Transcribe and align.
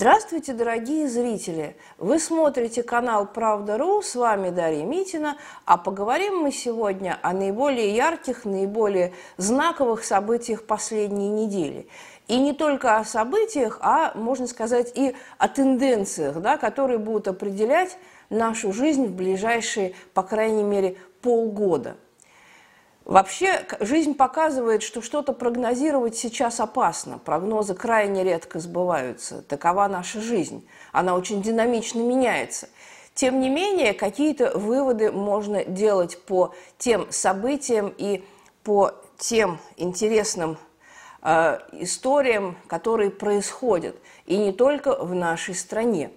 Здравствуйте, 0.00 0.52
дорогие 0.52 1.08
зрители! 1.08 1.76
Вы 1.98 2.20
смотрите 2.20 2.84
канал 2.84 3.26
«Правда.ру», 3.26 4.00
с 4.00 4.14
вами 4.14 4.50
Дарья 4.50 4.84
Митина, 4.84 5.36
а 5.64 5.76
поговорим 5.76 6.36
мы 6.36 6.52
сегодня 6.52 7.18
о 7.20 7.32
наиболее 7.32 7.96
ярких, 7.96 8.44
наиболее 8.44 9.12
знаковых 9.38 10.04
событиях 10.04 10.62
последней 10.66 11.28
недели. 11.28 11.88
И 12.28 12.38
не 12.38 12.52
только 12.52 12.98
о 12.98 13.04
событиях, 13.04 13.80
а, 13.82 14.12
можно 14.14 14.46
сказать, 14.46 14.92
и 14.96 15.16
о 15.36 15.48
тенденциях, 15.48 16.40
да, 16.40 16.58
которые 16.58 16.98
будут 16.98 17.26
определять 17.26 17.98
нашу 18.30 18.72
жизнь 18.72 19.04
в 19.04 19.16
ближайшие, 19.16 19.94
по 20.14 20.22
крайней 20.22 20.62
мере, 20.62 20.96
полгода– 21.22 21.96
Вообще, 23.08 23.66
жизнь 23.80 24.12
показывает, 24.12 24.82
что 24.82 25.00
что-то 25.00 25.32
прогнозировать 25.32 26.14
сейчас 26.14 26.60
опасно. 26.60 27.16
Прогнозы 27.18 27.74
крайне 27.74 28.22
редко 28.22 28.60
сбываются. 28.60 29.40
Такова 29.40 29.88
наша 29.88 30.20
жизнь. 30.20 30.68
Она 30.92 31.14
очень 31.14 31.40
динамично 31.40 32.00
меняется. 32.00 32.68
Тем 33.14 33.40
не 33.40 33.48
менее, 33.48 33.94
какие-то 33.94 34.58
выводы 34.58 35.10
можно 35.10 35.64
делать 35.64 36.22
по 36.24 36.54
тем 36.76 37.10
событиям 37.10 37.94
и 37.96 38.22
по 38.62 38.92
тем 39.16 39.58
интересным 39.78 40.58
э, 41.22 41.60
историям, 41.72 42.58
которые 42.66 43.10
происходят, 43.10 43.96
и 44.26 44.36
не 44.36 44.52
только 44.52 45.02
в 45.02 45.14
нашей 45.14 45.54
стране. 45.54 46.10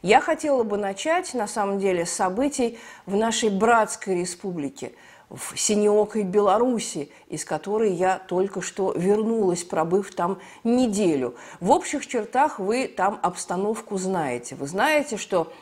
Я 0.00 0.22
хотела 0.22 0.62
бы 0.62 0.78
начать, 0.78 1.34
на 1.34 1.46
самом 1.46 1.78
деле, 1.78 2.06
с 2.06 2.10
событий 2.10 2.78
в 3.04 3.16
нашей 3.16 3.50
братской 3.50 4.20
республике– 4.22 4.94
в 5.30 5.56
синеокой 5.56 6.22
Беларуси, 6.22 7.10
из 7.28 7.44
которой 7.44 7.92
я 7.92 8.18
только 8.18 8.62
что 8.62 8.92
вернулась, 8.92 9.62
пробыв 9.62 10.14
там 10.14 10.38
неделю. 10.64 11.34
В 11.60 11.70
общих 11.70 12.06
чертах 12.06 12.58
вы 12.58 12.88
там 12.88 13.18
обстановку 13.22 13.98
знаете. 13.98 14.54
Вы 14.54 14.66
знаете, 14.66 15.16
что 15.16 15.52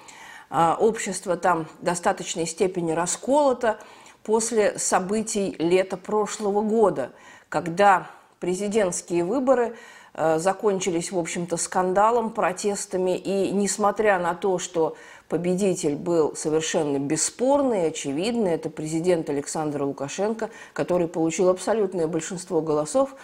э, 0.50 0.74
общество 0.78 1.36
там 1.36 1.66
в 1.80 1.84
достаточной 1.84 2.46
степени 2.46 2.92
расколото 2.92 3.78
после 4.22 4.78
событий 4.78 5.56
лета 5.58 5.96
прошлого 5.96 6.62
года, 6.62 7.12
когда 7.48 8.08
президентские 8.38 9.24
выборы 9.24 9.76
э, 10.14 10.38
закончились, 10.38 11.10
в 11.10 11.18
общем-то, 11.18 11.56
скандалом, 11.56 12.30
протестами, 12.30 13.16
и 13.16 13.50
несмотря 13.50 14.20
на 14.20 14.34
то, 14.34 14.58
что 14.58 14.96
победитель 15.28 15.96
был 15.96 16.34
совершенно 16.36 16.98
бесспорный, 16.98 17.88
очевидный. 17.88 18.52
Это 18.52 18.70
президент 18.70 19.28
Александр 19.30 19.82
Лукашенко, 19.82 20.50
который 20.72 21.08
получил 21.08 21.48
абсолютное 21.48 22.06
большинство 22.06 22.60
голосов. 22.60 23.14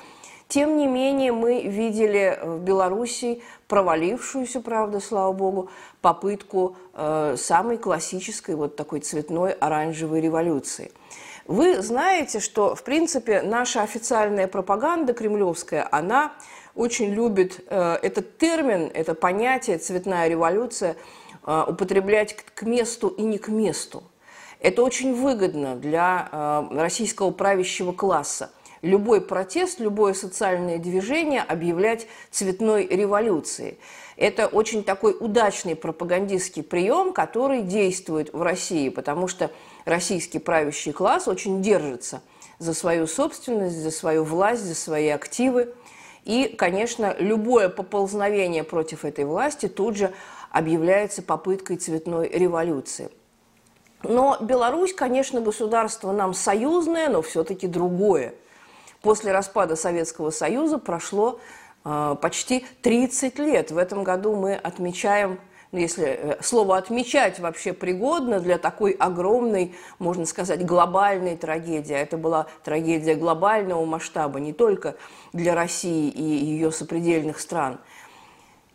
Тем 0.48 0.76
не 0.76 0.86
менее, 0.86 1.32
мы 1.32 1.62
видели 1.62 2.38
в 2.42 2.58
Беларуси 2.58 3.42
провалившуюся, 3.68 4.60
правда, 4.60 5.00
слава 5.00 5.32
богу, 5.32 5.70
попытку 6.02 6.76
э, 6.92 7.36
самой 7.38 7.78
классической 7.78 8.54
вот 8.54 8.76
такой 8.76 9.00
цветной 9.00 9.52
оранжевой 9.52 10.20
революции. 10.20 10.92
Вы 11.46 11.80
знаете, 11.80 12.38
что, 12.38 12.74
в 12.74 12.82
принципе, 12.82 13.40
наша 13.40 13.82
официальная 13.82 14.46
пропаганда 14.46 15.14
кремлевская, 15.14 15.88
она 15.90 16.32
очень 16.74 17.12
любит 17.12 17.64
э, 17.68 17.98
этот 18.02 18.36
термин, 18.38 18.90
это 18.92 19.14
понятие 19.14 19.78
«цветная 19.78 20.28
революция», 20.28 20.96
употреблять 21.44 22.36
к 22.36 22.62
месту 22.62 23.08
и 23.08 23.22
не 23.22 23.38
к 23.38 23.48
месту. 23.48 24.02
Это 24.62 24.84
очень 24.84 25.12
выгодно 25.12 25.74
для 25.74 26.28
а, 26.30 26.68
российского 26.70 27.32
правящего 27.32 27.92
класса. 27.92 28.52
Любой 28.80 29.20
протест, 29.20 29.80
любое 29.80 30.14
социальное 30.14 30.78
движение 30.78 31.40
объявлять 31.40 32.06
цветной 32.30 32.86
революцией. 32.86 33.78
Это 34.16 34.46
очень 34.46 34.84
такой 34.84 35.16
удачный 35.18 35.74
пропагандистский 35.74 36.62
прием, 36.62 37.12
который 37.12 37.62
действует 37.62 38.32
в 38.32 38.42
России, 38.42 38.88
потому 38.88 39.26
что 39.26 39.50
российский 39.84 40.38
правящий 40.38 40.92
класс 40.92 41.26
очень 41.26 41.60
держится 41.60 42.22
за 42.58 42.74
свою 42.74 43.08
собственность, 43.08 43.76
за 43.76 43.90
свою 43.90 44.22
власть, 44.22 44.62
за 44.62 44.76
свои 44.76 45.08
активы. 45.08 45.74
И, 46.24 46.54
конечно, 46.56 47.16
любое 47.18 47.68
поползновение 47.68 48.62
против 48.62 49.04
этой 49.04 49.24
власти 49.24 49.66
тут 49.66 49.96
же 49.96 50.12
объявляется 50.52 51.22
попыткой 51.22 51.78
цветной 51.78 52.28
революции. 52.28 53.10
Но 54.02 54.36
Беларусь, 54.40 54.92
конечно, 54.92 55.40
государство 55.40 56.12
нам 56.12 56.34
союзное, 56.34 57.08
но 57.08 57.22
все-таки 57.22 57.66
другое. 57.66 58.34
После 59.00 59.32
распада 59.32 59.76
Советского 59.76 60.30
Союза 60.30 60.78
прошло 60.78 61.40
э, 61.84 62.16
почти 62.20 62.66
30 62.82 63.38
лет. 63.38 63.70
В 63.70 63.78
этом 63.78 64.04
году 64.04 64.34
мы 64.34 64.54
отмечаем, 64.54 65.40
ну, 65.70 65.78
если 65.78 66.04
э, 66.06 66.42
слово 66.42 66.76
«отмечать» 66.76 67.38
вообще 67.38 67.72
пригодно 67.72 68.40
для 68.40 68.58
такой 68.58 68.92
огромной, 68.92 69.74
можно 69.98 70.26
сказать, 70.26 70.66
глобальной 70.66 71.36
трагедии. 71.36 71.94
Это 71.94 72.16
была 72.16 72.46
трагедия 72.64 73.14
глобального 73.14 73.84
масштаба, 73.84 74.40
не 74.40 74.52
только 74.52 74.96
для 75.32 75.54
России 75.54 76.08
и 76.10 76.22
ее 76.22 76.70
сопредельных 76.72 77.40
стран– 77.40 77.78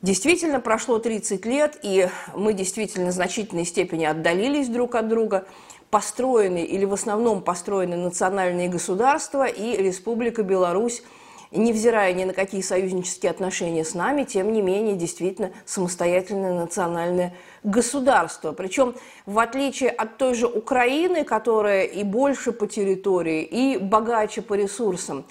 Действительно, 0.07 0.61
прошло 0.61 0.99
30 0.99 1.45
лет, 1.45 1.77
и 1.83 2.07
мы 2.33 2.53
действительно 2.53 3.09
в 3.09 3.13
значительной 3.13 3.65
степени 3.65 4.05
отдалились 4.05 4.69
друг 4.69 4.95
от 4.95 5.09
друга. 5.09 5.45
Построены 5.89 6.63
или 6.63 6.85
в 6.85 6.93
основном 6.93 7.41
построены 7.41 7.97
национальные 7.97 8.69
государства, 8.69 9.45
и 9.45 9.75
Республика 9.75 10.43
Беларусь, 10.43 11.03
невзирая 11.51 12.13
ни 12.13 12.23
на 12.23 12.31
какие 12.31 12.61
союзнические 12.61 13.31
отношения 13.31 13.83
с 13.83 13.95
нами, 13.95 14.23
тем 14.23 14.53
не 14.53 14.61
менее, 14.61 14.95
действительно 14.95 15.51
самостоятельное 15.65 16.53
национальное 16.53 17.35
государство. 17.63 18.53
Причем, 18.53 18.95
в 19.25 19.37
отличие 19.39 19.89
от 19.89 20.15
той 20.17 20.35
же 20.35 20.47
Украины, 20.47 21.25
которая 21.25 21.83
и 21.83 22.03
больше 22.03 22.53
по 22.53 22.65
территории, 22.65 23.43
и 23.43 23.77
богаче 23.77 24.41
по 24.41 24.53
ресурсам, 24.53 25.25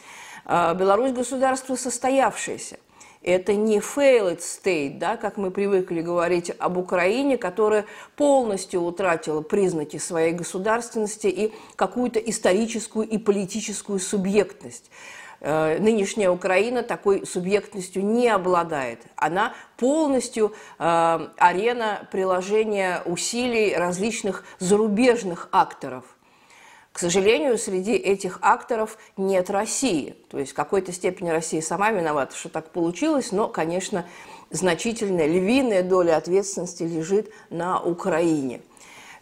э, 0.45 0.75
Беларусь 0.75 1.13
государство 1.13 1.77
состоявшееся. 1.77 2.77
Это 3.27 3.55
не 3.57 3.79
failed 3.79 4.39
state, 4.39 4.99
да, 4.99 5.17
как 5.17 5.37
мы 5.37 5.51
привыкли 5.51 6.01
говорить 6.01 6.53
об 6.61 6.79
Украине, 6.79 7.37
которая 7.37 7.85
полностью 8.15 8.83
утратила 8.83 9.41
признаки 9.41 9.97
своей 9.97 10.33
государственности 10.33 11.27
и 11.27 11.53
какую-то 11.75 12.21
историческую 12.21 13.05
и 13.05 13.19
политическую 13.19 13.99
субъектность. 13.99 14.93
Э, 15.41 15.77
нынешняя 15.81 16.31
Украина 16.31 16.85
такой 16.85 17.27
субъектностью 17.27 18.05
не 18.05 18.29
обладает. 18.29 19.01
Она 19.17 19.55
полностью 19.77 20.55
э, 20.79 21.29
арена 21.37 22.09
приложения 22.13 23.03
усилий 23.07 23.75
различных 23.75 24.45
зарубежных 24.61 25.49
акторов. 25.51 26.16
К 26.97 26.99
сожалению, 26.99 27.59
среди 27.59 27.93
этих 27.93 28.39
акторов 28.41 28.97
нет 29.19 29.51
России. 29.51 30.17
То 30.31 30.39
есть 30.39 30.53
в 30.53 30.55
какой-то 30.55 30.93
степени 30.93 31.29
Россия 31.29 31.61
сама 31.61 31.91
виновата, 31.91 32.35
что 32.35 32.49
так 32.49 32.71
получилось, 32.71 33.33
но, 33.33 33.49
конечно, 33.49 34.07
значительная 34.49 35.27
львиная 35.27 35.83
доля 35.83 36.17
ответственности 36.17 36.85
лежит 36.85 37.31
на 37.51 37.79
Украине. 37.83 38.63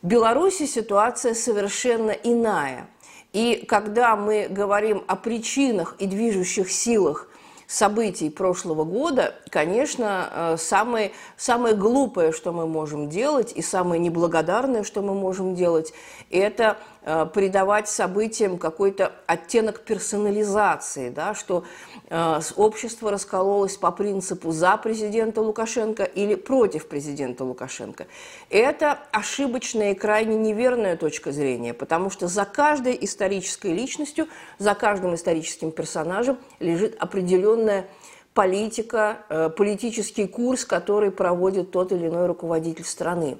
В 0.02 0.06
Беларуси 0.06 0.66
ситуация 0.66 1.34
совершенно 1.34 2.12
иная. 2.12 2.86
И 3.32 3.64
когда 3.66 4.14
мы 4.14 4.46
говорим 4.48 5.02
о 5.08 5.16
причинах 5.16 5.96
и 5.98 6.06
движущих 6.06 6.70
силах 6.70 7.28
событий 7.66 8.30
прошлого 8.30 8.84
года, 8.84 9.34
конечно, 9.50 10.28
э, 10.30 10.56
самое, 10.58 11.10
самое 11.36 11.74
глупое, 11.74 12.30
что 12.30 12.52
мы 12.52 12.66
можем 12.66 13.08
делать, 13.08 13.52
и 13.52 13.62
самое 13.62 14.00
неблагодарное, 14.00 14.84
что 14.84 15.02
мы 15.02 15.14
можем 15.14 15.54
делать, 15.54 15.92
это 16.30 16.76
придавать 17.04 17.88
событиям 17.88 18.56
какой-то 18.56 19.12
оттенок 19.26 19.80
персонализации, 19.80 21.10
да, 21.10 21.34
что 21.34 21.64
э, 22.08 22.40
общество 22.56 23.10
раскололось 23.10 23.76
по 23.76 23.92
принципу 23.92 24.52
за 24.52 24.78
президента 24.78 25.42
Лукашенко 25.42 26.04
или 26.04 26.34
против 26.34 26.88
президента 26.88 27.44
Лукашенко. 27.44 28.06
Это 28.48 29.00
ошибочная 29.12 29.92
и 29.92 29.94
крайне 29.94 30.36
неверная 30.36 30.96
точка 30.96 31.30
зрения, 31.30 31.74
потому 31.74 32.08
что 32.08 32.26
за 32.26 32.46
каждой 32.46 32.96
исторической 32.98 33.74
личностью, 33.74 34.26
за 34.58 34.74
каждым 34.74 35.14
историческим 35.14 35.72
персонажем 35.72 36.38
лежит 36.58 36.96
определенная 36.98 37.86
политика, 38.32 39.18
э, 39.28 39.50
политический 39.50 40.26
курс, 40.26 40.64
который 40.64 41.10
проводит 41.10 41.70
тот 41.70 41.92
или 41.92 42.08
иной 42.08 42.26
руководитель 42.28 42.84
страны. 42.84 43.36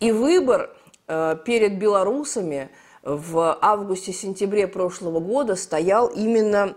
И 0.00 0.10
выбор 0.10 0.70
перед 1.06 1.78
белорусами– 1.78 2.70
в 3.04 3.58
августе-сентябре 3.60 4.66
прошлого 4.66 5.20
года 5.20 5.56
стоял 5.56 6.08
именно 6.08 6.74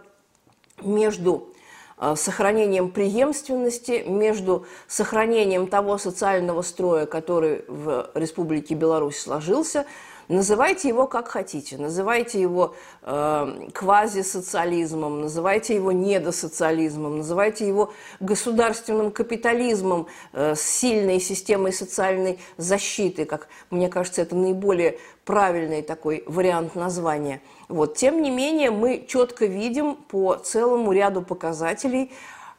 между 0.82 1.54
э, 1.98 2.16
сохранением 2.18 2.92
преемственности, 2.92 4.04
между 4.06 4.66
сохранением 4.88 5.68
того 5.68 5.98
социального 5.98 6.62
строя, 6.62 7.06
который 7.06 7.64
в 7.68 8.12
Республике 8.14 8.76
Беларусь 8.76 9.20
сложился, 9.20 9.86
Называйте 10.28 10.90
его 10.90 11.08
как 11.08 11.30
хотите, 11.30 11.78
называйте 11.78 12.42
его 12.42 12.76
э, 13.02 13.70
квазисоциализмом, 13.74 15.22
называйте 15.22 15.74
его 15.74 15.94
недосоциализмом, 15.94 17.20
называйте 17.20 17.66
его 17.66 17.94
государственным 18.20 19.12
капитализмом 19.12 20.08
э, 20.34 20.56
с 20.56 20.62
сильной 20.62 21.22
системой 21.22 21.72
социальной 21.72 22.40
защиты, 22.58 23.24
как 23.24 23.48
мне 23.70 23.88
кажется, 23.88 24.22
это 24.22 24.36
наиболее 24.36 25.00
правильный 25.24 25.82
такой 25.82 26.26
вариант 26.28 26.76
названия. 26.76 27.42
Вот. 27.70 27.96
Тем 27.96 28.22
не 28.22 28.30
менее, 28.30 28.70
мы 28.70 29.06
четко 29.08 29.46
видим 29.46 29.96
по 29.96 30.36
целому 30.36 30.92
ряду 30.92 31.22
показателей, 31.22 32.12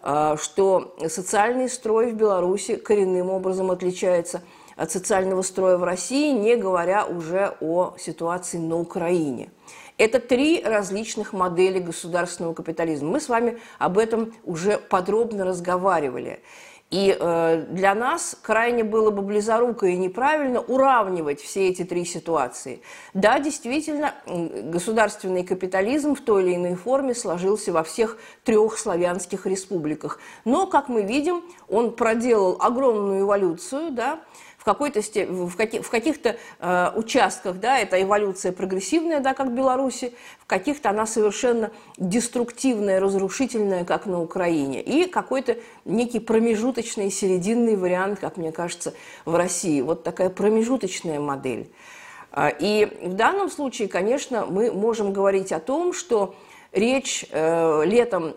э, 0.03 0.37
что 0.41 0.97
социальный 1.07 1.69
строй 1.69 2.13
в 2.13 2.15
Беларуси 2.15 2.77
коренным 2.77 3.29
образом 3.29 3.71
отличается– 3.71 4.41
от 4.79 4.93
социального 4.93 5.43
строя 5.43 5.77
в 5.77 5.85
России, 5.85 6.33
не 6.33 6.57
говоря 6.57 7.05
уже 7.05 7.57
о 7.61 7.97
ситуации 7.99 8.59
на 8.59 8.79
Украине. 8.79 9.51
Это 9.99 10.21
три 10.21 10.63
различных 10.65 11.33
модели 11.33 11.81
государственного 11.81 12.55
капитализма. 12.55 13.11
Мы 13.11 13.21
с 13.21 13.29
вами 13.29 13.59
об 13.81 13.99
этом 13.99 14.33
уже 14.45 14.79
подробно 14.79 15.45
разговаривали. 15.45 16.41
И 16.91 17.15
э, 17.19 17.67
для 17.69 17.95
нас 17.95 18.35
крайне 18.41 18.83
было 18.83 19.11
бы 19.11 19.21
близоруко 19.21 19.87
и 19.87 19.97
неправильно 19.97 20.61
уравнивать 20.61 21.41
все 21.41 21.69
эти 21.69 21.85
три 21.85 22.07
ситуации. 22.07 22.81
Да, 23.13 23.41
действительно, 23.41 24.15
государственный 24.27 25.45
капитализм 25.45 26.15
в 26.15 26.23
той 26.23 26.45
или 26.45 26.55
иной 26.55 26.77
форме 26.77 27.15
сложился 27.15 27.73
во 27.73 27.83
всех 27.83 28.17
трех 28.45 28.79
славянских 28.79 29.45
республиках. 29.45 30.19
Но, 30.47 30.67
как 30.67 30.89
мы 30.89 31.03
видим, 31.03 31.43
он 31.69 31.95
проделал 31.95 32.57
огромную 32.59 33.21
эволюцию, 33.21 33.91
да, 33.91 34.21
какой-то 34.69 35.01
в, 35.01 35.57
каких, 35.57 35.83
в 35.83 35.89
каких-то 35.89 36.37
э, 36.59 36.91
участках, 36.95 37.59
да, 37.59 37.79
это 37.79 38.03
эволюция 38.03 38.53
прогрессивная, 38.53 39.21
да, 39.21 39.33
как 39.33 39.47
в 39.47 39.55
Беларуси, 39.55 40.13
в 40.39 40.45
каких-то 40.45 40.91
она 40.91 41.07
совершенно 41.07 41.71
деструктивная, 41.97 43.01
разрушительная, 43.01 43.87
как 43.87 44.05
на 44.05 44.21
Украине, 44.21 44.83
и 44.83 45.07
какой-то 45.09 45.57
некий 45.87 46.21
промежуточный, 46.21 47.11
серединный 47.11 47.77
вариант, 47.77 48.19
как 48.21 48.37
мне 48.37 48.53
кажется, 48.53 48.93
в 49.25 49.35
России. 49.37 49.81
Вот 49.81 50.03
такая 50.03 50.29
промежуточная 50.29 51.19
модель. 51.19 51.73
А, 52.31 52.51
и 52.51 52.95
в 53.01 53.15
данном 53.15 53.49
случае, 53.49 53.89
конечно, 53.89 54.45
мы 54.45 54.71
можем 54.71 55.15
говорить 55.15 55.51
о 55.51 55.61
том, 55.61 55.95
что 55.95 56.35
Речь 56.73 57.25
э, 57.31 57.83
летом, 57.87 58.35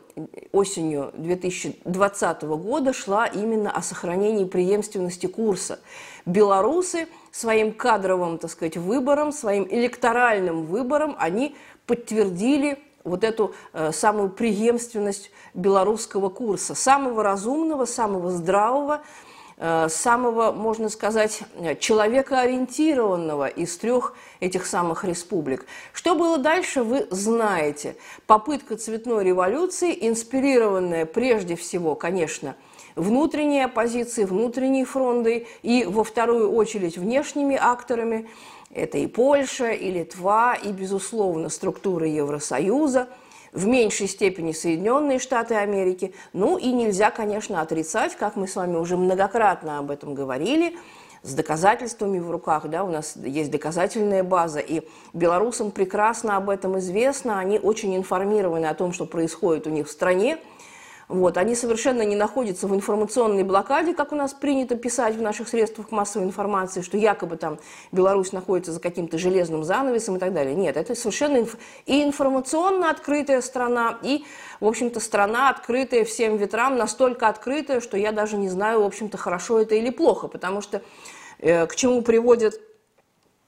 осенью 0.54 1.12
2020 1.18 2.44
года 2.44 2.94
шла 2.94 3.26
именно 3.26 3.70
о 3.70 3.82
сохранении 3.82 4.46
преемственности 4.46 5.26
курса. 5.26 5.80
Белорусы 6.26 7.08
своим 7.32 7.74
кадровым, 7.74 8.38
так 8.38 8.52
сказать, 8.52 8.78
выбором, 8.78 9.32
своим 9.32 9.68
электоральным 9.70 10.66
выбором, 10.66 11.16
они 11.20 11.56
подтвердили 11.86 12.80
вот 13.04 13.24
эту 13.24 13.54
э, 13.74 13.92
самую 13.92 14.30
преемственность 14.30 15.32
белорусского 15.54 16.30
курса, 16.30 16.76
самого 16.76 17.24
разумного, 17.24 17.86
самого 17.86 18.30
здравого, 18.32 19.02
Э, 19.64 19.90
самого, 19.90 20.52
можно 20.52 20.90
сказать, 20.90 21.42
человекоориентированного 21.80 23.46
из 23.46 23.78
трех 23.78 24.16
этих 24.40 24.66
самых 24.66 25.04
республик. 25.04 25.68
Что 25.94 26.16
было 26.16 26.40
дальше, 26.40 26.82
вы 26.82 27.06
знаете. 27.12 27.96
Попытка 28.26 28.76
цветной 28.76 29.24
революции, 29.24 29.96
инспирированная 30.02 31.06
прежде 31.06 31.56
всего, 31.56 31.94
конечно, 31.94 32.56
внутренней 32.96 33.62
оппозицией, 33.62 34.28
внутренней 34.28 34.86
фронтой 34.86 35.48
и, 35.62 35.86
во 35.86 36.04
вторую 36.04 36.52
очередь, 36.52 36.98
внешними 36.98 37.58
акторами. 37.60 38.28
Это 38.74 38.98
и 38.98 39.08
Польша, 39.08 39.72
и 39.72 39.92
Литва, 39.92 40.56
и, 40.56 40.72
безусловно, 40.72 41.50
структуры 41.50 42.08
Евросоюза– 42.08 43.08
в 43.54 43.68
меньшей 43.68 44.08
степени 44.08 44.52
Соединенные 44.52 45.20
Штаты 45.20 45.56
Америки. 45.56 46.14
Ну 46.34 46.58
и 46.58 46.72
нельзя, 46.72 47.12
конечно, 47.12 47.62
отрицать, 47.62 48.16
как 48.16 48.36
мы 48.36 48.48
с 48.48 48.56
вами 48.56 48.78
уже 48.78 48.98
многократно 48.98 49.80
об 49.80 49.92
этом 49.92 50.14
говорили, 50.14 50.76
с 51.24 51.34
доказательствами 51.36 52.18
в 52.18 52.32
руках, 52.32 52.68
да, 52.68 52.84
у 52.84 52.90
нас 52.90 53.16
есть 53.16 53.52
доказательная 53.52 54.24
база, 54.24 54.60
и 54.60 54.82
белорусам 55.14 55.70
прекрасно 55.70 56.36
об 56.36 56.50
этом 56.50 56.80
известно, 56.80 57.38
они 57.38 57.60
очень 57.60 57.96
информированы 57.96 58.66
о 58.66 58.74
том, 58.74 58.92
что 58.92 59.06
происходит 59.06 59.68
у 59.68 59.70
них 59.70 59.88
в 59.88 59.92
стране, 59.92 60.40
вот, 61.12 61.38
они 61.38 61.56
совершенно 61.56 62.04
не 62.04 62.16
находятся 62.16 62.68
в 62.68 62.76
информационной 62.76 63.44
блокаде, 63.44 63.94
как 63.94 64.12
у 64.12 64.16
нас 64.16 64.34
принято 64.34 64.76
писать 64.76 65.16
в 65.16 65.22
наших 65.22 65.50
средствах 65.50 65.92
массовой 65.92 66.26
информации, 66.26 66.82
что 66.82 66.98
якобы 66.98 67.36
там 67.36 67.60
Беларусь 67.92 68.32
находится 68.32 68.72
за 68.72 68.80
каким-то 68.80 69.18
железным 69.18 69.64
занавесом 69.64 70.16
и 70.16 70.20
так 70.20 70.34
далее. 70.34 70.56
Нет, 70.56 70.78
это 70.78 70.96
совершенно 70.96 71.42
инф... 71.42 71.58
и 71.86 72.04
информационно 72.04 72.90
открытая 72.90 73.42
страна, 73.42 73.98
и, 74.02 74.24
в 74.60 74.68
общем-то, 74.68 75.00
страна, 75.00 75.50
открытая 75.50 76.06
всем 76.06 76.38
ветрам, 76.38 76.78
настолько 76.78 77.28
открытая, 77.28 77.82
что 77.82 77.98
я 77.98 78.12
даже 78.12 78.38
не 78.38 78.50
знаю, 78.50 78.82
в 78.82 78.86
общем-то, 78.86 79.18
хорошо 79.18 79.60
это 79.60 79.76
или 79.76 79.90
плохо, 79.90 80.28
потому 80.30 80.62
что 80.62 80.82
э, 81.40 81.68
к 81.68 81.76
чему 81.76 82.02
приводит 82.02 82.62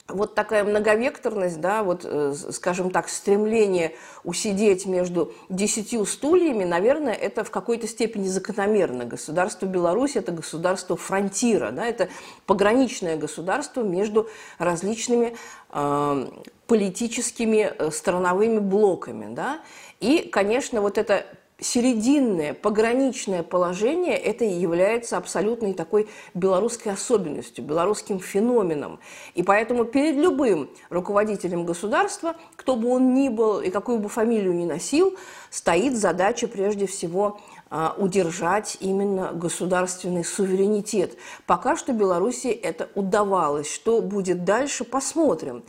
вот 0.09 0.35
такая 0.35 0.65
многовекторность, 0.65 1.61
да, 1.61 1.81
вот, 1.81 2.01
э, 2.03 2.33
скажем 2.51 2.91
так, 2.91 3.07
стремление 3.07 3.95
усидеть 4.25 4.85
между 4.85 5.33
десятью 5.47 6.05
стульями, 6.05 6.65
наверное, 6.65 7.13
это 7.13 7.45
в 7.45 7.51
какой-то 7.51 7.87
степени 7.87 8.27
закономерно. 8.27 9.05
Государство 9.05 9.65
Беларусь– 9.65 10.15
это 10.15 10.33
государство 10.33 10.97
фронтира, 10.97 11.71
да, 11.71 11.85
это 11.85 12.09
пограничное 12.45 13.15
государство 13.15 13.81
между 13.81 14.27
различными 14.57 15.37
э, 15.71 16.27
политическими 16.67 17.73
э, 17.77 17.89
страновыми 17.91 18.59
блоками, 18.59 19.33
да, 19.33 19.61
и, 20.01 20.27
конечно, 20.29 20.81
вот 20.81 20.97
это 20.97 21.25
серединное, 21.59 22.53
пограничное 22.53 23.43
положение, 23.43 24.17
это 24.17 24.45
и 24.45 24.53
является 24.53 25.17
абсолютной 25.17 25.73
такой 25.73 26.07
белорусской 26.33 26.91
особенностью, 26.91 27.63
белорусским 27.63 28.19
феноменом. 28.19 28.99
И 29.35 29.43
поэтому 29.43 29.85
перед 29.85 30.15
любым 30.15 30.69
руководителем 30.89 31.65
государства, 31.65 32.35
кто 32.55 32.75
бы 32.75 32.89
он 32.89 33.13
ни 33.13 33.29
был 33.29 33.61
и 33.61 33.69
какую 33.69 33.99
бы 33.99 34.09
фамилию 34.09 34.53
ни 34.53 34.65
носил, 34.65 35.15
стоит 35.49 35.95
задача 35.95 36.47
прежде 36.47 36.87
всего 36.87 37.39
а, 37.69 37.95
удержать 37.97 38.77
именно 38.79 39.31
государственный 39.33 40.23
суверенитет. 40.23 41.17
Пока 41.45 41.75
что 41.75 41.93
Беларуси 41.93 42.47
это 42.47 42.89
удавалось. 42.95 43.71
Что 43.71 44.01
будет 44.01 44.43
дальше, 44.43 44.83
посмотрим. 44.83 45.63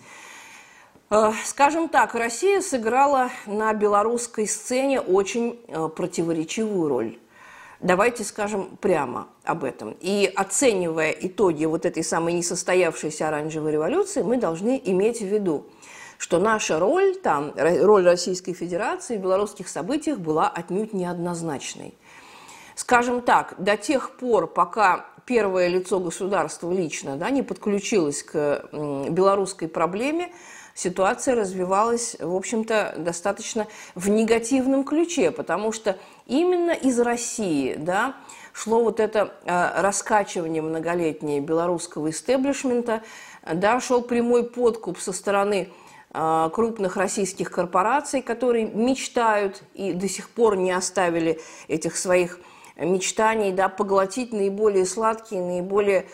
Э, 1.15 1.31
скажем 1.45 1.89
так, 1.89 2.17
Россия 2.17 2.61
сыграла 2.61 3.31
на 3.47 3.73
белорусской 3.73 4.49
сцене 4.49 5.01
очень 5.01 5.61
э, 5.69 5.89
противоречивую 5.89 6.89
роль. 6.89 7.19
Давайте 7.79 8.25
скажем 8.25 8.77
прямо 8.81 9.29
об 9.45 9.63
этом. 9.63 9.97
И 10.01 10.29
оценивая 10.35 11.13
итоги 11.13 11.67
вот 11.67 11.87
этой 11.87 12.03
самой 12.03 12.33
несостоявшейся 12.33 13.29
оранжевой 13.29 13.71
революции, 13.71 14.23
мы 14.23 14.39
должны 14.39 14.81
иметь 14.87 15.21
в 15.21 15.27
виду, 15.27 15.67
что 16.19 16.41
наша 16.41 16.81
роль 16.81 17.15
там, 17.15 17.53
роль 17.57 18.05
Российской 18.05 18.53
Федерации 18.53 19.17
в 19.17 19.21
белорусских 19.21 19.69
событиях 19.69 20.19
была 20.19 20.49
отнюдь 20.49 20.95
неоднозначной. 20.95 21.95
Скажем 22.75 23.21
так, 23.21 23.55
до 23.59 23.77
тех 23.77 24.17
пор, 24.17 24.49
пока 24.49 25.07
первое 25.27 25.69
лицо 25.69 26.01
государства 26.01 26.73
лично 26.73 27.17
да, 27.17 27.31
не 27.31 27.43
подключилось 27.43 28.25
к 28.25 28.69
белорусской 28.73 29.69
проблеме, 29.69 30.33
ситуация 30.75 31.35
развивалась, 31.35 32.17
в 32.19 32.35
общем-то, 32.35 32.95
достаточно 32.99 33.67
в 33.95 34.09
негативном 34.09 34.85
ключе, 34.85 35.31
потому 35.31 35.73
что 35.73 35.97
именно 36.27 36.73
из 36.73 36.99
России, 37.01 37.75
да, 37.79 38.17
шло 38.53 38.83
вот 38.83 39.01
это 39.01 39.35
э, 39.45 39.81
раскачивание 39.81 40.63
многолетнее 40.63 41.41
белорусского 41.41 42.11
истеблишмента, 42.11 43.03
да, 43.53 43.81
шел 43.81 44.03
прямой 44.03 44.45
подкуп 44.45 44.99
со 44.99 45.13
стороны 45.13 45.71
э, 46.13 46.51
крупных 46.53 46.97
российских 46.97 47.51
корпораций, 47.51 48.23
которые 48.23 48.67
мечтают 48.67 49.63
и 49.75 49.93
до 49.93 50.09
сих 50.09 50.31
пор 50.31 50.57
не 50.57 50.73
оставили 50.73 51.41
этих 51.69 51.97
своих 51.97 52.39
мечтаний, 52.77 53.53
да, 53.53 53.69
поглотить 53.69 54.33
наиболее 54.33 54.87
сладкие, 54.87 55.43
наиболее 55.43 56.07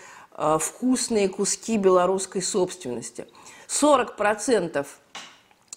вкусные 0.58 1.28
куски 1.28 1.76
белорусской 1.76 2.42
собственности– 2.42 3.26
40% 3.70 4.84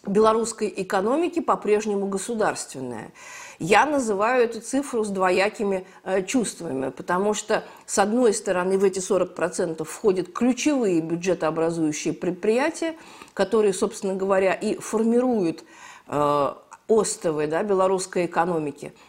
белорусской 0.06 0.74
экономики 0.76 1.40
по-прежнему 1.40 2.08
государственная. 2.08 3.14
Я 3.60 3.86
называю 3.86 4.44
эту 4.44 4.60
цифру 4.60 5.04
с 5.06 5.10
двоякими 5.10 5.86
э, 6.04 6.24
чувствами, 6.24 6.90
потому 6.90 7.34
что, 7.34 7.64
с 7.86 8.00
одной 8.00 8.34
стороны, 8.34 8.78
в 8.78 8.84
эти 8.84 9.00
40% 9.00 9.86
входят 9.86 10.34
ключевые 10.34 11.00
бюджетообразующие 11.02 12.14
предприятия, 12.14 12.96
которые, 13.34 13.74
собственно 13.74 14.16
говоря, 14.16 14.54
и 14.54 14.76
формируют 14.76 15.64
э, 16.08 16.54
остовы 16.88 17.48
да, 17.48 17.64
белорусской 17.64 18.26
экономики– 18.26 18.92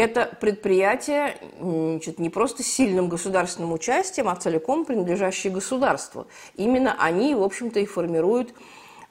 это 0.00 0.30
предприятие 0.40 1.36
значит, 1.60 2.18
не 2.18 2.30
просто 2.30 2.62
с 2.62 2.66
сильным 2.66 3.08
государственным 3.08 3.72
участием, 3.72 4.28
а 4.28 4.36
целиком 4.36 4.84
принадлежащие 4.84 5.52
государству. 5.52 6.26
Именно 6.56 6.96
они, 6.98 7.34
в 7.34 7.42
общем-то, 7.42 7.80
и 7.80 7.86
формируют 7.86 8.54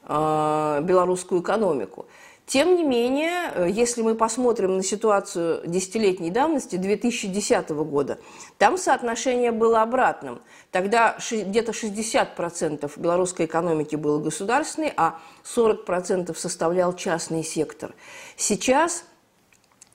э, 0.08 0.79
белорусскую 0.84 1.41
экономику. 1.41 2.08
Тем 2.48 2.75
не 2.75 2.84
менее, 2.84 3.51
э, 3.53 3.67
если 3.69 4.01
мы 4.01 4.15
посмотрим 4.15 4.77
на 4.77 4.84
ситуацию 4.84 5.62
десятилетней 5.67 6.31
давности, 6.31 6.77
2010 6.77 7.69
года, 7.69 8.17
там 8.58 8.75
соотношение 8.75 9.51
было 9.51 9.84
обратным. 9.84 10.41
Тогда 10.72 11.15
где-то 11.29 11.72
60% 11.72 12.91
белорусской 13.00 13.46
экономики 13.46 13.96
было 13.96 14.19
государственной, 14.19 14.91
а 14.98 15.19
40% 15.43 16.36
составлял 16.36 16.96
частный 16.96 17.43
сектор. 17.43 17.93
Сейчас 18.36 19.03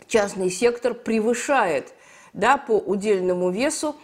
частный 0.08 0.50
сектор 0.50 0.94
превышает 0.94 1.92
да, 2.32 2.56
по 2.56 2.72
удельному 2.72 3.50
весу 3.50 3.96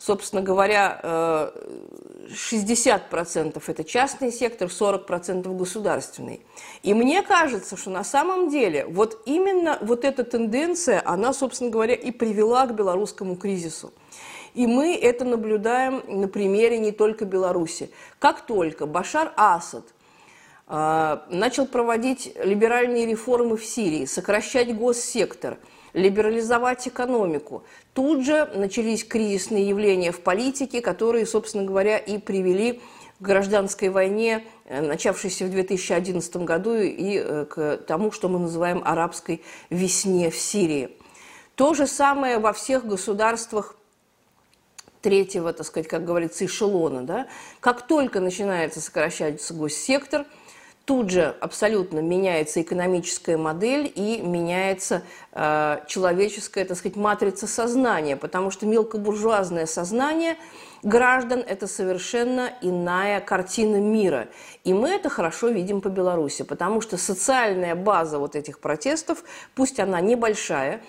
собственно 0.00 0.40
говоря, 0.42 1.52
60% 2.28 3.52
э, 3.54 3.60
это 3.70 3.84
частный 3.84 4.32
сектор, 4.32 4.68
40% 4.68 5.54
государственный. 5.54 6.40
И 6.82 6.94
мне 6.94 7.22
кажется, 7.22 7.76
что 7.76 7.90
на 7.90 8.02
самом 8.02 8.48
деле 8.48 8.86
вот 8.86 9.22
именно 9.26 9.78
вот 9.82 10.06
эта 10.06 10.24
тенденция, 10.24 11.02
она, 11.04 11.34
собственно 11.34 11.70
говоря, 11.70 11.94
и 11.94 12.10
привела 12.10 12.66
к 12.66 12.74
белорусскому 12.74 13.36
кризису. 13.36 13.92
И 14.54 14.66
мы 14.66 14.96
это 14.96 15.26
наблюдаем 15.26 16.02
на 16.08 16.28
примере 16.28 16.78
не 16.78 16.92
только 16.92 17.26
Беларуси. 17.26 17.90
Как 18.18 18.46
только 18.46 18.86
Башар 18.86 19.32
Асад 19.36 19.84
начал 20.70 21.66
проводить 21.66 22.32
либеральные 22.42 23.04
реформы 23.06 23.56
в 23.56 23.64
Сирии, 23.64 24.04
сокращать 24.04 24.74
госсектор– 24.74 25.58
либерализовать 25.92 26.86
экономику. 26.88 27.64
Тут 27.94 28.24
же 28.24 28.46
начались 28.54 29.04
кризисные 29.04 29.68
явления 29.68 30.12
в 30.12 30.20
политике, 30.20 30.80
которые, 30.80 31.26
собственно 31.26 31.64
говоря, 31.64 31.98
и 31.98 32.18
привели 32.18 32.80
к 33.18 33.22
гражданской 33.22 33.88
войне, 33.88 34.44
э, 34.64 34.80
начавшейся 34.80 35.44
в 35.44 35.50
2011 35.50 36.36
году, 36.44 36.74
и 36.76 37.18
э, 37.18 37.46
к 37.48 37.78
тому, 37.86 38.12
что 38.12 38.28
мы 38.28 38.38
называем 38.38 38.82
арабской 38.84 39.42
весне 39.68 40.30
в 40.30 40.36
Сирии. 40.36 40.96
То 41.54 41.74
же 41.74 41.86
самое 41.86 42.38
во 42.38 42.52
всех 42.52 42.86
государствах 42.86 43.76
третьего, 45.02 45.52
так 45.52 45.66
сказать, 45.66 45.88
как 45.88 46.04
говорится, 46.04 46.46
эшелона. 46.46 47.02
Да? 47.02 47.26
Как 47.60 47.86
только 47.86 48.20
начинается 48.20 48.80
сокращаться 48.80 49.54
госсектор– 49.54 50.26
тут 50.90 51.08
же 51.08 51.36
абсолютно 51.40 52.00
меняется 52.00 52.60
экономическая 52.60 53.36
модель 53.36 53.92
и 53.94 54.20
меняется 54.22 55.02
э, 55.30 55.76
человеческая, 55.86 56.64
так 56.64 56.76
сказать, 56.76 56.96
матрица 56.96 57.46
сознания, 57.46 58.16
потому 58.16 58.50
что 58.50 58.66
мелкобуржуазное 58.66 59.66
сознание 59.66 60.36
граждан– 60.82 61.44
это 61.48 61.68
совершенно 61.68 62.50
иная 62.60 63.20
картина 63.20 63.76
мира. 63.76 64.30
И 64.64 64.74
мы 64.74 64.88
это 64.88 65.08
хорошо 65.10 65.50
видим 65.50 65.80
по 65.80 65.90
Беларуси, 65.90 66.42
потому 66.42 66.80
что 66.80 66.96
социальная 66.96 67.76
база 67.76 68.18
вот 68.18 68.34
этих 68.34 68.58
протестов, 68.58 69.22
пусть 69.54 69.78
она 69.78 70.00
небольшая, 70.00 70.82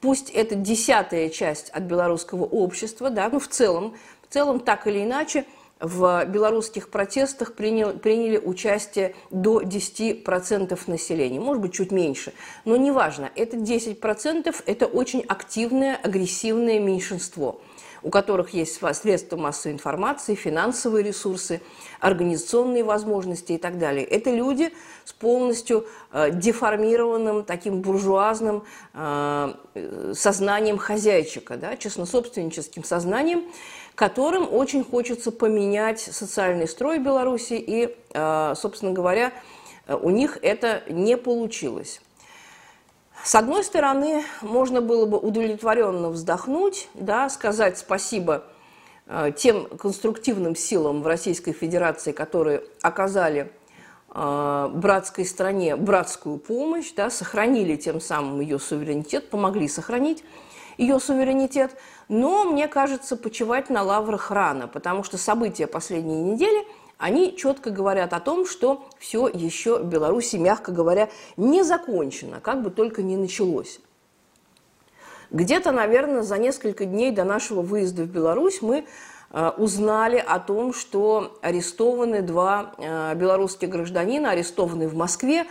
пусть 0.00 0.30
это 0.30 0.54
десятая 0.54 1.30
часть 1.30 1.70
от 1.70 1.82
белорусского 1.82 2.44
общества, 2.44 3.10
да, 3.10 3.28
ну 3.28 3.40
в 3.40 3.48
целом, 3.48 3.96
в 4.28 4.32
целом 4.32 4.60
так 4.60 4.86
или 4.86 5.02
иначе– 5.02 5.46
в 5.80 6.24
белорусских 6.26 6.88
протестах 6.88 7.54
принял, 7.54 7.92
приняли 7.92 8.38
участие 8.38 9.14
до 9.30 9.60
10% 9.62 10.78
населения, 10.86 11.40
может 11.40 11.62
быть, 11.62 11.74
чуть 11.74 11.92
меньше, 11.92 12.32
но 12.64 12.76
неважно, 12.76 13.30
это 13.34 13.56
10%– 13.56 14.54
это 14.66 14.86
очень 14.86 15.20
активное, 15.22 15.96
агрессивное 15.96 16.80
меньшинство, 16.80 17.60
у 18.02 18.10
которых 18.10 18.50
есть 18.50 18.80
средства 18.94 19.36
массовой 19.36 19.74
информации, 19.74 20.34
финансовые 20.34 21.04
ресурсы, 21.04 21.60
организационные 22.00 22.84
возможности 22.84 23.52
и 23.52 23.58
так 23.58 23.78
далее. 23.78 24.04
Это 24.04 24.30
люди 24.30 24.72
с 25.04 25.12
полностью 25.12 25.86
э, 26.12 26.30
деформированным 26.30 27.44
таким 27.44 27.80
буржуазным 27.80 28.64
э, 28.94 29.54
сознанием 30.14 30.78
хозяйчика, 30.78 31.56
да, 31.56 31.76
честнособственническим 31.76 32.84
сознанием, 32.84 33.44
которым 33.98 34.46
очень 34.54 34.84
хочется 34.84 35.32
поменять 35.32 35.98
социальный 35.98 36.68
строй 36.68 37.00
Беларуси, 37.00 37.54
и, 37.54 37.96
э, 38.14 38.54
собственно 38.54 38.92
говоря, 38.92 39.32
у 39.88 40.10
них 40.10 40.38
это 40.40 40.84
не 40.88 41.16
получилось. 41.16 42.00
С 43.24 43.34
одной 43.34 43.64
стороны, 43.64 44.22
можно 44.40 44.80
было 44.80 45.04
бы 45.04 45.18
удовлетворенно 45.18 46.10
вздохнуть, 46.10 46.88
да, 46.94 47.28
сказать 47.28 47.76
спасибо 47.76 48.44
э, 49.08 49.32
тем 49.36 49.66
конструктивным 49.66 50.54
силам 50.54 51.02
в 51.02 51.06
Российской 51.08 51.50
Федерации, 51.50 52.12
которые 52.12 52.62
оказали 52.80 53.50
братской 54.10 55.26
стране 55.26 55.76
братскую 55.76 56.38
помощь, 56.38 56.92
да, 56.96 57.10
сохранили 57.10 57.76
тем 57.76 58.00
самым 58.00 58.40
ее 58.40 58.58
суверенитет, 58.58 59.28
помогли 59.28 59.68
сохранить 59.68 60.24
ее 60.78 60.98
суверенитет. 60.98 61.76
Но, 62.08 62.44
мне 62.44 62.68
кажется, 62.68 63.16
почивать 63.16 63.68
на 63.68 63.82
лаврах 63.82 64.30
рано, 64.30 64.66
потому 64.66 65.04
что 65.04 65.18
события 65.18 65.66
последней 65.66 66.22
недели, 66.22 66.66
они 66.96 67.36
четко 67.36 67.70
говорят 67.70 68.12
о 68.12 68.20
том, 68.20 68.46
что 68.46 68.88
все 68.98 69.28
еще 69.28 69.78
в 69.78 69.86
Беларуси, 69.86 70.36
мягко 70.36 70.72
говоря, 70.72 71.10
не 71.36 71.62
закончено, 71.62 72.40
как 72.40 72.62
бы 72.62 72.70
только 72.70 73.02
не 73.02 73.16
началось. 73.16 73.80
Где-то, 75.30 75.72
наверное, 75.72 76.22
за 76.22 76.38
несколько 76.38 76.86
дней 76.86 77.10
до 77.10 77.24
нашего 77.24 77.60
выезда 77.60 78.04
в 78.04 78.08
Беларусь 78.08 78.62
мы 78.62 78.86
узнали 79.30 80.16
о 80.16 80.38
том, 80.38 80.72
что 80.72 81.38
арестованы 81.42 82.22
два 82.22 82.72
э, 82.78 83.14
белорусских 83.14 83.68
гражданина, 83.68 84.30
арестованы 84.30 84.88
в 84.88 84.94
Москве 84.94 85.46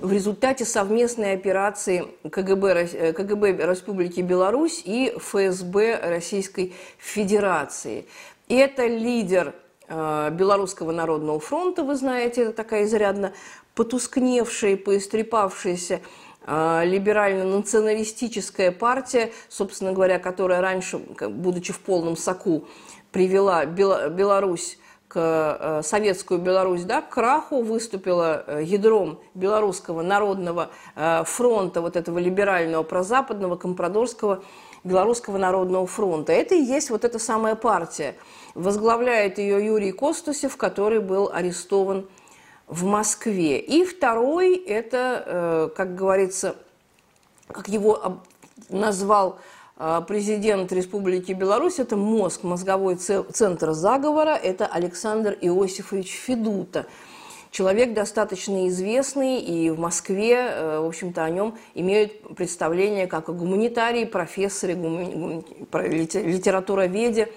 в 0.00 0.12
результате 0.12 0.64
совместной 0.64 1.34
операции 1.34 2.06
КГБ, 2.30 2.88
э, 2.92 3.12
КГБ 3.12 3.52
Республики 3.66 4.20
Беларусь 4.20 4.82
и 4.84 5.12
ФСБ 5.16 6.00
Российской 6.02 6.74
Федерации. 6.98 8.06
И 8.48 8.56
это 8.56 8.86
лидер 8.86 9.54
э, 9.88 10.30
Белорусского 10.32 10.92
народного 10.92 11.38
фронта, 11.40 11.82
вы 11.84 11.96
знаете, 11.96 12.42
это 12.42 12.52
такая 12.52 12.84
изрядно 12.84 13.32
потускневшая, 13.74 14.76
поистрепавшаяся 14.76 16.00
э, 16.46 16.82
либерально-националистическая 16.84 18.72
партия, 18.72 19.32
собственно 19.48 19.92
говоря, 19.92 20.18
которая 20.18 20.60
раньше, 20.60 20.98
будучи 20.98 21.72
в 21.72 21.80
полном 21.80 22.16
соку, 22.16 22.66
привела 23.12 23.64
Беларусь 23.64 24.78
к 25.10 25.16
э, 25.60 25.82
советскую 25.82 26.40
Беларусь, 26.40 26.84
да, 26.84 27.02
к 27.02 27.10
краху 27.10 27.62
выступила 27.62 28.44
э, 28.46 28.62
ядром 28.62 29.18
Белорусского 29.34 30.02
народного 30.02 30.70
э, 30.94 31.24
фронта, 31.26 31.80
вот 31.80 31.96
этого 31.96 32.20
либерального, 32.20 32.84
прозападного, 32.84 33.56
компрадорского 33.56 34.44
Белорусского 34.84 35.36
народного 35.36 35.88
фронта. 35.88 36.32
Это 36.32 36.54
и 36.54 36.62
есть 36.62 36.90
вот 36.90 37.04
эта 37.04 37.18
самая 37.18 37.56
партия. 37.56 38.14
Возглавляет 38.54 39.38
ее 39.38 39.66
Юрий 39.66 39.90
Костусев, 39.90 40.56
который 40.56 41.00
был 41.00 41.28
арестован 41.32 42.06
в 42.68 42.84
Москве. 42.84 43.58
И 43.58 43.84
второй, 43.84 44.56
это, 44.56 45.72
как 45.76 45.96
говорится, 45.96 46.54
как 47.48 47.68
его 47.68 48.20
назвал 48.68 49.38
президент 50.06 50.72
Республики 50.72 51.32
Беларусь– 51.32 51.78
это 51.78 51.96
мозг, 51.96 52.42
мозговой 52.42 52.96
центр 52.96 53.72
заговора, 53.72 54.36
это 54.36 54.66
Александр 54.66 55.36
Иосифович 55.40 56.10
Федута. 56.10 56.86
Человек 57.50 57.94
достаточно 57.94 58.68
известный, 58.68 59.40
и 59.40 59.70
в 59.70 59.78
Москве, 59.78 60.34
э, 60.36 60.80
в 60.80 60.86
общем-то, 60.86 61.24
о 61.24 61.30
нем 61.30 61.58
имеют 61.74 62.36
представление 62.36 63.06
как 63.08 63.28
о 63.28 63.32
гуманитарии, 63.32 64.04
профессоре, 64.04 64.74
гумани... 64.74 65.44
литературоведе, 65.72 67.28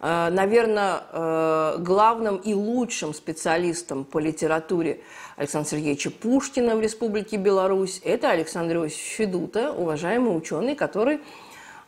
э, 0.00 0.30
наверное, 0.30 1.02
э, 1.12 1.76
главным 1.78 2.38
и 2.38 2.54
лучшим 2.54 3.14
специалистом 3.14 4.04
по 4.04 4.18
литературе 4.18 5.00
Александра 5.36 5.70
Сергеевича 5.70 6.10
Пушкина 6.10 6.74
в 6.74 6.80
Республике 6.80 7.36
Беларусь– 7.36 8.00
это 8.04 8.30
Александр 8.30 8.78
Иосифович 8.78 9.14
Федута, 9.16 9.72
уважаемый 9.72 10.36
ученый, 10.36 10.74
который 10.74 11.16
а, 11.16 11.20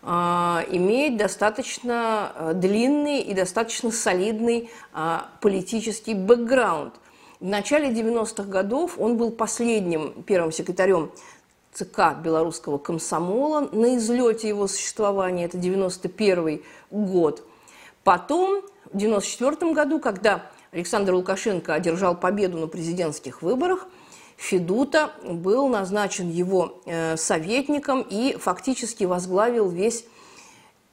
имеет 0.04 1.16
достаточно 1.16 2.32
э, 2.34 2.52
длинный 2.54 3.20
и 3.20 3.32
достаточно 3.32 3.90
солидный 3.90 4.70
а, 4.92 5.30
политический 5.40 6.14
бэкграунд. 6.14 6.94
В 7.40 7.46
начале 7.46 7.88
90-х 7.88 8.44
годов 8.44 8.98
он 8.98 9.16
был 9.16 9.30
последним 9.30 10.22
первым 10.24 10.52
секретарем 10.52 11.10
ЦК 11.72 12.14
белорусского 12.22 12.78
комсомола 12.78 13.68
на 13.72 13.96
излете 13.96 14.48
его 14.48 14.68
существования, 14.68 15.46
это 15.46 15.58
91 15.58 16.62
год. 16.90 17.42
Потом, 18.04 18.62
в 18.92 18.96
94 18.96 19.72
году, 19.72 19.98
когда 19.98 20.46
Александр 20.70 21.14
Лукашенко 21.14 21.74
одержал 21.74 22.16
победу 22.16 22.58
на 22.58 22.66
президентских 22.66 23.42
выборах, 23.42 23.86
Федута 24.44 25.12
был 25.24 25.68
назначен 25.68 26.28
его 26.28 26.82
э, 26.84 27.16
советником 27.16 28.02
и 28.02 28.36
фактически 28.36 29.04
возглавил 29.04 29.70
весь 29.70 30.04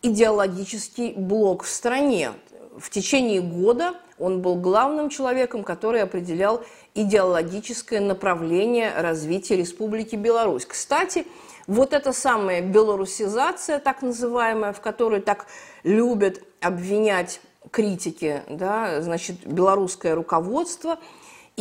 идеологический 0.02 1.12
блок 1.12 1.64
в 1.64 1.68
стране. 1.68 2.32
В 2.78 2.90
течение 2.90 3.42
года 3.42 3.96
он 4.18 4.42
был 4.42 4.56
главным 4.56 5.10
человеком, 5.10 5.66
который 5.66 6.02
определял 6.02 6.64
идеологическое 6.96 8.00
направление 8.00 8.94
развития 8.96 9.58
Республики 9.58 10.16
Беларусь. 10.16 10.66
Кстати, 10.66 11.28
вот 11.68 11.92
эта 11.92 12.14
самая 12.14 12.62
белорусизация, 12.62 13.80
так 13.80 14.02
называемая, 14.02 14.72
в 14.72 14.80
которой 14.80 15.20
так 15.20 15.48
любят 15.84 16.42
обвинять 16.62 17.42
критики, 17.70 18.44
да, 18.48 19.02
значит, 19.02 19.46
белорусское 19.46 20.16
руководство, 20.16 21.00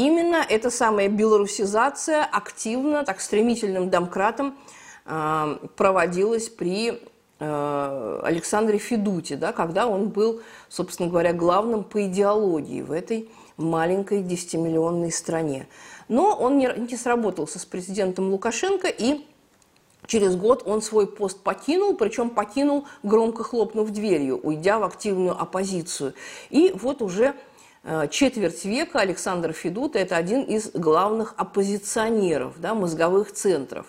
именно 0.00 0.44
эта 0.48 0.70
самая 0.70 1.08
белорусизация 1.08 2.24
активно, 2.24 3.04
так 3.04 3.20
стремительным 3.20 3.90
домкратом 3.90 4.56
э, 5.04 5.56
проводилась 5.76 6.48
при 6.48 7.02
э, 7.38 8.20
Александре 8.24 8.78
Федуте, 8.78 9.36
да, 9.36 9.52
когда 9.52 9.86
он 9.86 10.08
был, 10.08 10.40
собственно 10.70 11.10
говоря, 11.10 11.34
главным 11.34 11.84
по 11.84 12.06
идеологии 12.06 12.80
в 12.80 12.92
этой 12.92 13.28
маленькой 13.58 14.22
10-миллионной 14.22 15.12
стране. 15.12 15.68
Но 16.08 16.34
он 16.34 16.56
не, 16.56 16.72
не 16.78 16.96
сработался 16.96 17.58
с 17.58 17.66
президентом 17.66 18.30
Лукашенко, 18.30 18.88
и 18.88 19.26
через 20.06 20.34
год 20.34 20.62
он 20.64 20.80
свой 20.80 21.06
пост 21.06 21.42
покинул, 21.42 21.94
причем 21.94 22.30
покинул, 22.30 22.86
громко 23.02 23.44
хлопнув 23.44 23.90
дверью, 23.90 24.40
уйдя 24.42 24.78
в 24.78 24.84
активную 24.84 25.38
оппозицию. 25.38 26.14
И 26.48 26.72
вот 26.74 27.02
уже 27.02 27.34
четверть 28.10 28.64
века 28.64 29.00
Александр 29.00 29.52
Федута– 29.52 29.98
это 30.00 30.16
один 30.16 30.42
из 30.42 30.70
главных 30.72 31.34
оппозиционеров, 31.36 32.60
да, 32.60 32.74
мозговых 32.74 33.32
центров. 33.32 33.86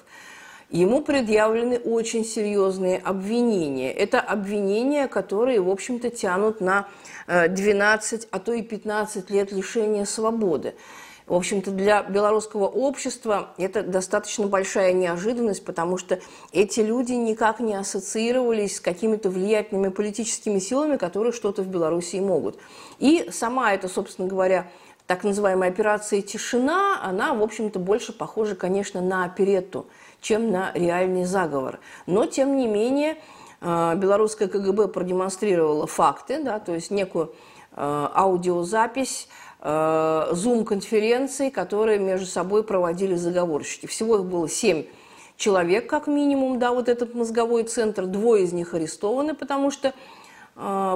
Ему 0.70 1.02
предъявлены 1.02 1.80
очень 1.80 2.24
серьезные 2.24 2.98
обвинения. 2.98 3.92
Это 3.92 4.22
обвинения, 4.22 5.10
которые, 5.10 5.60
в 5.60 5.70
общем-то, 5.70 6.10
тянут 6.10 6.62
на 6.62 6.88
12, 7.28 8.30
а 8.32 8.40
то 8.40 8.54
и 8.54 8.62
15 8.62 9.30
лет 9.30 9.52
лишения 9.52 10.06
свободы. 10.06 10.74
В 11.32 11.34
общем-то, 11.34 11.72
для 11.72 12.04
белорусского 12.04 12.66
общества 12.66 13.52
это 13.58 13.84
достаточно 13.84 14.48
большая 14.48 14.92
неожиданность, 14.92 15.64
потому 15.64 15.98
что 15.98 16.20
эти 16.52 16.82
люди 16.82 17.14
никак 17.14 17.62
не 17.62 17.74
ассоциировались 17.74 18.76
с 18.76 18.80
какими-то 18.82 19.30
влиятельными 19.30 19.88
политическими 19.88 20.60
силами, 20.60 20.98
которые 20.98 21.32
что-то 21.32 21.62
в 21.62 21.68
Беларуси 21.68 22.18
могут. 22.18 22.60
И 23.00 23.30
сама 23.32 23.74
эта, 23.74 23.88
собственно 23.88 24.28
говоря, 24.28 24.70
так 25.08 25.24
называемая 25.24 25.70
операция 25.70 26.22
«Тишина», 26.22 27.00
она, 27.02 27.34
в 27.34 27.42
общем-то, 27.42 27.80
больше 27.80 28.12
похожа, 28.12 28.56
конечно, 28.56 29.00
на 29.00 29.24
оперетту, 29.24 29.86
чем 30.20 30.52
на 30.52 30.74
реальный 30.74 31.24
заговор. 31.24 31.80
Но, 32.08 32.26
тем 32.26 32.58
не 32.58 32.68
менее, 32.68 33.16
Э, 33.62 33.94
белорусская 33.96 34.48
КГБ 34.48 34.88
продемонстрировала 34.88 35.86
факты, 35.86 36.44
да, 36.44 36.60
то 36.60 36.74
есть 36.74 36.90
некую 36.90 37.32
э, 37.76 38.08
аудиозапись 38.16 39.28
зум-конференций, 39.62 41.48
э, 41.48 41.52
которые 41.52 42.00
между 42.00 42.26
собой 42.26 42.64
проводили 42.64 43.16
заговорщики. 43.16 43.86
Всего 43.86 44.18
их 44.18 44.26
было 44.26 44.50
семь 44.50 44.86
человек, 45.38 45.90
как 45.90 46.08
минимум, 46.08 46.60
да, 46.60 46.72
вот 46.72 46.90
этот 46.90 47.16
мозговой 47.16 47.64
центр. 47.64 48.06
Двое 48.06 48.44
из 48.44 48.54
них 48.54 48.74
арестованы, 48.74 49.34
потому 49.34 49.72
что 49.72 49.94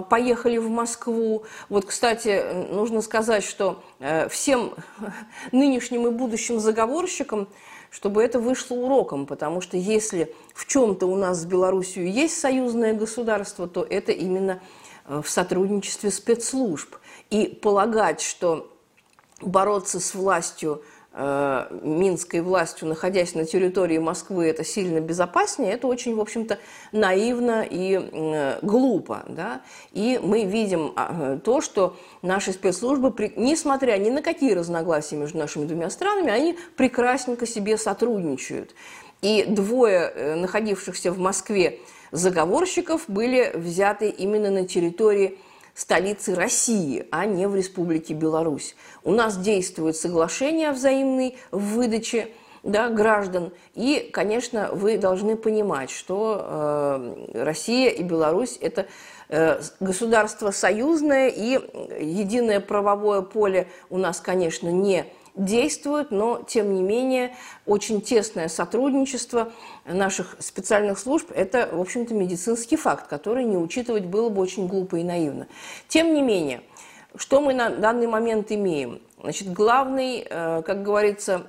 поехали 0.10 0.58
в 0.58 0.70
Москву. 0.70 1.44
Вот, 1.70 1.86
кстати, 1.86 2.44
нужно 2.72 3.02
сказать, 3.02 3.44
что 3.44 3.82
всем 4.30 4.74
нынешним 5.52 6.08
и 6.08 6.12
будущим 6.12 6.60
заговорщикам 6.60 7.48
чтобы 7.96 8.22
это 8.22 8.40
вышло 8.40 8.76
уроком, 8.76 9.26
потому 9.26 9.62
что 9.62 9.78
если 9.78 10.36
в 10.54 10.68
чем-то 10.68 11.06
у 11.06 11.16
нас 11.16 11.40
с 11.40 11.46
Белоруссией 11.46 12.12
есть 12.12 12.38
союзное 12.38 12.94
государство, 12.94 13.70
то 13.70 13.88
это 13.90 14.12
именно 14.12 14.60
э, 15.06 15.22
в 15.24 15.30
сотрудничестве 15.30 16.12
спецслужб. 16.12 16.98
И 17.30 17.48
полагать, 17.48 18.22
что 18.22 18.72
бороться 19.42 20.00
с 20.00 20.14
властью– 20.14 20.82
Э, 21.18 21.68
минской 21.82 22.42
властью, 22.42 22.90
находясь 22.90 23.36
на 23.36 23.46
территории 23.46 24.00
Москвы, 24.00 24.48
это 24.48 24.66
сильно 24.66 25.00
безопаснее, 25.00 25.72
это 25.72 25.88
очень, 25.88 26.14
в 26.14 26.20
общем-то, 26.20 26.60
наивно 26.92 27.66
и 27.66 28.60
глупо. 28.62 29.24
Да? 29.30 29.62
И 29.94 30.20
мы 30.22 30.44
видим 30.44 30.92
а, 30.98 31.38
то, 31.38 31.62
что 31.62 31.96
наши 32.22 32.52
спецслужбы, 32.52 33.14
несмотря 33.38 33.96
ни 33.96 34.10
на 34.10 34.22
какие 34.22 34.52
разногласия 34.52 35.16
между 35.16 35.38
нашими 35.38 35.64
двумя 35.64 35.90
странами, 35.90 36.32
они 36.32 36.58
прекрасненько 36.76 37.48
себе 37.48 37.78
сотрудничают. 37.78 38.76
И 39.22 39.46
двое 39.48 40.12
э, 40.14 40.36
находившихся 40.36 41.14
в 41.14 41.18
Москве 41.18 41.80
заговорщиков 42.12 43.06
были 43.08 43.54
взяты 43.56 44.10
именно 44.10 44.52
на 44.52 44.68
территории 44.68 45.40
столицы 45.76 46.34
России, 46.34 47.06
а 47.12 47.26
не 47.26 47.48
в 47.48 47.56
Республике 47.56 48.14
Беларусь. 48.14 48.76
У 49.04 49.12
нас 49.12 49.38
действует 49.38 49.96
соглашение 49.96 50.72
взаимной 50.72 51.38
в 51.52 51.76
выдаче 51.76 52.30
да, 52.64 52.90
граждан. 52.90 53.52
И, 53.76 54.10
конечно, 54.12 54.70
вы 54.72 54.98
должны 54.98 55.36
понимать, 55.36 55.92
что 55.92 56.42
э, 56.42 57.44
Россия 57.44 57.90
и 57.92 58.02
Беларусь– 58.02 58.58
это 58.62 58.88
э, 59.30 59.62
государство 59.80 60.50
союзное, 60.50 61.28
и 61.28 61.60
единое 62.02 62.60
правовое 62.60 63.22
поле 63.22 63.68
у 63.90 63.98
нас, 63.98 64.20
конечно, 64.20 64.70
не 64.70 65.06
действуют, 65.36 66.12
но, 66.12 66.42
тем 66.48 66.74
не 66.74 66.82
менее, 66.82 67.36
очень 67.66 68.02
тесное 68.02 68.48
сотрудничество 68.48 69.52
наших 69.86 70.36
специальных 70.40 70.98
служб– 71.00 71.32
это, 71.36 71.70
в 71.72 71.80
общем-то, 71.80 72.14
медицинский 72.14 72.78
факт, 72.78 73.08
который 73.08 73.44
не 73.44 73.58
учитывать 73.58 74.06
было 74.06 74.30
бы 74.30 74.42
очень 74.42 74.68
глупо 74.68 74.98
и 74.98 75.04
наивно. 75.04 75.48
Тем 75.88 76.14
не 76.14 76.22
менее, 76.22 76.62
что 77.16 77.42
мы 77.42 77.54
на 77.54 77.70
данный 77.70 78.08
момент 78.08 78.52
имеем? 78.52 79.02
Значит, 79.22 79.52
главный, 79.52 80.26
э, 80.30 80.62
как 80.66 80.84
говорится, 80.84 81.48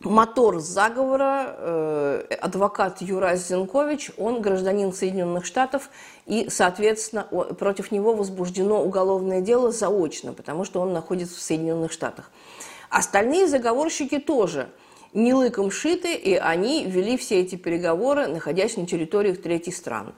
мотор 0.00 0.58
заговора, 0.58 1.54
э, 1.56 2.22
адвокат 2.40 3.00
Юрас 3.02 3.48
Зенкович, 3.48 4.10
он 4.16 4.40
гражданин 4.42 4.92
Соединенных 4.92 5.44
Штатов, 5.44 5.90
и, 6.26 6.48
соответственно, 6.50 7.22
против 7.22 7.92
него 7.92 8.14
возбуждено 8.14 8.82
уголовное 8.82 9.40
дело 9.40 9.70
заочно, 9.70 10.32
потому 10.32 10.64
что 10.64 10.80
он 10.80 10.92
находится 10.92 11.36
в 11.36 11.42
Соединенных 11.42 11.92
Штатах. 11.92 12.30
Остальные 12.92 13.46
заговорщики 13.46 14.18
тоже 14.18 14.68
не 15.14 15.32
лыком 15.32 15.70
шиты, 15.70 16.14
и 16.14 16.34
они 16.34 16.84
вели 16.84 17.16
все 17.16 17.40
эти 17.40 17.54
переговоры, 17.54 18.26
находясь 18.26 18.76
на 18.76 18.86
территориях 18.86 19.40
третьих 19.40 19.76
стран. 19.76 20.14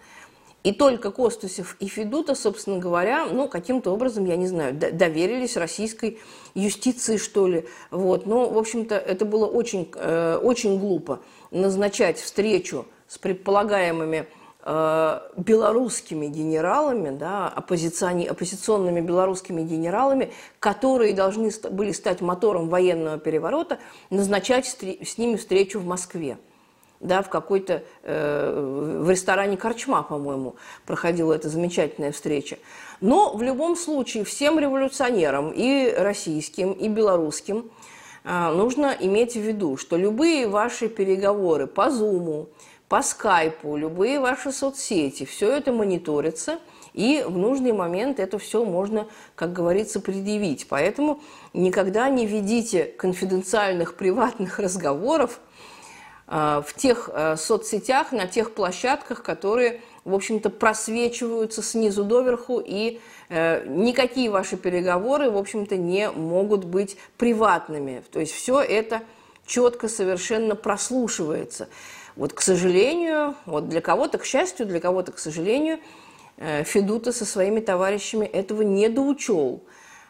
И 0.65 0.73
только 0.73 1.13
Костусев 1.13 1.77
и 1.79 1.87
Федута, 1.87 2.35
собственно 2.35 2.81
говоря, 2.81 3.27
ну, 3.27 3.49
каким-то 3.49 3.93
образом, 3.93 4.25
я 4.25 4.35
не 4.35 4.49
знаю, 4.49 4.75
доверились 4.75 5.57
российской 5.57 6.19
юстиции, 6.55 7.17
что 7.17 7.47
ли. 7.47 7.65
Вот. 7.93 8.27
Но, 8.27 8.49
в 8.49 8.59
общем-то, 8.59 8.97
это 8.97 9.25
было 9.25 9.47
очень, 9.47 9.89
э, 9.95 10.41
очень 10.43 10.81
глупо 10.81 11.21
назначать 11.53 12.19
встречу 12.19 12.87
с 13.07 13.19
предполагаемыми 13.19 14.27
белорусскими 14.67 16.27
генералами, 16.27 17.11
да, 17.11 17.49
оппозициони, 17.49 18.25
оппозиционными 18.25 19.03
белорусскими 19.03 19.61
генералами, 19.63 20.33
которые 20.59 21.13
должны 21.13 21.51
были 21.71 21.93
стать 21.93 22.23
мотором 22.23 22.71
военного 22.71 23.19
переворота, 23.19 23.79
назначать 24.09 24.67
с 24.67 25.19
ними 25.19 25.37
встречу 25.37 25.81
в 25.81 25.87
Москве. 25.87 26.39
Да, 27.01 27.21
в 27.21 27.29
какой-то, 27.29 27.83
э, 28.05 29.01
в 29.03 29.11
ресторане 29.11 29.59
Корчма, 29.59 30.03
по-моему, 30.03 30.57
проходила 30.87 31.35
эта 31.35 31.51
замечательная 31.51 32.13
встреча. 32.13 32.57
Но 33.03 33.35
в 33.35 33.43
любом 33.43 33.77
случае 33.77 34.25
всем 34.25 34.59
революционерам, 34.59 35.53
и 35.55 35.93
российским, 35.95 36.73
и 36.73 36.89
белорусским, 36.89 37.71
э, 38.25 38.53
нужно 38.53 38.97
иметь 38.99 39.35
в 39.35 39.41
виду, 39.41 39.77
что 39.77 39.99
любые 39.99 40.49
ваши 40.49 40.89
переговоры 40.89 41.67
по 41.67 41.91
Зуму, 41.91 42.49
по 42.95 43.03
скайпу, 43.03 43.77
любые 43.77 44.21
ваши 44.21 44.53
соцсети, 44.53 45.25
все 45.25 45.51
это 45.51 45.73
мониторится, 45.73 46.61
и 46.93 47.25
в 47.27 47.37
нужный 47.37 47.73
момент 47.73 48.21
это 48.21 48.39
все 48.39 48.65
можно, 48.65 49.09
как 49.35 49.53
говорится, 49.53 49.99
предъявить. 49.99 50.69
Поэтому 50.69 51.21
никогда 51.55 52.09
не 52.09 52.25
ведите 52.25 52.85
конфиденциальных 52.85 53.97
приватных 53.97 54.61
разговоров 54.61 55.41
э, 56.29 56.63
в 56.65 56.73
тех 56.77 57.11
э, 57.13 57.35
соцсетях, 57.37 58.13
на 58.13 58.29
тех 58.29 58.55
площадках, 58.55 59.25
которые, 59.25 59.81
в 60.05 60.15
общем-то, 60.15 60.49
просвечиваются 60.49 61.65
снизу 61.65 62.05
доверху, 62.05 62.63
и 62.65 63.01
э, 63.29 63.67
никакие 63.67 64.31
ваши 64.31 64.57
переговоры, 64.57 65.33
в 65.33 65.37
общем-то, 65.37 65.77
не 65.77 66.13
могут 66.13 66.65
быть 66.65 66.97
приватными. 67.17 68.05
То 68.13 68.21
есть 68.21 68.35
все 68.35 68.61
это 68.61 69.03
четко 69.47 69.89
совершенно 69.89 70.55
прослушивается. 70.55 71.69
Вот, 72.17 72.33
к 72.33 72.41
сожалению, 72.41 73.35
вот 73.45 73.69
для 73.69 73.81
кого-то, 73.81 74.19
к 74.19 74.25
счастью, 74.25 74.67
для 74.67 74.81
кого-то, 74.81 75.13
к 75.13 75.19
сожалению, 75.19 75.81
э, 76.37 76.63
Федута 76.65 77.13
со 77.13 77.25
своими 77.25 77.61
товарищами 77.61 78.25
этого 78.25 78.63
не 78.63 78.89
доучел. 78.89 79.63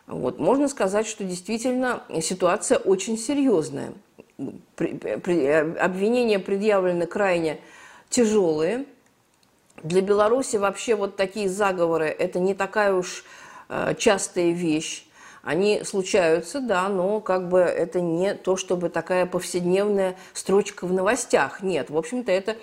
Вот, 0.06 0.38
можно 0.38 0.68
сказать, 0.68 1.06
что 1.06 1.24
действительно 1.24 2.02
ситуация 2.20 2.76
очень 2.76 3.16
серьезная. 3.16 3.94
Обвинения 4.76 6.38
предъявлены 6.38 7.06
крайне 7.06 7.60
тяжелые. 8.10 8.84
Для 9.82 10.02
Беларуси 10.02 10.56
вообще 10.56 10.94
вот 10.94 11.16
такие 11.16 11.48
заговоры– 11.48 12.06
это 12.18 12.38
не 12.38 12.54
такая 12.54 12.92
уж 12.92 13.24
э, 13.68 13.94
частая 13.96 14.50
вещь. 14.50 15.03
Они 15.44 15.82
случаются, 15.84 16.60
да, 16.60 16.88
но 16.88 17.20
как 17.20 17.50
бы 17.50 17.58
это 17.60 18.00
не 18.00 18.34
то, 18.34 18.56
чтобы 18.56 18.88
такая 18.88 19.26
повседневная 19.26 20.16
строчка 20.32 20.86
в 20.86 20.92
новостях. 20.92 21.62
Нет, 21.62 21.90
в 21.90 21.98
общем-то, 21.98 22.32
это 22.32 22.56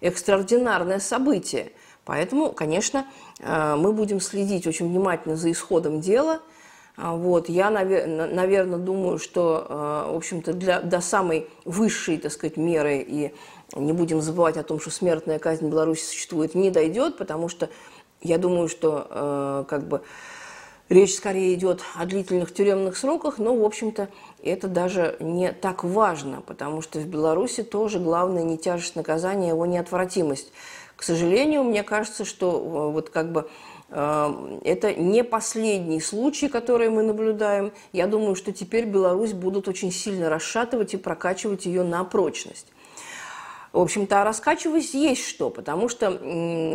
экстраординарное 0.00 1.00
событие. 1.00 1.72
Поэтому, 2.04 2.52
конечно, 2.52 3.06
э, 3.40 3.74
мы 3.76 3.92
будем 3.92 4.20
следить 4.20 4.68
очень 4.68 4.88
внимательно 4.88 5.36
за 5.36 5.50
исходом 5.50 6.00
дела. 6.00 6.40
А, 6.96 7.16
вот. 7.16 7.48
Я, 7.48 7.70
наверное, 7.70 8.78
думаю, 8.78 9.18
что, 9.18 9.66
э, 9.68 10.12
в 10.12 10.16
общем-то, 10.16 10.52
для, 10.52 10.80
до 10.80 11.00
самой 11.00 11.48
высшей, 11.64 12.18
так 12.18 12.30
сказать, 12.30 12.56
меры, 12.56 13.04
и 13.06 13.34
не 13.74 13.92
будем 13.92 14.22
забывать 14.22 14.56
о 14.56 14.62
том, 14.62 14.80
что 14.80 14.90
смертная 14.90 15.40
казнь 15.40 15.66
в 15.66 15.70
Беларуси 15.70 16.04
существует, 16.04 16.54
не 16.54 16.70
дойдет, 16.70 17.18
потому 17.18 17.48
что 17.48 17.68
я 18.20 18.38
думаю, 18.38 18.68
что, 18.68 19.06
э, 19.10 19.64
как 19.68 19.88
бы, 19.88 20.02
Речь 20.88 21.16
скорее 21.16 21.52
идет 21.54 21.82
о 21.96 22.06
длительных 22.06 22.54
тюремных 22.54 22.96
сроках, 22.96 23.38
но, 23.38 23.54
в 23.54 23.62
общем-то, 23.62 24.08
это 24.42 24.68
даже 24.68 25.16
не 25.20 25.52
так 25.52 25.84
важно, 25.84 26.40
потому 26.40 26.80
что 26.80 26.98
в 26.98 27.06
Беларуси 27.06 27.62
тоже 27.62 27.98
главное 27.98 28.42
не 28.42 28.56
тяжесть 28.56 28.96
наказания, 28.96 29.48
а 29.48 29.50
его 29.50 29.66
неотвратимость. 29.66 30.50
К 30.96 31.02
сожалению, 31.02 31.62
мне 31.62 31.82
кажется, 31.82 32.24
что 32.24 32.56
э, 32.56 32.92
вот 32.92 33.10
как 33.10 33.32
бы 33.32 33.50
э, 33.90 34.58
это 34.64 34.94
не 34.94 35.22
последний 35.22 36.00
случай, 36.00 36.48
который 36.48 36.88
мы 36.88 37.02
наблюдаем. 37.02 37.72
Я 37.92 38.06
думаю, 38.06 38.34
что 38.34 38.52
теперь 38.52 38.86
Беларусь 38.86 39.34
будут 39.34 39.68
очень 39.68 39.92
сильно 39.92 40.30
расшатывать 40.30 40.94
и 40.94 40.96
прокачивать 40.96 41.66
ее 41.66 41.82
на 41.82 42.02
прочность. 42.02 42.66
В 43.78 43.80
общем-то, 43.80 44.22
а 44.22 44.24
раскачиваясь 44.24 44.92
есть 44.92 45.24
что, 45.24 45.50
потому 45.50 45.88
что 45.88 46.10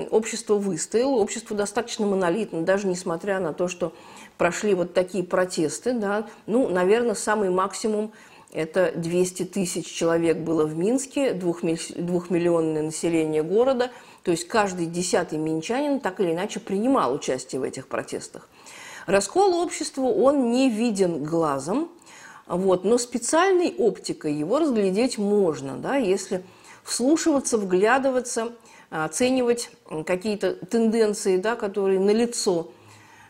общество 0.09 0.55
выстояло, 0.55 1.15
общество 1.15 1.53
достаточно 1.53 2.07
монолитно, 2.07 2.61
даже 2.61 2.87
несмотря 2.87 3.41
на 3.41 3.51
то, 3.51 3.67
что 3.67 3.91
прошли 4.37 4.73
вот 4.73 4.93
такие 4.93 5.25
протесты, 5.25 5.91
да, 5.91 6.27
ну, 6.45 6.69
наверное, 6.69 7.13
самый 7.13 7.49
максимум 7.49 8.13
это 8.53 8.93
200 8.95 9.43
тысяч 9.43 9.85
человек 9.85 10.37
было 10.37 10.65
в 10.65 10.77
Минске, 10.77 11.33
двухмиллионное 11.33 12.83
население 12.83 13.43
города, 13.43 13.91
то 14.23 14.31
есть 14.31 14.47
каждый 14.47 14.85
десятый 14.85 15.37
минчанин 15.39 15.99
так 15.99 16.21
или 16.21 16.31
иначе 16.31 16.61
принимал 16.61 17.13
участие 17.13 17.59
в 17.59 17.65
этих 17.65 17.89
протестах. 17.89 18.47
Раскол 19.07 19.55
общества, 19.55 20.03
он 20.03 20.51
не 20.51 20.69
виден 20.69 21.21
глазом, 21.21 21.89
вот, 22.47 22.85
но 22.85 22.97
специальной 22.97 23.75
оптикой 23.77 24.33
его 24.33 24.59
разглядеть 24.59 25.17
можно, 25.17 25.75
да, 25.75 25.97
если 25.97 26.45
вслушиваться, 26.83 27.57
вглядываться, 27.57 28.53
оценивать 28.89 29.71
какие-то 30.05 30.53
тенденции, 30.53 31.37
да, 31.37 31.55
которые 31.55 31.99
налицо. 31.99 32.71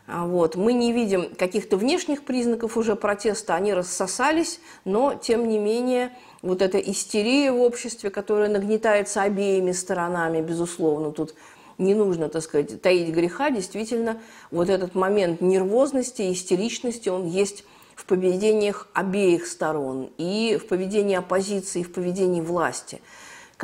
А 0.06 0.26
вот. 0.26 0.54
Мы 0.54 0.74
не 0.74 0.92
видим 0.92 1.34
каких-то 1.34 1.78
внешних 1.78 2.24
признаков 2.24 2.76
уже 2.76 2.94
протеста, 2.94 3.54
они 3.54 3.72
рассосались, 3.72 4.60
но, 4.84 5.14
тем 5.14 5.48
не 5.48 5.58
менее, 5.58 6.14
вот 6.42 6.60
эта 6.60 6.78
истерия 6.78 7.50
в 7.52 7.60
обществе, 7.62 8.10
которая 8.10 8.50
нагнетается 8.50 9.22
обеими 9.22 9.72
сторонами, 9.72 10.42
безусловно, 10.42 11.10
тут 11.10 11.34
не 11.78 11.94
нужно, 11.94 12.28
так 12.28 12.42
сказать, 12.42 12.82
таить 12.82 13.14
греха, 13.14 13.48
действительно, 13.48 14.20
вот 14.50 14.68
этот 14.68 14.94
момент 14.94 15.40
нервозности, 15.40 16.30
истеричности, 16.30 17.08
он 17.08 17.26
есть 17.26 17.64
в 17.96 18.04
поведениях 18.04 18.88
обеих 18.92 19.46
сторон, 19.46 20.10
и 20.18 20.58
в 20.60 20.68
поведении 20.68 21.16
оппозиции, 21.16 21.80
и 21.80 21.84
в 21.84 21.92
поведении 21.92 22.42
власти– 22.42 23.00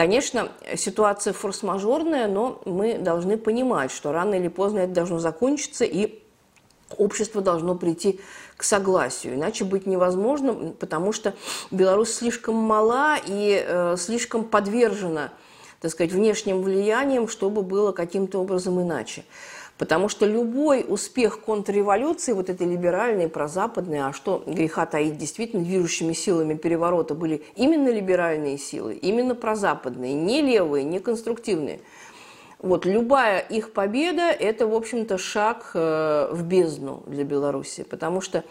Конечно, 0.00 0.50
ситуация 0.76 1.34
форс-мажорная, 1.34 2.26
но 2.26 2.62
мы 2.64 2.96
должны 2.96 3.36
понимать, 3.36 3.90
что 3.90 4.12
рано 4.12 4.34
или 4.34 4.48
поздно 4.48 4.78
это 4.78 4.94
должно 4.94 5.18
закончиться, 5.18 5.84
и 5.84 6.22
общество 6.96 7.42
должно 7.42 7.74
прийти 7.74 8.18
к 8.56 8.62
согласию. 8.62 9.34
Иначе 9.34 9.64
быть 9.64 9.84
невозможно, 9.84 10.72
потому 10.80 11.12
что 11.12 11.34
Беларусь 11.70 12.14
слишком 12.14 12.54
мала 12.54 13.18
и 13.22 13.62
э, 13.62 13.96
слишком 13.98 14.44
подвержена, 14.44 15.32
так 15.82 15.90
сказать, 15.90 16.12
внешним 16.12 16.62
влияниям, 16.62 17.28
чтобы 17.28 17.60
было 17.60 17.92
каким-то 17.92 18.38
образом 18.38 18.80
иначе. 18.80 19.24
Потому 19.80 20.10
что 20.10 20.26
любой 20.26 20.84
успех 20.86 21.40
контрреволюции, 21.40 22.34
вот 22.34 22.50
этой 22.50 22.66
либеральной, 22.66 23.30
прозападной, 23.30 24.00
а 24.00 24.12
что 24.12 24.44
греха 24.46 24.84
таить, 24.84 25.16
действительно 25.16 25.64
движущими 25.64 26.12
силами 26.12 26.52
переворота 26.52 27.14
были 27.14 27.42
именно 27.56 27.88
либеральные 27.88 28.58
силы, 28.58 28.92
именно 28.92 29.34
прозападные, 29.34 30.12
не 30.12 30.42
левые, 30.42 30.84
не 30.84 30.98
конструктивные. 31.00 31.80
Вот 32.58 32.84
любая 32.84 33.38
их 33.38 33.72
победа– 33.72 34.24
это, 34.38 34.66
в 34.66 34.74
общем-то, 34.74 35.16
шаг 35.16 35.70
э, 35.72 36.28
в 36.30 36.42
бездну 36.44 37.02
для 37.06 37.24
Беларуси, 37.24 37.82
потому 37.82 38.20
что 38.20 38.44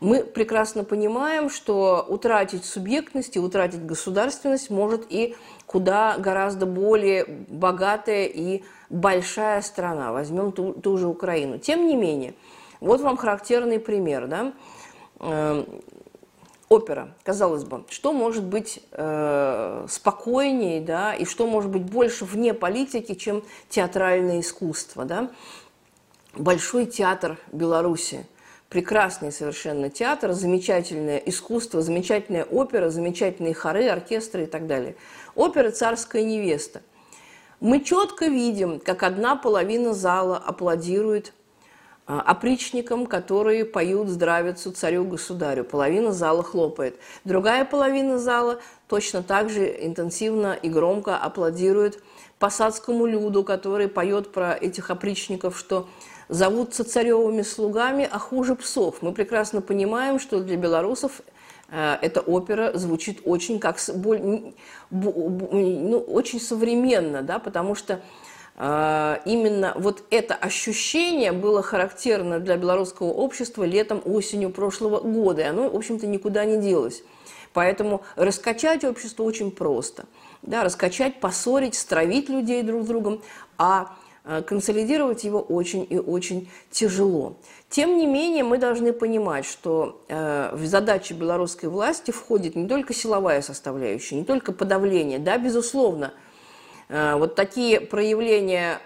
мы 0.00 0.22
прекрасно 0.22 0.84
понимаем, 0.84 1.50
что 1.50 2.04
утратить 2.08 2.64
субъектность 2.64 3.36
и 3.36 3.40
утратить 3.40 3.84
государственность 3.84 4.70
может 4.70 5.06
и 5.08 5.36
куда 5.66 6.16
гораздо 6.18 6.66
более 6.66 7.24
богатая 7.26 8.26
и 8.26 8.62
большая 8.90 9.60
страна. 9.62 10.12
Возьмем 10.12 10.52
ту, 10.52 10.72
ту 10.72 10.96
же 10.98 11.08
Украину. 11.08 11.58
Тем 11.58 11.86
не 11.86 11.96
менее, 11.96 12.34
вот 12.80 13.00
вам 13.00 13.16
характерный 13.16 13.80
пример. 13.80 14.28
Да? 14.28 14.52
Э, 15.18 15.64
опера, 16.68 17.14
казалось 17.24 17.64
бы, 17.64 17.84
что 17.88 18.12
может 18.12 18.44
быть 18.44 18.80
э, 18.92 19.86
спокойнее, 19.88 20.80
да, 20.80 21.12
и 21.12 21.24
что 21.24 21.48
может 21.48 21.72
быть 21.72 21.82
больше 21.82 22.24
вне 22.24 22.54
политики, 22.54 23.14
чем 23.14 23.42
театральное 23.68 24.40
искусство, 24.40 25.04
да? 25.04 25.30
Большой 26.34 26.86
театр 26.86 27.36
Беларуси– 27.50 28.24
прекрасный 28.68 29.32
совершенно 29.32 29.88
театр, 29.88 30.32
замечательное 30.32 31.18
искусство, 31.18 31.80
замечательная 31.80 32.44
опера, 32.44 32.90
замечательные 32.90 33.54
хоры, 33.54 33.88
оркестры 33.88 34.44
и 34.44 34.46
так 34.46 34.66
далее. 34.66 34.94
Опера 35.34 35.70
«Царская 35.70 36.22
невеста». 36.22 36.82
Мы 37.60 37.80
четко 37.80 38.26
видим, 38.26 38.78
как 38.78 39.02
одна 39.02 39.34
половина 39.34 39.92
зала 39.92 40.36
аплодирует 40.36 41.32
а, 42.06 42.20
опричникам, 42.20 43.06
которые 43.06 43.64
поют 43.64 44.08
«Здравицу 44.08 44.70
царю-государю». 44.70 45.64
Половина 45.64 46.12
зала 46.12 46.44
хлопает. 46.44 47.00
Другая 47.24 47.64
половина 47.64 48.18
зала 48.18 48.60
точно 48.86 49.22
так 49.22 49.50
же 49.50 49.66
интенсивно 49.66 50.52
и 50.52 50.68
громко 50.68 51.16
аплодирует 51.16 52.00
посадскому 52.38 53.06
люду, 53.06 53.42
который 53.42 53.88
поет 53.88 54.30
про 54.30 54.54
этих 54.54 54.90
опричников, 54.90 55.58
что 55.58 55.88
зовутся 56.28 56.84
царевыми 56.84 57.42
слугами, 57.42 58.08
а 58.10 58.18
хуже 58.18 58.54
псов. 58.54 59.02
Мы 59.02 59.12
прекрасно 59.12 59.60
понимаем, 59.60 60.18
что 60.18 60.40
для 60.40 60.56
белорусов 60.56 61.22
э, 61.70 61.96
эта 62.02 62.20
опера 62.20 62.76
звучит 62.76 63.20
очень, 63.24 63.58
как, 63.58 63.78
ну, 63.88 64.54
очень 66.08 66.40
современно, 66.40 67.22
да, 67.22 67.38
потому 67.38 67.74
что 67.74 68.00
э, 68.56 69.18
именно 69.24 69.72
вот 69.76 70.04
это 70.10 70.34
ощущение 70.34 71.32
было 71.32 71.62
характерно 71.62 72.40
для 72.40 72.56
белорусского 72.56 73.08
общества 73.08 73.64
летом, 73.64 74.02
осенью 74.04 74.50
прошлого 74.50 75.00
года, 75.00 75.42
и 75.42 75.44
оно, 75.44 75.70
в 75.70 75.76
общем-то, 75.76 76.06
никуда 76.06 76.44
не 76.44 76.58
делось. 76.58 77.02
Поэтому 77.54 78.02
раскачать 78.14 78.84
общество 78.84 79.22
очень 79.22 79.50
просто. 79.50 80.04
Да, 80.42 80.62
раскачать, 80.62 81.18
поссорить, 81.18 81.74
стравить 81.74 82.28
людей 82.28 82.62
друг 82.62 82.84
с 82.84 82.86
другом, 82.86 83.22
а 83.56 83.96
консолидировать 84.46 85.24
его 85.24 85.40
очень 85.40 85.86
и 85.88 85.98
очень 85.98 86.50
тяжело. 86.70 87.36
Тем 87.70 87.96
не 87.96 88.06
менее, 88.06 88.44
мы 88.44 88.58
должны 88.58 88.92
понимать, 88.92 89.46
что 89.46 90.02
э, 90.08 90.50
в 90.54 90.66
задачи 90.66 91.14
белорусской 91.14 91.68
власти 91.68 92.10
входит 92.10 92.54
не 92.54 92.68
только 92.68 92.92
силовая 92.92 93.40
составляющая, 93.40 94.16
не 94.16 94.24
только 94.24 94.52
подавление, 94.52 95.18
да, 95.18 95.38
безусловно, 95.38 96.12
э, 96.88 97.14
вот 97.16 97.34
такие 97.34 97.80
проявления 97.80 98.80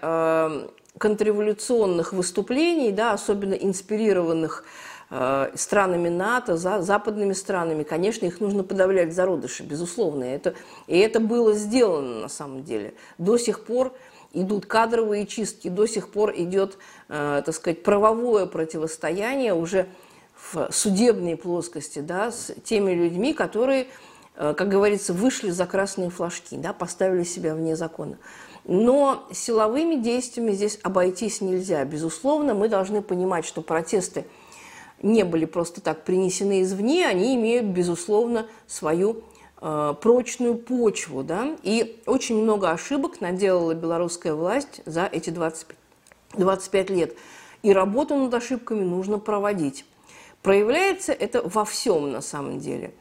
контрреволюционных 0.97 2.13
выступлений, 2.13 2.91
да, 2.91 3.13
особенно 3.13 3.55
инспирированных 3.55 4.63
странами 5.55 6.09
НАТО, 6.09 6.55
за, 6.55 6.81
западными 6.81 7.33
странами, 7.33 7.83
конечно, 7.83 8.25
их 8.25 8.39
нужно 8.39 8.63
подавлять 8.63 9.09
в 9.09 9.11
зародыше, 9.11 9.63
безусловно. 9.63 10.23
Это, 10.23 10.53
и 10.87 10.97
это 10.97 11.19
было 11.19 11.53
сделано 11.53 12.21
на 12.21 12.29
самом 12.29 12.63
деле. 12.63 12.93
До 13.17 13.37
сих 13.37 13.65
пор 13.65 13.93
идут 14.33 14.65
кадровые 14.65 15.25
чистки, 15.25 15.67
до 15.67 15.85
сих 15.85 16.09
пор 16.09 16.33
идет, 16.35 16.77
э, 17.07 17.41
так 17.45 17.55
сказать, 17.55 17.83
правовое 17.83 18.45
противостояние 18.47 19.53
уже 19.53 19.87
в 20.35 20.71
судебной 20.71 21.37
плоскости 21.37 21.99
да, 21.99 22.31
с 22.31 22.53
теми 22.63 22.91
людьми, 22.91 23.33
которые, 23.33 23.87
э, 24.35 24.53
как 24.57 24.67
говорится, 24.67 25.13
вышли 25.13 25.51
за 25.51 25.65
красные 25.65 26.09
флажки, 26.09 26.57
да, 26.57 26.73
поставили 26.73 27.23
себя 27.23 27.55
вне 27.55 27.75
закона. 27.75 28.17
Но 28.65 29.27
силовыми 29.31 29.95
действиями 29.95 30.51
здесь 30.51 30.79
обойтись 30.83 31.41
нельзя. 31.41 31.83
Безусловно, 31.85 32.53
мы 32.53 32.69
должны 32.69 33.01
понимать, 33.01 33.45
что 33.45 33.61
протесты 33.61 34.25
не 35.01 35.23
были 35.23 35.45
просто 35.45 35.81
так 35.81 36.05
принесены 36.05 36.61
извне, 36.61 37.05
они 37.05 37.35
имеют, 37.35 37.65
безусловно, 37.65 38.47
свою 38.67 39.23
прочную 40.01 40.55
почву. 40.55 41.23
Да? 41.23 41.55
И 41.63 42.01
очень 42.05 42.41
много 42.41 42.71
ошибок 42.71 43.21
наделала 43.21 43.73
белорусская 43.73 44.33
власть 44.33 44.81
за 44.85 45.05
эти 45.05 45.29
25, 45.29 45.77
25 46.37 46.89
лет. 46.89 47.15
И 47.61 47.71
работу 47.71 48.15
над 48.17 48.33
ошибками 48.33 48.83
нужно 48.83 49.19
проводить. 49.19 49.85
Проявляется 50.41 51.13
это 51.13 51.41
во 51.41 51.63
всем 51.63 52.11
на 52.11 52.21
самом 52.21 52.59
деле. 52.59 52.93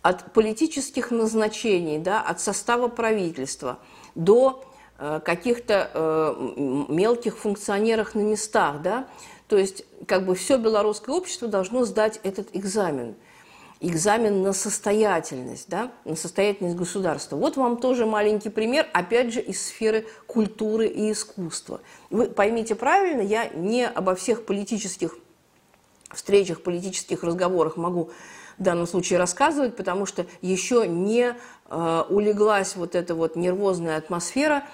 От 0.00 0.32
политических 0.32 1.10
назначений, 1.10 1.98
да, 1.98 2.22
от 2.22 2.40
состава 2.40 2.88
правительства 2.88 3.78
до 4.14 4.64
э, 4.98 5.20
каких-то 5.22 5.90
э, 5.92 6.84
мелких 6.88 7.36
функционеров 7.36 8.14
на 8.14 8.20
местах. 8.20 8.80
Да? 8.80 9.06
То 9.48 9.58
есть 9.58 9.84
как 10.06 10.24
бы 10.24 10.34
все 10.34 10.56
белорусское 10.56 11.14
общество 11.14 11.48
должно 11.48 11.84
сдать 11.84 12.18
этот 12.22 12.48
экзамен. 12.56 13.14
Экзамен 13.80 14.42
на 14.42 14.54
состоятельность, 14.54 15.68
да, 15.68 15.92
на 16.06 16.16
состоятельность 16.16 16.76
государства. 16.76 17.36
Вот 17.36 17.56
вам 17.56 17.76
тоже 17.76 18.06
маленький 18.06 18.48
пример, 18.48 18.86
опять 18.94 19.34
же, 19.34 19.40
из 19.40 19.66
сферы 19.66 20.06
культуры 20.26 20.86
и 20.86 21.12
искусства. 21.12 21.80
Вы 22.08 22.26
поймите 22.28 22.74
правильно, 22.74 23.20
я 23.20 23.48
не 23.48 23.86
обо 23.86 24.14
всех 24.14 24.46
политических 24.46 25.18
встречах, 26.10 26.62
политических 26.62 27.22
разговорах 27.22 27.76
могу 27.76 28.10
в 28.58 28.62
данном 28.62 28.86
случае 28.86 29.18
рассказывать, 29.18 29.76
потому 29.76 30.06
что 30.06 30.26
еще 30.40 30.86
не 30.88 31.34
э, 31.68 32.02
улеглась 32.08 32.76
вот 32.76 32.94
эта 32.94 33.14
вот 33.14 33.36
нервозная 33.36 33.98
атмосфера 33.98 34.64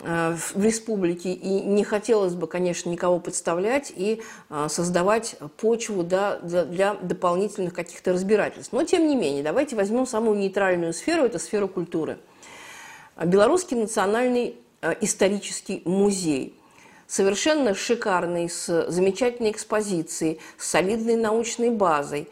в 0.00 0.64
республике, 0.64 1.32
и 1.32 1.48
не 1.48 1.84
хотелось 1.84 2.34
бы, 2.34 2.46
конечно, 2.46 2.88
никого 2.88 3.18
подставлять 3.20 3.92
и 3.94 4.22
э, 4.48 4.66
создавать 4.68 5.36
почву 5.58 6.02
да, 6.02 6.38
для, 6.38 6.94
дополнительных 6.94 7.74
каких-то 7.74 8.12
разбирательств. 8.12 8.72
Но, 8.72 8.84
тем 8.84 9.06
не 9.06 9.16
менее, 9.16 9.42
давайте 9.42 9.76
возьмем 9.76 10.06
самую 10.06 10.38
нейтральную 10.38 10.94
сферу, 10.94 11.24
это 11.24 11.38
сфера 11.38 11.66
культуры. 11.66 12.18
Белорусский 13.22 13.76
национальный 13.76 14.56
э, 14.80 14.94
исторический 15.00 15.82
музей– 15.84 16.54
совершенно 17.10 17.74
шикарный, 17.74 18.48
с 18.48 18.88
замечательной 18.88 19.50
экспозицией, 19.50 20.38
с 20.56 20.68
солидной 20.68 21.16
научной 21.16 21.70
базой. 21.70 22.28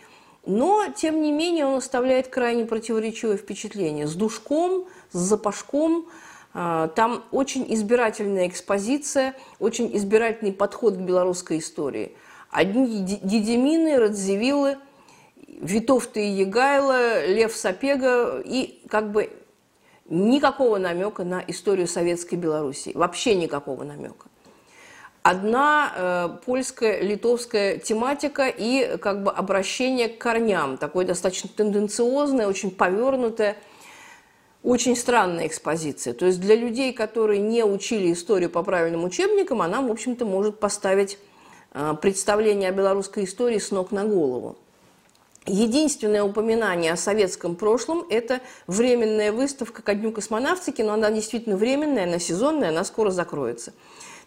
Но, 0.47 0.87
тем 0.97 1.21
не 1.21 1.33
менее, 1.33 1.67
он 1.67 1.79
оставляет 1.79 2.29
крайне 2.29 2.65
противоречивое 2.65 3.37
впечатление. 3.37 4.07
С 4.07 4.15
душком, 4.15 4.87
с 5.11 5.19
запашком, 5.19 6.07
там 6.53 7.25
очень 7.31 7.67
избирательная 7.75 8.49
экспозиция, 8.49 9.35
очень 9.59 9.95
избирательный 9.97 10.53
подход 10.53 10.97
к 10.97 11.01
белорусской 11.01 11.59
истории. 11.59 12.17
Одни 12.51 12.87
Дидимины, 13.23 13.99
Радзивиллы, 13.99 14.79
Витовты 15.47 16.27
и 16.27 16.31
Егайло, 16.31 17.27
Лев 17.27 17.55
Сапега 17.55 18.41
и 18.45 18.81
как 18.89 19.13
бы 19.13 19.31
никакого 20.09 20.79
намека 20.79 21.25
на 21.25 21.45
историю 21.47 21.87
советской 21.87 22.37
Белоруссии. 22.37 22.93
Вообще 22.95 23.35
никакого 23.35 23.85
намека 23.85 24.29
одна 25.29 25.93
э, 25.95 26.29
польская, 26.47 27.01
литовская 27.03 27.79
тематика 27.79 28.49
и 28.49 28.97
как 28.97 29.23
бы 29.23 29.31
обращение 29.31 30.09
к 30.09 30.19
корням, 30.19 30.79
такое 30.79 31.05
достаточно 31.05 31.51
тенденциозное, 31.55 32.47
очень 32.47 32.71
повернутое, 32.71 33.57
очень 34.63 34.97
странная 34.97 35.47
экспозиция. 35.47 36.15
То 36.15 36.27
есть 36.27 36.41
для 36.41 36.57
людей, 36.57 36.93
которые 36.93 37.41
не 37.41 37.65
учили 37.65 38.13
историю 38.13 38.51
по 38.51 38.63
правильным 38.63 39.05
учебникам, 39.05 39.63
она, 39.63 39.81
в 39.81 39.91
общем-то, 39.91 40.25
может 40.25 40.59
поставить 40.59 41.19
э, 41.73 41.95
представление 42.01 42.71
о 42.71 42.73
белорусской 42.73 43.25
истории 43.25 43.59
с 43.59 43.71
ног 43.71 43.93
на 43.93 44.05
голову. 44.05 44.57
Единственное 45.47 46.23
упоминание 46.23 46.93
о 46.93 46.97
советском 46.97 47.57
прошлом– 47.57 48.05
это 48.11 48.41
временная 48.67 49.33
выставка 49.33 49.81
ко 49.81 49.95
Дню 49.95 50.13
космонавтики, 50.13 50.83
но 50.83 50.93
она 50.93 51.11
действительно 51.11 51.57
временная, 51.57 52.05
она 52.05 52.19
сезонная, 52.19 52.69
она 52.69 52.85
скоро 52.85 53.11
закроется. 53.11 53.73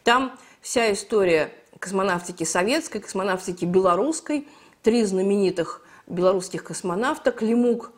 Там 0.03 0.35
вся 0.61 0.91
история 0.91 1.51
космонавтики 1.77 2.43
советской, 2.43 2.99
космонавтики 2.99 3.65
белорусской, 3.65 4.47
три 4.81 5.03
знаменитых 5.03 5.85
белорусских 6.07 6.63
космонавта, 6.63 7.31
Климук, 7.31 7.91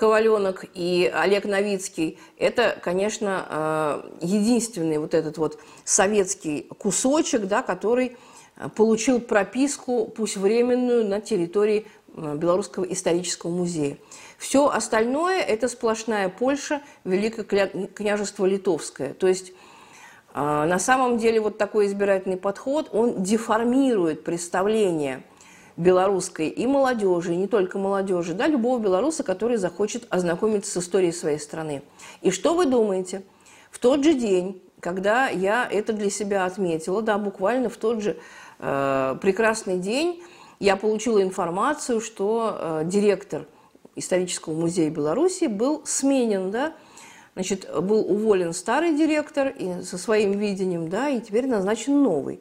Коваленок 0.00 0.64
и 0.72 1.12
Олег 1.14 1.44
Новицкий, 1.44 2.18
это, 2.38 2.74
конечно, 2.82 3.46
э, 3.50 4.24
единственный 4.24 4.96
вот 4.96 5.12
этот 5.12 5.36
вот 5.36 5.58
советский 5.84 6.70
кусочек, 6.78 7.42
да, 7.42 7.60
который 7.60 8.16
э, 8.56 8.70
получил 8.74 9.20
прописку, 9.20 10.06
пусть 10.06 10.38
временную, 10.38 11.06
на 11.06 11.20
территории 11.20 11.86
э, 12.16 12.34
Белорусского 12.34 12.84
исторического 12.84 13.50
музея. 13.50 13.98
Все 14.38 14.68
остальное– 14.68 15.40
это 15.42 15.68
сплошная 15.68 16.30
Польша, 16.30 16.80
Великое 17.04 17.44
княжество 17.44 18.46
Литовское. 18.46 19.12
То 19.12 19.28
есть 19.28 19.52
на 20.32 20.78
самом 20.78 21.18
деле 21.18 21.40
вот 21.40 21.58
такой 21.58 21.88
избирательный 21.88 22.36
подход, 22.38 22.88
он 22.92 23.22
деформирует 23.22 24.24
представление 24.24 25.24
белорусской 25.80 26.48
и 26.48 26.66
молодежи, 26.66 27.34
и 27.34 27.36
не 27.36 27.46
только 27.46 27.78
молодежи, 27.78 28.34
да, 28.34 28.46
любого 28.46 28.78
белоруса, 28.78 29.22
который 29.22 29.56
захочет 29.56 30.06
ознакомиться 30.10 30.70
с 30.70 30.84
историей 30.84 31.12
своей 31.12 31.38
страны. 31.38 31.82
И 32.22 32.30
что 32.30 32.54
вы 32.54 32.66
думаете? 32.66 33.22
В 33.70 33.78
тот 33.78 34.04
же 34.04 34.14
день, 34.14 34.62
когда 34.80 35.28
я 35.28 35.66
это 35.70 35.92
для 35.92 36.10
себя 36.10 36.44
отметила, 36.44 37.02
да, 37.02 37.18
буквально 37.18 37.68
в 37.68 37.76
тот 37.76 38.02
же 38.02 38.16
э, 38.58 39.16
прекрасный 39.20 39.78
день, 39.78 40.22
я 40.58 40.76
получила 40.76 41.22
информацию, 41.22 42.00
что 42.00 42.56
э, 42.58 42.82
директор 42.84 43.46
исторического 43.96 44.54
музея 44.54 44.90
Беларуси 44.90 45.46
был 45.46 45.82
сменен, 45.84 46.50
да, 46.50 46.74
Значит, 47.34 47.70
был 47.80 48.00
уволен 48.00 48.52
старый 48.52 48.96
директор 48.96 49.48
и 49.48 49.82
со 49.82 49.96
своим 49.96 50.32
видением, 50.32 50.88
да, 50.88 51.08
и 51.08 51.20
теперь 51.20 51.46
назначен 51.46 52.02
новый. 52.02 52.40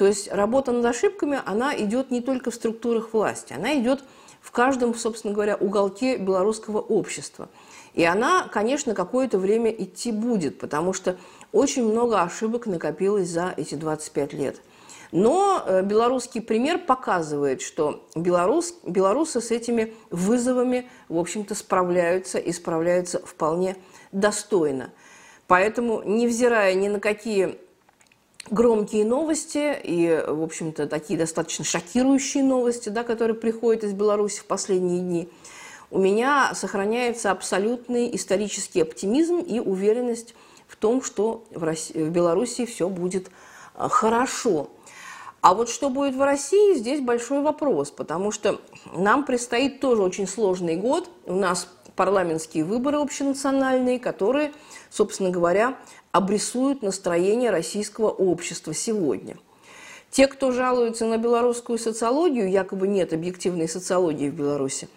То 0.00 0.06
есть 0.06 0.32
работа 0.32 0.72
над 0.72 0.82
ошибками, 0.86 1.42
она 1.44 1.76
идет 1.76 2.10
не 2.10 2.22
только 2.22 2.50
в 2.50 2.54
структурах 2.54 3.12
власти, 3.12 3.52
она 3.52 3.78
идет 3.78 4.02
в 4.40 4.50
каждом, 4.50 4.94
собственно 4.94 5.34
говоря, 5.34 5.56
уголке 5.56 6.16
белорусского 6.16 6.78
общества. 6.78 7.50
И 7.92 8.02
она, 8.02 8.48
конечно, 8.50 8.94
какое-то 8.94 9.36
время 9.36 9.70
идти 9.70 10.10
будет, 10.10 10.58
потому 10.58 10.94
что 10.94 11.18
очень 11.52 11.84
много 11.84 12.22
ошибок 12.22 12.64
накопилось 12.64 13.28
за 13.28 13.52
эти 13.58 13.74
25 13.74 14.32
лет. 14.32 14.62
Но 15.12 15.62
э, 15.66 15.82
белорусский 15.82 16.40
пример 16.40 16.78
показывает, 16.78 17.60
что 17.60 18.02
белорус, 18.14 18.76
белорусы 18.86 19.42
с 19.42 19.50
этими 19.50 19.92
вызовами, 20.08 20.88
в 21.10 21.18
общем-то, 21.18 21.54
справляются 21.54 22.38
и 22.38 22.52
справляются 22.52 23.18
вполне 23.18 23.76
достойно. 24.12 24.94
Поэтому, 25.46 26.00
невзирая 26.04 26.72
ни 26.72 26.88
на 26.88 27.00
какие 27.00 27.58
громкие 28.50 29.04
новости 29.04 29.78
и, 29.82 30.22
в 30.26 30.42
общем-то, 30.42 30.86
такие 30.86 31.18
достаточно 31.18 31.64
шокирующие 31.64 32.42
новости, 32.42 32.88
да, 32.88 33.04
которые 33.04 33.36
приходят 33.36 33.84
из 33.84 33.92
Беларуси 33.92 34.40
в 34.40 34.44
последние 34.44 35.00
дни, 35.00 35.28
у 35.90 35.98
меня 35.98 36.52
сохраняется 36.54 37.30
абсолютный 37.30 38.14
исторический 38.14 38.82
оптимизм 38.82 39.38
и 39.38 39.58
уверенность 39.58 40.34
в 40.68 40.76
том, 40.76 41.02
что 41.02 41.44
в, 41.50 41.64
России, 41.64 42.00
в 42.00 42.10
Беларуси 42.10 42.64
все 42.64 42.88
будет 42.88 43.28
а, 43.74 43.88
хорошо. 43.88 44.70
А 45.40 45.54
вот 45.54 45.68
что 45.68 45.90
будет 45.90 46.14
в 46.14 46.22
России, 46.22 46.74
здесь 46.74 47.00
большой 47.00 47.42
вопрос, 47.42 47.90
потому 47.90 48.30
что 48.30 48.60
нам 48.94 49.24
предстоит 49.24 49.80
тоже 49.80 50.02
очень 50.02 50.28
сложный 50.28 50.76
год. 50.76 51.10
У 51.26 51.34
нас 51.34 51.66
парламентские 51.96 52.64
выборы 52.64 52.98
общенациональные, 52.98 53.98
которые, 53.98 54.52
собственно 54.90 55.30
говоря, 55.30 55.76
обрисуют 56.12 56.82
настроение 56.82 57.50
российского 57.50 58.08
общества 58.08 58.74
сегодня. 58.74 59.36
Те, 60.10 60.26
кто 60.26 60.50
жалуется 60.50 61.06
на 61.06 61.18
белорусскую 61.18 61.78
социологию, 61.78 62.50
якобы 62.50 62.88
нет 62.88 63.12
объективной 63.12 63.68
социологии 63.68 64.28
в 64.28 64.34
Беларуси, 64.34 64.88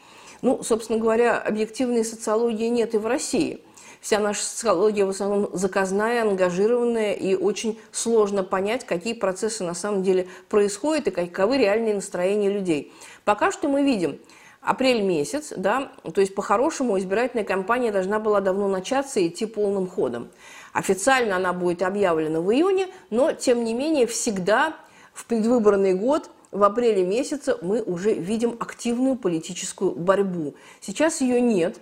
ну, 0.41 0.63
собственно 0.63 0.99
говоря, 0.99 1.37
объективной 1.37 2.03
социологии 2.03 2.67
нет 2.67 2.95
и 2.95 2.97
в 2.97 3.05
России– 3.05 3.61
Вся 4.03 4.19
наша 4.19 4.43
социология 4.43 5.05
в 5.05 5.09
основном 5.11 5.49
заказная, 5.53 6.23
ангажированная, 6.23 7.13
и 7.13 7.35
очень 7.35 7.79
сложно 7.93 8.43
понять, 8.43 8.85
какие 8.85 9.13
процессы 9.13 9.63
на 9.63 9.73
самом 9.73 10.03
деле 10.03 10.27
происходят 10.49 11.07
и 11.07 11.11
каковы 11.11 11.57
реальные 11.57 11.95
настроения 11.95 12.49
людей. 12.49 12.91
Пока 13.23 13.49
что 13.49 13.69
мы 13.69 13.81
видим 13.81 14.19
апрель 14.59 15.03
месяц, 15.03 15.53
да, 15.55 15.93
то 16.13 16.19
есть 16.19 16.35
по-хорошему 16.35 16.99
избирательная 16.99 17.45
кампания 17.45 17.93
должна 17.93 18.19
была 18.19 18.41
давно 18.41 18.67
начаться 18.67 19.21
и 19.21 19.29
идти 19.29 19.45
полным 19.45 19.87
ходом. 19.87 20.27
Официально 20.73 21.35
она 21.35 21.53
будет 21.53 21.83
объявлена 21.83 22.41
в 22.41 22.51
июне, 22.51 22.87
но 23.11 23.31
тем 23.31 23.63
не 23.63 23.73
менее 23.73 24.07
всегда 24.07 24.75
в 25.13 25.25
предвыборный 25.25 25.93
год 25.93 26.29
в 26.51 26.63
апреле 26.63 27.05
месяце 27.05 27.57
мы 27.61 27.81
уже 27.81 28.13
видим 28.13 28.57
активную 28.59 29.15
политическую 29.15 29.91
борьбу. 29.91 30.55
Сейчас 30.81 31.21
ее 31.21 31.39
нет, 31.41 31.79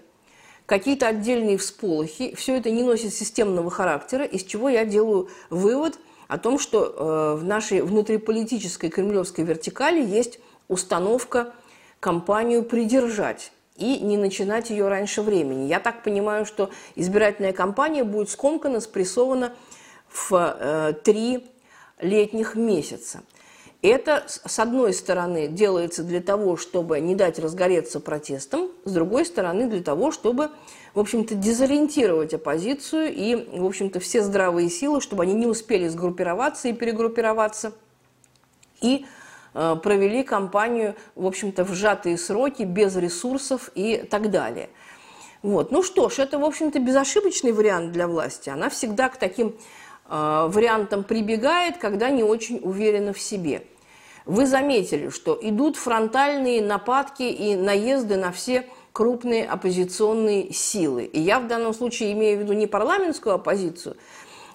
какие-то 0.66 1.08
отдельные 1.08 1.58
всполохи. 1.58 2.36
Все 2.36 2.58
это 2.58 2.70
не 2.70 2.84
носит 2.84 3.14
системного 3.14 3.70
характера, 3.70 4.26
из 4.26 4.44
чего 4.44 4.70
я 4.70 4.86
делаю 4.86 5.30
вывод 5.50 5.98
о 6.28 6.38
том, 6.38 6.60
что 6.60 6.86
э, 6.86 7.40
в 7.40 7.44
нашей 7.44 7.82
внутриполитической 7.82 8.90
кремлевской 8.90 9.44
вертикали 9.44 10.02
есть 10.02 10.40
установка 10.68 11.54
кампанию 12.00 12.64
придержать 12.64 13.52
и 13.82 14.00
не 14.00 14.18
начинать 14.18 14.70
ее 14.70 14.88
раньше 14.88 15.22
времени. 15.22 15.68
Я 15.68 15.80
так 15.80 16.04
понимаю, 16.04 16.46
что 16.46 16.70
избирательная 16.96 17.54
кампания 17.54 18.04
будет 18.04 18.30
скомкана, 18.30 18.80
спрессована 18.80 19.54
в 20.10 20.32
э, 20.32 20.94
три 21.04 21.48
летних 22.00 22.56
месяца. 22.56 23.22
Это, 23.82 24.24
с 24.28 24.60
одной 24.60 24.94
стороны, 24.94 25.48
делается 25.48 26.04
для 26.04 26.22
того, 26.22 26.56
чтобы 26.56 27.00
не 27.00 27.16
дать 27.16 27.40
разгореться 27.40 28.00
протестам, 28.00 28.70
с 28.86 28.92
другой 28.92 29.26
стороны, 29.26 29.68
для 29.68 29.82
того, 29.82 30.12
чтобы, 30.12 30.52
в 30.94 31.00
общем-то, 31.00 31.34
дезориентировать 31.34 32.36
оппозицию 32.36 33.12
и, 33.12 33.36
в 33.58 33.66
общем-то, 33.66 34.00
все 34.00 34.22
здравые 34.22 34.70
силы, 34.70 35.02
чтобы 35.02 35.24
они 35.24 35.34
не 35.34 35.48
успели 35.48 35.88
сгруппироваться 35.88 36.68
и 36.68 36.74
перегруппироваться, 36.74 37.74
и 38.82 39.08
провели 39.54 40.24
кампанию, 40.24 40.96
в 41.16 41.26
общем-то, 41.26 41.64
в 41.66 41.74
сжатые 41.74 42.18
сроки, 42.18 42.64
без 42.64 42.96
ресурсов 42.96 43.70
и 43.76 43.98
так 43.98 44.32
далее. 44.32 44.70
Вот. 45.42 45.72
Ну 45.72 45.84
что 45.84 46.10
ж, 46.10 46.20
это, 46.20 46.40
в 46.40 46.46
общем-то, 46.46 46.80
безошибочный 46.80 47.52
вариант 47.52 47.92
для 47.92 48.08
власти. 48.08 48.50
Она 48.50 48.70
всегда 48.70 49.10
к 49.10 49.18
таким 49.18 49.56
э, 50.10 50.48
вариантам 50.50 51.04
прибегает, 51.04 51.78
когда 51.78 52.10
не 52.10 52.24
очень 52.24 52.60
уверена 52.64 53.14
в 53.14 53.20
себе– 53.20 53.66
вы 54.26 54.46
заметили, 54.46 55.10
что 55.10 55.38
идут 55.42 55.78
фронтальные 55.78 56.62
нападки 56.62 57.24
и 57.24 57.56
наезды 57.56 58.18
на 58.18 58.32
все 58.32 58.68
крупные 58.94 59.48
оппозиционные 59.48 60.54
силы. 60.54 61.06
И 61.06 61.20
я 61.20 61.40
в 61.40 61.48
данном 61.48 61.74
случае 61.74 62.14
имею 62.14 62.38
в 62.38 62.42
виду 62.42 62.54
не 62.54 62.68
парламентскую 62.68 63.36
оппозицию. 63.36 63.98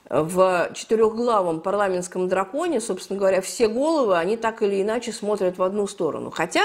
В 0.08 0.70
четырехглавом 0.74 1.60
парламентском 1.60 2.28
драконе, 2.28 2.80
собственно 2.80 3.18
говоря, 3.18 3.40
все 3.40 3.68
головы, 3.68 4.16
они 4.16 4.36
так 4.36 4.62
или 4.62 4.80
иначе 4.80 5.12
смотрят 5.12 5.58
в 5.58 5.62
одну 5.62 5.86
сторону. 5.86 6.30
Хотя 6.30 6.62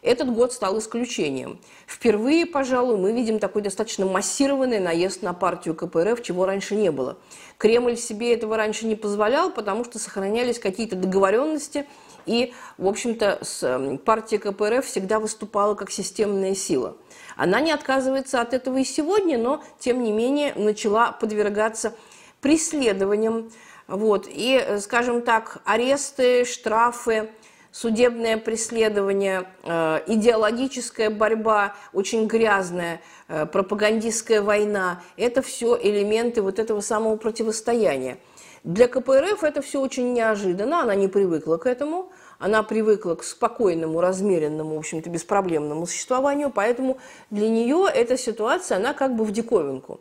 этот 0.00 0.32
год 0.32 0.52
стал 0.52 0.78
исключением. 0.78 1.58
Впервые, 1.86 2.46
пожалуй, 2.46 2.96
мы 2.96 3.12
видим 3.12 3.38
такой 3.38 3.62
достаточно 3.62 4.06
массированный 4.06 4.78
наезд 4.78 5.22
на 5.22 5.34
партию 5.34 5.74
КПРФ, 5.74 6.22
чего 6.22 6.46
раньше 6.46 6.76
не 6.76 6.90
было. 6.90 7.18
Кремль 7.58 7.96
себе 7.96 8.32
этого 8.32 8.56
раньше 8.56 8.86
не 8.86 8.96
позволял, 8.96 9.50
потому 9.50 9.84
что 9.84 9.98
сохранялись 9.98 10.58
какие-то 10.58 10.96
договоренности– 10.96 11.86
и, 12.28 12.52
в 12.76 12.86
общем-то, 12.86 13.40
эм, 13.62 13.96
партия 13.96 14.38
КПРФ 14.38 14.84
всегда 14.84 15.18
выступала 15.18 15.74
как 15.74 15.90
системная 15.90 16.54
сила. 16.54 16.94
Она 17.36 17.60
не 17.60 17.72
отказывается 17.72 18.42
от 18.42 18.52
этого 18.52 18.76
и 18.76 18.84
сегодня, 18.84 19.38
но, 19.38 19.62
тем 19.78 20.02
не 20.02 20.12
менее, 20.12 20.52
начала 20.54 21.10
подвергаться 21.10 21.94
преследованиям. 22.40 23.50
Вот. 23.86 24.28
И, 24.28 24.60
э, 24.60 24.78
скажем 24.80 25.22
так, 25.22 25.58
аресты, 25.64 26.44
штрафы, 26.44 27.30
судебное 27.72 28.36
преследование, 28.36 29.48
э, 29.62 30.00
идеологическая 30.06 31.10
борьба, 31.10 31.74
очень 31.92 32.26
грязная, 32.26 33.00
э, 33.28 33.46
пропагандистская 33.46 34.42
война– 34.42 35.02
это 35.16 35.42
все 35.42 35.78
элементы 35.80 36.42
вот 36.42 36.58
этого 36.58 36.80
самого 36.80 37.16
противостояния. 37.16 38.18
Для 38.64 38.88
КПРФ 38.88 39.44
это 39.44 39.62
все 39.62 39.80
очень 39.80 40.12
неожиданно, 40.12 40.82
она 40.82 40.94
не 40.94 41.08
привыкла 41.08 41.56
к 41.56 41.66
этому, 41.66 42.10
она 42.38 42.62
привыкла 42.62 43.14
к 43.14 43.22
спокойному, 43.22 44.00
размеренному, 44.00 44.74
в 44.74 44.78
общем-то, 44.78 45.10
беспроблемному 45.10 45.86
существованию, 45.86 46.50
поэтому 46.50 46.98
для 47.30 47.48
нее 47.48 47.86
эта 47.92 48.18
ситуация, 48.18 48.78
она 48.78 48.92
как 48.92 49.14
бы 49.14 49.24
в 49.24 49.30
диковинку. 49.30 50.00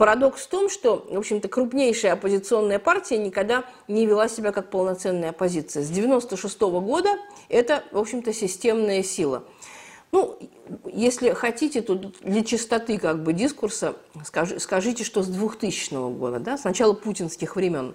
Парадокс 0.00 0.44
в 0.44 0.48
том, 0.48 0.70
что, 0.70 1.04
в 1.10 1.18
общем-то, 1.18 1.48
крупнейшая 1.48 2.14
оппозиционная 2.14 2.78
партия 2.78 3.18
никогда 3.18 3.66
не 3.86 4.06
вела 4.06 4.30
себя 4.30 4.50
как 4.50 4.70
полноценная 4.70 5.28
оппозиция. 5.28 5.82
С 5.82 5.90
96 5.90 6.58
-го 6.58 6.80
года 6.80 7.10
это, 7.50 7.84
в 7.92 7.98
общем-то, 7.98 8.32
системная 8.32 9.02
сила. 9.02 9.44
Ну, 10.10 10.38
если 10.90 11.34
хотите, 11.34 11.82
то 11.82 11.96
для 11.96 12.42
чистоты 12.42 12.96
как 12.96 13.22
бы 13.22 13.34
дискурса 13.34 13.94
скажи, 14.24 14.58
скажите, 14.58 15.04
что 15.04 15.22
с 15.22 15.26
2000 15.26 16.16
года, 16.16 16.38
да, 16.38 16.56
с 16.56 16.64
начала 16.64 16.94
путинских 16.94 17.54
времен. 17.54 17.94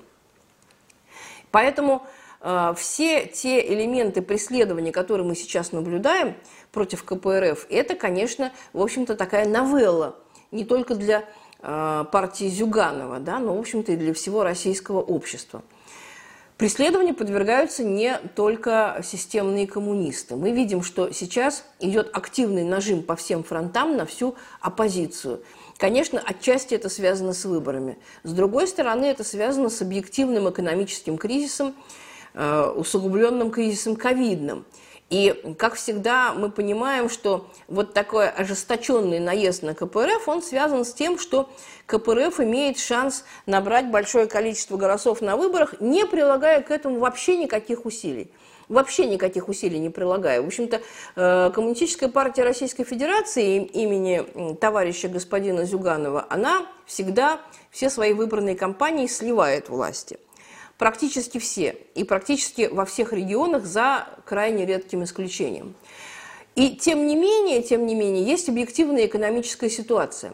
Поэтому 1.49 2.05
э, 2.41 2.75
все 2.77 3.25
те 3.25 3.67
элементы 3.73 4.21
преследования, 4.21 4.91
которые 4.91 5.25
мы 5.25 5.33
сейчас 5.33 5.71
наблюдаем 5.71 6.35
против 6.71 7.03
КПРФ, 7.03 7.65
это, 7.71 7.95
конечно, 7.95 8.53
в 8.73 8.81
общем-то, 8.83 9.15
такая 9.15 9.49
новелла, 9.49 10.17
не 10.51 10.65
только 10.65 10.93
для 10.93 11.25
партии 11.65 12.47
Зюганова, 12.47 13.19
да, 13.19 13.39
но, 13.39 13.55
в 13.55 13.59
общем-то, 13.59 13.93
и 13.93 13.95
для 13.95 14.13
всего 14.13 14.43
российского 14.43 15.01
общества. 15.01 15.63
Преследованию 16.57 17.13
подвергаются 17.13 17.83
не 17.83 18.17
только 18.33 19.01
системные 19.03 19.67
коммунисты. 19.67 20.37
Мы 20.37 20.51
видим, 20.51 20.83
что 20.83 21.11
сейчас 21.11 21.65
идет 21.81 22.15
активный 22.15 22.63
нажим 22.63 23.03
по 23.03 23.17
всем 23.17 23.43
фронтам 23.43 23.97
на 23.97 24.05
всю 24.05 24.35
оппозицию. 24.61 25.41
Конечно, 25.77 26.21
отчасти 26.23 26.73
это 26.73 26.87
связано 26.87 27.33
с 27.33 27.43
выборами. 27.43 27.97
С 28.23 28.31
другой 28.31 28.67
стороны, 28.67 29.03
это 29.05 29.25
связано 29.25 29.69
с 29.69 29.81
объективным 29.81 30.49
экономическим 30.49 31.17
кризисом, 31.17 31.75
э, 32.33 32.71
усугубленным 32.77 33.51
кризисом 33.51 33.97
ковидным. 33.97 34.65
И, 35.09 35.55
как 35.59 35.75
всегда, 35.75 36.33
мы 36.33 36.49
понимаем, 36.49 37.09
что 37.09 37.47
вот 37.67 37.93
такой 37.93 38.27
ожесточенный 38.27 39.19
наезд 39.19 39.61
на 39.61 39.75
КПРФ, 39.75 40.27
он 40.27 40.41
связан 40.41 40.83
с 40.83 40.93
тем, 40.93 41.19
что 41.19 41.47
КПРФ 41.85 42.39
имеет 42.39 42.79
шанс 42.79 43.23
набрать 43.45 43.91
большое 43.91 44.25
количество 44.25 44.77
голосов 44.77 45.21
на 45.21 45.37
выборах, 45.37 45.79
не 45.79 46.05
прилагая 46.05 46.61
к 46.61 46.71
этому 46.71 46.99
вообще 46.99 47.37
никаких 47.37 47.85
усилий. 47.85 48.31
Вообще 48.67 49.05
никаких 49.05 49.47
усилий 49.47 49.77
не 49.77 49.91
прилагая. 49.91 50.41
В 50.41 50.47
общем-то, 50.47 50.81
э, 51.15 51.51
Коммунистическая 51.53 52.09
партия 52.09 52.41
Российской 52.41 52.83
Федерации 52.83 53.63
имени 53.63 54.55
товарища 54.55 55.07
господина 55.07 55.65
Зюганова, 55.65 56.25
она 56.31 56.65
всегда 56.87 57.39
все 57.69 57.91
свои 57.91 58.13
выбранные 58.13 58.55
кампании 58.55 59.05
сливает 59.05 59.69
власти 59.69 60.17
практически 60.77 61.37
все, 61.37 61.77
и 61.95 62.03
практически 62.03 62.69
во 62.71 62.85
всех 62.85 63.13
регионах 63.13 63.65
за 63.65 64.07
крайне 64.25 64.65
редким 64.65 65.03
исключением. 65.03 65.75
И 66.55 66.75
тем 66.75 67.05
не 67.05 67.15
менее, 67.15 67.61
тем 67.61 67.85
не 67.85 67.95
менее, 67.95 68.23
есть 68.23 68.47
объективная 68.49 69.05
экономическая 69.05 69.69
ситуация. 69.69 70.33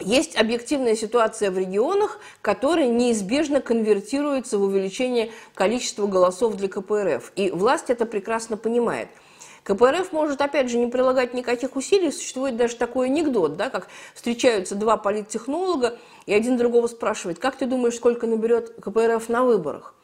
Есть 0.00 0.36
объективная 0.36 0.96
ситуация 0.96 1.50
в 1.50 1.58
регионах, 1.58 2.20
которая 2.40 2.88
неизбежно 2.88 3.60
конвертируется 3.60 4.58
в 4.58 4.62
увеличение 4.62 5.30
количества 5.54 6.06
голосов 6.06 6.54
для 6.56 6.68
КПРФ. 6.68 7.32
И 7.36 7.50
власть 7.50 7.90
это 7.90 8.06
прекрасно 8.06 8.56
понимает– 8.56 9.08
КПРФ 9.64 10.12
может, 10.12 10.40
опять 10.40 10.70
же, 10.70 10.78
не 10.78 10.86
прилагать 10.86 11.34
никаких 11.34 11.76
усилий. 11.76 12.10
Существует 12.10 12.56
даже 12.56 12.76
такой 12.76 13.06
анекдот, 13.06 13.56
да, 13.56 13.70
как 13.70 13.88
встречаются 14.14 14.74
два 14.74 14.96
политтехнолога, 14.96 15.98
и 16.26 16.34
один 16.34 16.56
другого 16.56 16.86
спрашивает, 16.86 17.38
как 17.38 17.56
ты 17.56 17.66
думаешь, 17.66 17.96
сколько 17.96 18.26
наберет 18.26 18.74
КПРФ 18.80 19.28
на 19.28 19.44
выборах? 19.44 19.94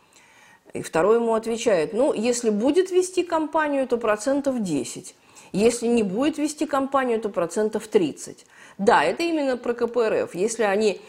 И 0.73 0.83
второй 0.83 1.16
ему 1.16 1.35
отвечает, 1.35 1.95
ну, 1.95 2.12
если 2.12 2.51
будет 2.51 2.90
вести 2.90 3.23
кампанию, 3.23 3.87
то 3.88 3.97
процентов 3.97 4.62
10. 4.62 5.14
Если 5.53 5.87
не 5.87 6.03
будет 6.03 6.38
вести 6.38 6.66
кампанию, 6.66 7.21
то 7.21 7.29
процентов 7.29 7.87
30. 7.88 8.45
Да, 8.79 9.05
это 9.05 9.23
именно 9.23 9.57
про 9.57 9.73
КПРФ. 9.73 10.35
Если 10.35 10.64
они 10.64 11.01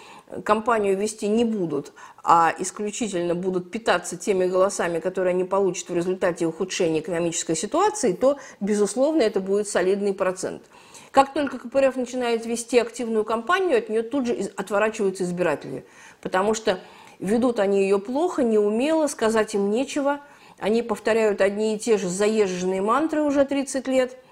кампанию 0.43 0.97
вести 0.97 1.27
не 1.27 1.45
будут, 1.45 1.93
а 2.23 2.53
исключительно 2.59 3.35
будут 3.35 3.71
питаться 3.71 4.17
теми 4.17 4.45
голосами, 4.45 4.99
которые 4.99 5.31
они 5.31 5.43
получат 5.43 5.89
в 5.89 5.95
результате 5.95 6.45
ухудшения 6.45 6.99
экономической 6.99 7.55
ситуации, 7.55 8.13
то, 8.13 8.37
безусловно, 8.59 9.21
это 9.21 9.39
будет 9.39 9.67
солидный 9.67 10.13
процент. 10.13 10.63
Как 11.11 11.33
только 11.33 11.57
КПРФ 11.57 11.95
начинает 11.95 12.45
вести 12.45 12.77
активную 12.77 13.23
кампанию, 13.23 13.77
от 13.77 13.89
нее 13.89 14.03
тут 14.03 14.27
же 14.27 14.51
отворачиваются 14.55 15.23
избиратели, 15.23 15.85
потому 16.21 16.53
что 16.53 16.79
ведут 17.19 17.59
они 17.59 17.81
ее 17.81 17.97
плохо, 17.97 18.43
неумело, 18.43 19.07
сказать 19.07 19.55
им 19.55 19.71
нечего, 19.71 20.19
они 20.59 20.81
повторяют 20.81 21.39
одни 21.41 21.75
и 21.75 21.79
те 21.79 21.97
же 21.97 22.09
заезженные 22.09 22.81
мантры 22.81 23.21
уже 23.21 23.45
30 23.45 23.87
лет– 23.87 24.17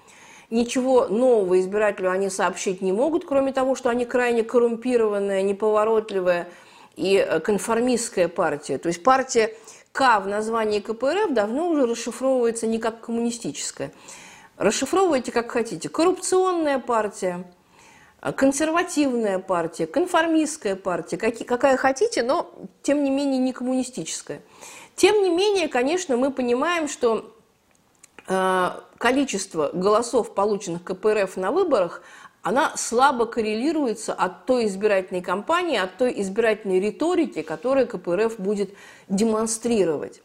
Ничего 0.50 1.06
нового 1.06 1.60
избирателю 1.60 2.10
они 2.10 2.30
сообщить 2.30 2.80
не 2.80 2.92
могут, 2.92 3.24
кроме 3.24 3.52
того, 3.52 3.74
что 3.74 3.90
они 3.90 4.04
крайне 4.04 4.44
коррумпированная, 4.44 5.42
неповоротливая 5.42 6.48
и 6.94 7.16
э, 7.16 7.40
конформистская 7.40 8.28
партия. 8.28 8.78
То 8.78 8.88
есть 8.88 9.02
партия 9.02 9.52
К 9.92 10.20
в 10.20 10.28
названии 10.28 10.80
КПРФ 10.80 11.32
давно 11.32 11.68
уже 11.68 11.86
расшифровывается 11.86 12.66
не 12.66 12.78
как 12.78 13.00
коммунистическая. 13.00 13.92
Расшифровывайте 14.56 15.32
как 15.32 15.50
хотите. 15.50 15.88
Коррупционная 15.88 16.78
партия, 16.78 17.44
э, 18.22 18.32
консервативная 18.32 19.40
партия, 19.40 19.86
конформистская 19.86 20.76
партия, 20.76 21.16
какая 21.16 21.76
хотите, 21.76 22.22
но 22.22 22.54
тем 22.82 23.02
не 23.02 23.10
менее 23.10 23.38
не 23.38 23.52
коммунистическая. 23.52 24.42
Тем 24.94 25.22
не 25.22 25.30
менее, 25.30 25.68
конечно, 25.68 26.16
мы 26.16 26.30
понимаем, 26.30 26.88
что 26.88 27.32
Э, 28.28 28.80
количество 28.98 29.70
голосов, 29.72 30.34
полученных 30.34 30.84
КПРФ 30.84 31.36
на 31.36 31.52
выборах, 31.52 32.02
она 32.42 32.72
слабо 32.76 33.26
коррелируется 33.26 34.14
от 34.14 34.46
той 34.46 34.66
избирательной 34.66 35.20
кампании, 35.20 35.78
от 35.78 35.96
той 35.96 36.20
избирательной 36.20 36.78
риторики, 36.78 37.42
которую 37.42 37.88
КПРФ 37.88 38.38
будет 38.38 38.70
демонстрировать. 39.08 40.22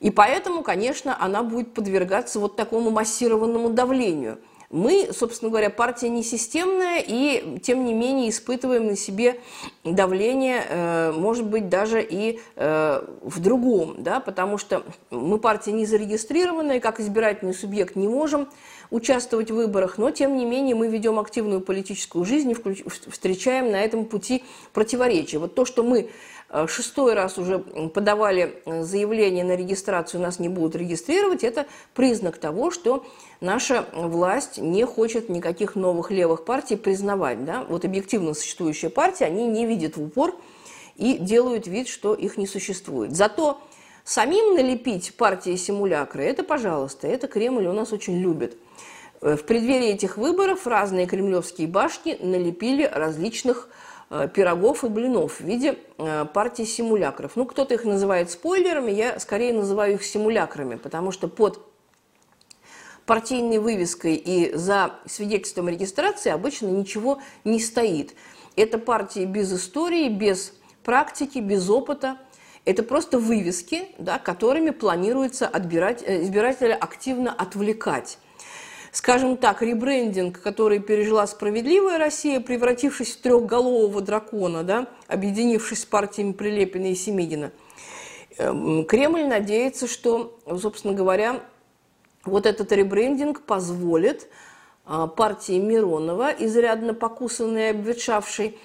И 0.00 0.10
поэтому, 0.10 0.62
конечно, 0.62 1.16
она 1.18 1.42
будет 1.42 1.74
подвергаться 1.74 2.38
вот 2.38 2.56
такому 2.56 2.90
массированному 2.90 3.70
давлению. 3.70 4.38
Мы, 4.70 5.08
собственно 5.12 5.50
говоря, 5.50 5.70
партия 5.70 6.10
не 6.10 6.22
системная, 6.22 7.02
и 7.06 7.58
тем 7.60 7.86
не 7.86 7.94
менее 7.94 8.28
испытываем 8.28 8.86
на 8.86 8.96
себе 8.96 9.40
давление, 9.82 10.62
э, 10.68 11.12
может 11.12 11.46
быть, 11.46 11.70
даже 11.70 12.02
и 12.02 12.38
э, 12.56 13.02
в 13.22 13.40
другом, 13.40 14.02
да, 14.02 14.20
потому 14.20 14.58
что 14.58 14.82
мы 15.10 15.38
партия 15.38 15.72
не 15.72 15.86
зарегистрированная, 15.86 16.80
как 16.80 17.00
избирательный 17.00 17.54
субъект 17.54 17.96
не 17.96 18.08
можем 18.08 18.48
участвовать 18.90 19.50
в 19.50 19.54
выборах, 19.54 19.98
но 19.98 20.10
тем 20.10 20.36
не 20.36 20.44
менее 20.44 20.74
мы 20.74 20.88
ведем 20.88 21.18
активную 21.18 21.60
политическую 21.60 22.24
жизнь 22.24 22.50
и 22.50 22.56
встречаем 23.10 23.70
на 23.70 23.82
этом 23.82 24.04
пути 24.04 24.44
противоречия. 24.72 25.38
Вот 25.38 25.54
то, 25.54 25.64
что 25.64 25.82
мы 25.82 26.10
Э, 26.50 26.66
шестой 26.66 27.12
раз 27.14 27.36
уже 27.36 27.58
подавали 27.58 28.62
э, 28.64 28.82
заявление 28.82 29.44
на 29.44 29.54
регистрацию, 29.54 30.22
нас 30.22 30.38
не 30.38 30.48
будут 30.48 30.76
регистрировать, 30.76 31.44
это 31.44 31.66
признак 31.94 32.38
того, 32.38 32.70
что 32.70 33.04
наша 33.40 33.84
власть 33.92 34.56
не 34.56 34.84
хочет 34.86 35.28
никаких 35.28 35.74
новых 35.74 36.10
левых 36.10 36.46
партий 36.46 36.76
признавать. 36.76 37.44
Да? 37.44 37.66
Вот 37.68 37.84
объективно 37.84 38.32
существующие 38.32 38.90
партии, 38.90 39.24
они 39.24 39.46
не 39.46 39.66
видят 39.66 39.96
в 39.96 40.02
упор 40.02 40.34
и 40.96 41.18
делают 41.18 41.66
вид, 41.66 41.86
что 41.86 42.14
их 42.14 42.38
не 42.38 42.46
существует. 42.46 43.14
Зато 43.14 43.60
самим 44.04 44.54
налепить 44.54 45.14
партии 45.16 45.54
симулякры, 45.56 46.24
это, 46.24 46.44
пожалуйста, 46.44 47.08
это 47.08 47.28
Кремль 47.28 47.66
у 47.66 47.74
нас 47.74 47.92
очень 47.92 48.18
любит. 48.18 48.56
Э, 49.20 49.36
в 49.36 49.44
преддверии 49.44 49.88
этих 49.88 50.16
выборов 50.16 50.66
разные 50.66 51.06
кремлевские 51.06 51.68
башни 51.68 52.16
налепили 52.20 52.84
различных 52.84 53.68
Э, 54.10 54.26
пирогов 54.26 54.84
и 54.84 54.88
блинов 54.88 55.38
в 55.38 55.40
виде 55.42 55.78
э, 55.98 56.24
партии 56.32 56.62
симулякров. 56.62 57.32
Ну, 57.36 57.44
кто-то 57.44 57.74
их 57.74 57.84
называет 57.84 58.30
спойлерами, 58.30 58.90
я 58.90 59.20
скорее 59.20 59.52
называю 59.52 59.94
их 59.94 60.04
симулякрами, 60.04 60.76
потому 60.76 61.12
что 61.12 61.28
под 61.28 61.60
партийной 63.04 63.58
вывеской 63.58 64.14
и 64.14 64.56
за 64.56 64.94
свидетельством 65.04 65.68
регистрации 65.68 66.30
обычно 66.30 66.68
ничего 66.68 67.18
не 67.44 67.60
стоит. 67.60 68.14
Это 68.56 68.78
партии 68.78 69.26
без 69.26 69.52
истории, 69.52 70.08
без 70.08 70.54
практики, 70.84 71.38
без 71.38 71.68
опыта. 71.68 72.16
Это 72.64 72.82
просто 72.82 73.18
вывески, 73.18 73.88
да, 73.98 74.18
которыми 74.18 74.70
планируется 74.70 75.46
отбирать, 75.46 76.02
избирателя 76.02 76.74
активно 76.74 77.30
отвлекать 77.30 78.18
скажем 78.98 79.36
так, 79.36 79.62
ребрендинг, 79.62 80.40
который 80.40 80.80
пережила 80.80 81.24
справедливая 81.28 81.98
Россия, 81.98 82.40
превратившись 82.40 83.14
в 83.14 83.20
трехголового 83.20 84.00
дракона, 84.00 84.64
да, 84.64 84.88
объединившись 85.06 85.82
с 85.82 85.84
партиями 85.84 86.32
Прилепина 86.32 86.86
и 86.86 86.96
Семигина, 86.96 87.52
эм, 88.38 88.84
Кремль 88.84 89.24
надеется, 89.24 89.86
что, 89.86 90.40
собственно 90.60 90.94
говоря, 90.94 91.42
вот 92.24 92.44
этот 92.44 92.72
ребрендинг 92.72 93.42
позволит 93.42 94.26
а, 94.84 95.06
партии 95.06 95.60
Миронова, 95.60 96.32
изрядно 96.36 96.92
покусанной 96.92 97.66
и 97.66 97.70
обветшавшей, 97.70 98.58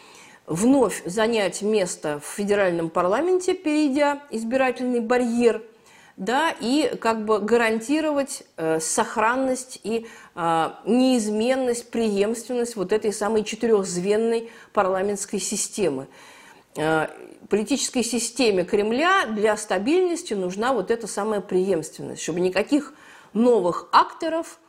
вновь 0.47 1.03
занять 1.05 1.61
место 1.61 2.19
в 2.19 2.25
федеральном 2.25 2.89
парламенте, 2.89 3.53
перейдя 3.53 4.23
избирательный 4.31 4.99
барьер– 4.99 5.61
да, 6.17 6.53
и 6.59 6.95
как 6.99 7.25
бы 7.25 7.39
гарантировать 7.39 8.43
э, 8.57 8.79
сохранность 8.79 9.79
и 9.83 10.07
э, 10.35 10.69
неизменность, 10.85 11.89
преемственность 11.89 12.75
вот 12.75 12.93
этой 12.93 13.11
самой 13.11 13.43
четырехзвенной 13.43 14.51
парламентской 14.73 15.39
системы. 15.39 16.07
Э, 16.75 17.07
политической 17.49 18.03
системе 18.03 18.63
Кремля 18.63 19.25
для 19.27 19.57
стабильности 19.57 20.33
нужна 20.33 20.73
вот 20.73 20.91
эта 20.91 21.07
самая 21.07 21.41
преемственность, 21.41 22.21
чтобы 22.21 22.39
никаких 22.39 22.93
новых 23.33 23.89
акторов 23.91 24.59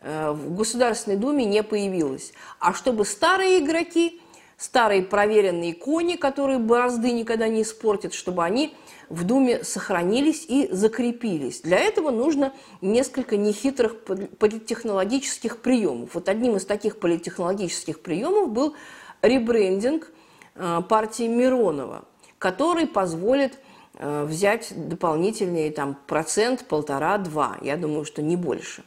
э, 0.00 0.30
в 0.30 0.54
Государственной 0.54 1.16
Думе 1.16 1.44
не 1.44 1.62
появилось. 1.62 2.32
А 2.60 2.74
чтобы 2.74 3.04
старые 3.04 3.58
игроки, 3.58 4.20
старые 4.56 5.02
проверенные 5.02 5.74
кони, 5.74 6.14
которые 6.14 6.58
борозды 6.58 7.10
никогда 7.10 7.48
не 7.48 7.62
испортят, 7.62 8.14
чтобы 8.14 8.44
они 8.44 8.74
в 9.08 9.24
Думе 9.24 9.64
сохранились 9.64 10.44
и 10.48 10.68
закрепились. 10.70 11.60
Для 11.60 11.78
этого 11.78 12.10
нужно 12.10 12.52
несколько 12.80 13.36
нехитрых 13.36 14.04
политтехнологических 14.04 15.58
приемов. 15.58 16.14
Вот 16.14 16.28
одним 16.28 16.56
из 16.56 16.64
таких 16.64 16.98
политтехнологических 16.98 18.00
приемов 18.00 18.50
был 18.50 18.74
ребрендинг 19.22 20.10
э, 20.54 20.80
партии 20.88 21.28
Миронова, 21.28 22.04
который 22.38 22.86
позволит 22.86 23.58
э, 23.94 24.24
взять 24.24 24.72
дополнительный 24.88 25.70
там, 25.70 25.96
процент, 26.06 26.66
полтора, 26.66 27.18
два. 27.18 27.58
Я 27.62 27.76
думаю, 27.76 28.04
что 28.04 28.22
не 28.22 28.36
больше 28.36 28.84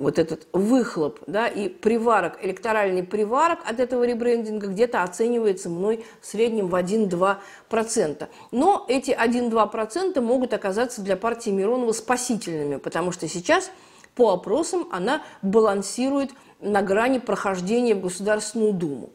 вот 0.00 0.18
этот 0.18 0.48
выхлоп, 0.54 1.20
да, 1.26 1.46
и 1.46 1.68
приварок, 1.68 2.38
электоральный 2.42 3.02
приварок 3.02 3.58
от 3.66 3.80
этого 3.80 4.04
ребрендинга 4.04 4.68
где-то 4.68 5.02
оценивается 5.02 5.68
мной 5.68 6.06
в 6.22 6.26
среднем 6.26 6.68
в 6.68 6.74
1-2%. 6.74 8.28
Но 8.50 8.86
эти 8.88 9.10
1-2% 9.10 10.20
могут 10.22 10.54
оказаться 10.54 11.02
для 11.02 11.16
партии 11.16 11.50
Миронова 11.50 11.92
спасительными, 11.92 12.76
потому 12.76 13.12
что 13.12 13.28
сейчас 13.28 13.70
по 14.14 14.32
опросам 14.32 14.88
она 14.90 15.22
балансирует 15.42 16.30
на 16.60 16.80
грани 16.80 17.18
прохождения 17.18 17.94
в 17.94 18.00
Государственную 18.00 18.72
Думу. 18.72 19.10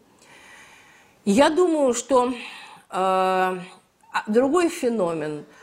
Я 1.26 1.50
думаю, 1.50 1.96
что 1.96 2.32
э, 2.92 3.58
другой 4.28 4.70
феномен– 4.70 5.46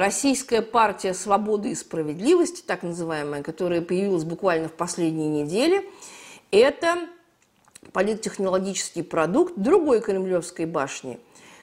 российская 0.00 0.62
партия 0.62 1.14
«Свободы 1.14 1.70
и 1.70 1.74
справедливости», 1.74 2.62
так 2.66 2.82
называемая, 2.82 3.42
которая 3.42 3.80
появилась 3.80 4.24
буквально 4.24 4.68
в 4.68 4.72
последние 4.72 5.28
недели, 5.28 5.88
это 6.50 7.08
политтехнологический 7.92 9.02
продукт 9.02 9.54
другой 9.56 10.00
Кремлевской 10.00 10.66
башни, 10.66 11.18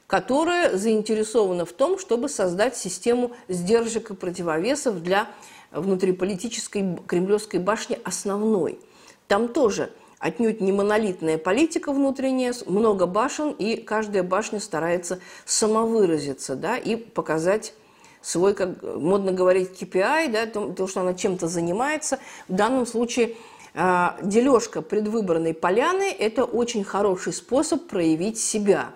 которая 0.07 0.77
заинтересована 0.77 1.65
в 1.65 1.71
том, 1.71 1.99
чтобы 1.99 2.29
создать 2.29 2.75
систему 2.75 3.31
сдержек 3.47 4.11
и 4.11 4.15
противовесов 4.15 5.01
для 5.03 5.27
внутриполитической 5.71 6.97
Кремлевской 7.07 7.59
башни 7.59 7.99
основной. 8.03 8.79
Там 9.27 9.49
тоже 9.49 9.91
отнюдь 10.17 10.61
не 10.61 10.71
монолитная 10.71 11.37
политика 11.37 11.93
внутренняя, 11.93 12.53
много 12.65 13.05
башен, 13.05 13.51
и 13.51 13.75
каждая 13.77 14.23
башня 14.23 14.59
старается 14.59 15.19
самовыразиться 15.45 16.55
да, 16.55 16.77
и 16.77 16.95
показать 16.95 17.73
свой, 18.21 18.53
как 18.53 18.81
модно 18.83 19.31
говорить, 19.31 19.71
KPI, 19.81 20.31
да, 20.31 20.45
то, 20.45 20.71
то 20.73 20.87
что 20.87 21.01
она 21.01 21.13
чем-то 21.13 21.47
занимается. 21.47 22.19
В 22.47 22.53
данном 22.53 22.85
случае 22.85 23.35
э, 23.73 24.07
дележка 24.21 24.81
предвыборной 24.81 25.53
поляны– 25.53 26.11
это 26.19 26.43
очень 26.43 26.83
хороший 26.83 27.33
способ 27.33 27.87
проявить 27.87 28.39
себя 28.39 28.91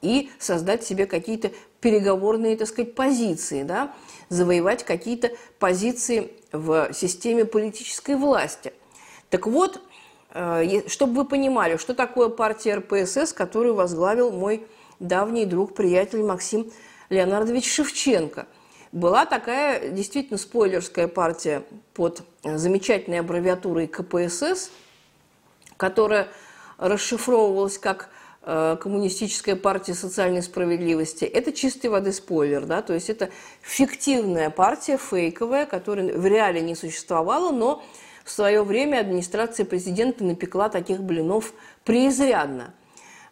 и 0.00 0.30
создать 0.38 0.84
себе 0.84 1.06
какие-то 1.06 1.50
переговорные, 1.80 2.56
так 2.56 2.68
сказать, 2.68 2.94
позиции, 2.94 3.62
да, 3.62 3.92
завоевать 4.28 4.84
какие-то 4.84 5.32
позиции 5.58 6.32
в 6.52 6.92
системе 6.92 7.44
политической 7.44 8.14
власти. 8.16 8.72
Так 9.28 9.46
вот, 9.46 9.80
э, 10.34 10.88
чтобы 10.88 11.14
вы 11.14 11.24
понимали, 11.24 11.76
что 11.78 11.94
такое 11.94 12.28
партия 12.28 12.76
РПСС, 12.76 13.32
которую 13.32 13.74
возглавил 13.74 14.30
мой 14.30 14.66
давний 15.00 15.46
друг, 15.46 15.74
приятель 15.74 16.22
Максим 16.22 16.70
Леонардович 17.10 17.68
Шевченко– 17.68 18.46
была 18.92 19.26
такая 19.26 19.90
действительно 19.90 20.38
спойлерская 20.38 21.08
партия 21.08 21.62
под 21.94 22.22
замечательной 22.42 23.20
аббревиатурой 23.20 23.86
КПСС, 23.86 24.70
которая 25.76 26.28
расшифровывалась 26.78 27.78
как 27.78 28.08
э, 28.42 28.76
Коммунистическая 28.80 29.56
партия 29.56 29.94
социальной 29.94 30.42
справедливости. 30.42 31.24
Это 31.24 31.52
чистой 31.52 31.88
воды 31.88 32.12
спойлер, 32.12 32.64
да, 32.64 32.82
то 32.82 32.94
есть 32.94 33.10
это 33.10 33.30
фиктивная 33.62 34.50
партия, 34.50 34.96
фейковая, 34.96 35.66
которая 35.66 36.16
в 36.16 36.26
реале 36.26 36.60
не 36.60 36.74
существовала, 36.74 37.50
но 37.50 37.82
в 38.24 38.30
свое 38.30 38.62
время 38.62 39.00
администрация 39.00 39.66
президента 39.66 40.24
напекла 40.24 40.68
таких 40.68 41.02
блинов 41.02 41.52
преизрядно. 41.84 42.74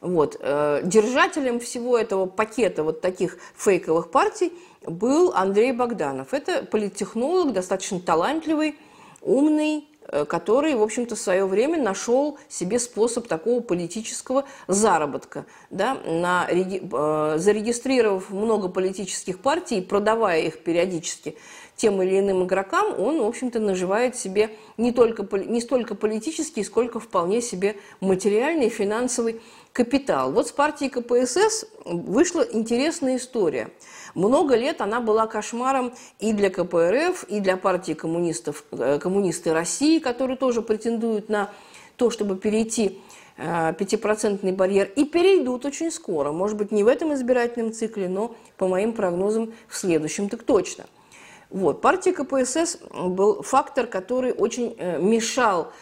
Вот. 0.00 0.36
Э, 0.40 0.80
держателем 0.84 1.60
всего 1.60 1.96
этого 1.96 2.26
пакета 2.26 2.82
вот 2.82 3.00
таких 3.00 3.38
фейковых 3.56 4.10
партий 4.10 4.52
был 4.86 5.32
Андрей 5.34 5.72
Богданов. 5.72 6.32
Это 6.32 6.62
политтехнолог, 6.62 7.52
достаточно 7.52 8.00
талантливый, 8.00 8.76
умный, 9.20 9.88
э, 10.08 10.24
который, 10.24 10.74
в 10.74 10.82
общем-то, 10.82 11.16
в 11.16 11.18
свое 11.18 11.46
время 11.46 11.82
нашел 11.82 12.38
себе 12.48 12.78
способ 12.78 13.26
такого 13.26 13.60
политического 13.60 14.44
заработка, 14.68 15.46
да, 15.70 15.94
на, 16.04 16.46
э, 16.50 17.34
зарегистрировав 17.38 18.30
много 18.30 18.68
политических 18.68 19.40
партий, 19.40 19.80
продавая 19.80 20.42
их 20.42 20.60
периодически 20.60 21.36
тем 21.76 22.00
или 22.02 22.18
иным 22.18 22.44
игрокам, 22.44 22.98
он, 22.98 23.20
в 23.20 23.26
общем-то, 23.26 23.60
наживает 23.60 24.16
себе 24.16 24.50
не, 24.78 24.92
только, 24.92 25.26
не 25.38 25.60
столько 25.60 25.94
политический, 25.94 26.64
сколько 26.64 26.98
вполне 27.00 27.42
себе 27.42 27.76
материальный 28.00 28.70
финансовый 28.70 29.40
капитал. 29.72 30.32
Вот 30.32 30.48
с 30.48 30.52
партией 30.52 30.90
КПСС 30.90 31.66
вышла 31.84 32.40
интересная 32.50 33.16
история. 33.16 33.68
Много 34.16 34.56
лет 34.56 34.80
она 34.80 35.00
была 35.00 35.26
кошмаром 35.26 35.92
и 36.20 36.32
для 36.32 36.48
КПРФ, 36.48 37.24
и 37.24 37.38
для 37.38 37.58
партии 37.58 37.92
коммунистов, 37.92 38.64
э, 38.72 38.98
коммунисты 38.98 39.52
России, 39.52 39.98
которые 39.98 40.38
тоже 40.38 40.62
претендуют 40.62 41.28
на 41.28 41.50
то, 41.96 42.08
чтобы 42.08 42.36
перейти 42.36 42.98
э, 43.36 43.74
пятипроцентный 43.78 44.52
барьер, 44.52 44.90
и 44.96 45.04
перейдут 45.04 45.66
очень 45.66 45.90
скоро. 45.90 46.32
Может 46.32 46.56
быть, 46.56 46.72
не 46.72 46.82
в 46.82 46.88
этом 46.88 47.12
избирательном 47.12 47.74
цикле, 47.74 48.08
но, 48.08 48.34
по 48.56 48.66
моим 48.66 48.94
прогнозам, 48.94 49.52
в 49.68 49.76
следующем 49.76 50.30
так 50.30 50.44
точно. 50.44 50.86
Вот. 51.50 51.82
Партия 51.82 52.14
КПСС 52.14 52.78
был 52.94 53.42
фактор, 53.42 53.86
который 53.86 54.32
очень 54.32 54.76
э, 54.78 54.98
мешал 54.98 55.72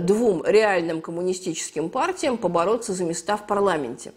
двум 0.00 0.44
реальным 0.46 1.00
коммунистическим 1.00 1.88
партиям 1.88 2.36
побороться 2.38 2.92
за 2.92 3.02
места 3.04 3.36
в 3.36 3.48
парламенте. 3.48 4.12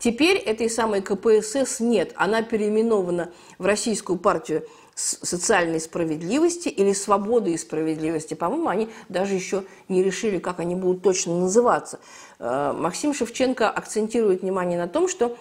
Теперь 0.00 0.38
этой 0.38 0.68
самой 0.68 1.02
КПСС 1.02 1.78
нет. 1.78 2.12
Она 2.16 2.42
переименована 2.42 3.30
в 3.58 3.66
Российскую 3.66 4.18
партию 4.18 4.66
социальной 4.94 5.80
справедливости 5.80 6.68
или 6.68 6.92
свободы 6.92 7.52
и 7.52 7.56
справедливости. 7.56 8.34
По-моему, 8.34 8.68
они 8.68 8.88
даже 9.08 9.34
еще 9.34 9.62
не 9.88 10.02
решили, 10.02 10.38
как 10.38 10.58
они 10.58 10.74
будут 10.74 11.02
точно 11.02 11.38
называться. 11.38 12.00
Э, 12.38 12.72
Максим 12.76 13.14
Шевченко 13.14 13.70
акцентирует 13.70 14.42
внимание 14.42 14.78
на 14.78 14.88
том, 14.88 15.06
что 15.08 15.36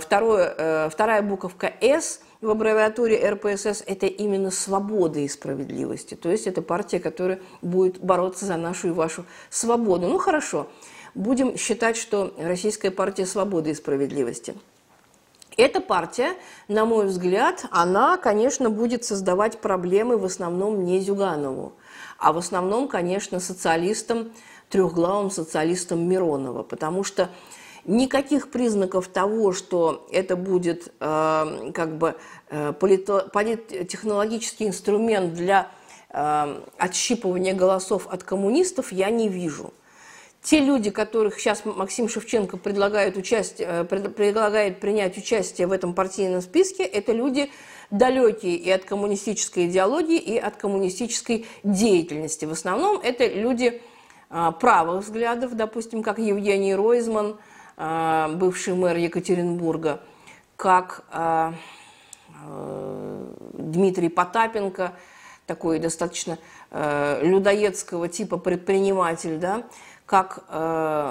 второе, 0.00 0.90
вторая 0.90 1.22
буковка 1.22 1.72
«С»– 1.80 2.20
в 2.40 2.48
аббревиатуре 2.48 3.30
РПСС 3.30 3.82
это 3.86 4.06
именно 4.06 4.50
свобода 4.50 5.20
и 5.20 5.28
справедливости. 5.28 6.14
То 6.14 6.30
есть 6.30 6.46
это 6.46 6.62
партия, 6.62 6.98
которая 6.98 7.40
будет 7.60 7.98
бороться 7.98 8.46
за 8.46 8.56
нашу 8.56 8.88
и 8.88 8.92
вашу 8.92 9.24
свободу. 9.50 10.06
Ну 10.08 10.18
хорошо, 10.18 10.68
будем 11.14 11.56
считать, 11.56 11.96
что 11.96 12.34
Российская 12.38 12.90
партия 12.90 13.26
свободы 13.26 13.70
и 13.70 13.74
справедливости. 13.74 14.54
Эта 15.56 15.80
партия, 15.80 16.34
на 16.68 16.84
мой 16.84 17.06
взгляд, 17.06 17.66
она, 17.70 18.16
конечно, 18.16 18.70
будет 18.70 19.04
создавать 19.04 19.58
проблемы 19.58 20.16
в 20.16 20.24
основном 20.24 20.84
не 20.84 21.00
Зюганову, 21.00 21.74
а 22.18 22.32
в 22.32 22.38
основном, 22.38 22.88
конечно, 22.88 23.40
социалистам, 23.40 24.32
трехглавым 24.70 25.30
социалистам 25.30 26.08
Миронова, 26.08 26.62
потому 26.62 27.04
что 27.04 27.28
никаких 27.84 28.50
признаков 28.50 29.08
того, 29.08 29.52
что 29.52 30.06
это 30.12 30.36
будет 30.36 30.92
э, 31.00 31.72
как 31.74 31.98
бы 31.98 32.14
э, 32.48 32.72
полито, 32.72 33.28
политтехнологический 33.32 34.68
инструмент 34.68 35.34
для 35.34 35.68
э, 36.10 36.60
отщипывания 36.78 37.54
голосов 37.54 38.06
от 38.08 38.22
коммунистов, 38.22 38.92
я 38.92 39.10
не 39.10 39.28
вижу. 39.28 39.72
Те 40.42 40.60
люди, 40.60 40.90
которых 40.90 41.38
сейчас 41.38 41.64
Максим 41.64 42.08
Шевченко 42.08 42.56
предлагает, 42.56 43.16
участие, 43.16 43.68
э, 43.68 43.84
предлагает 43.84 44.80
принять 44.80 45.18
участие 45.18 45.66
в 45.66 45.72
этом 45.72 45.94
партийном 45.94 46.40
списке, 46.40 46.82
это 46.82 47.12
люди 47.12 47.50
далекие 47.90 48.56
и 48.56 48.70
от 48.70 48.84
коммунистической 48.84 49.66
идеологии, 49.66 50.18
и 50.18 50.38
от 50.38 50.56
коммунистической 50.56 51.46
деятельности. 51.62 52.46
В 52.46 52.52
основном 52.52 53.00
это 53.02 53.26
люди 53.26 53.82
э, 54.30 54.52
правых 54.60 55.04
взглядов, 55.04 55.54
допустим, 55.54 56.02
как 56.02 56.18
Евгений 56.18 56.74
Ройзман– 56.74 57.36
а, 57.82 58.28
бывший 58.28 58.74
мэр 58.74 58.98
Екатеринбурга, 58.98 60.00
как 60.56 61.04
Дмитрий 63.54 64.10
Потапенко, 64.10 64.92
такой 65.46 65.78
достаточно 65.78 66.36
людоедского 66.70 68.08
типа 68.08 68.36
предприниматель, 68.36 69.38
да, 69.38 69.62
как 70.10 70.42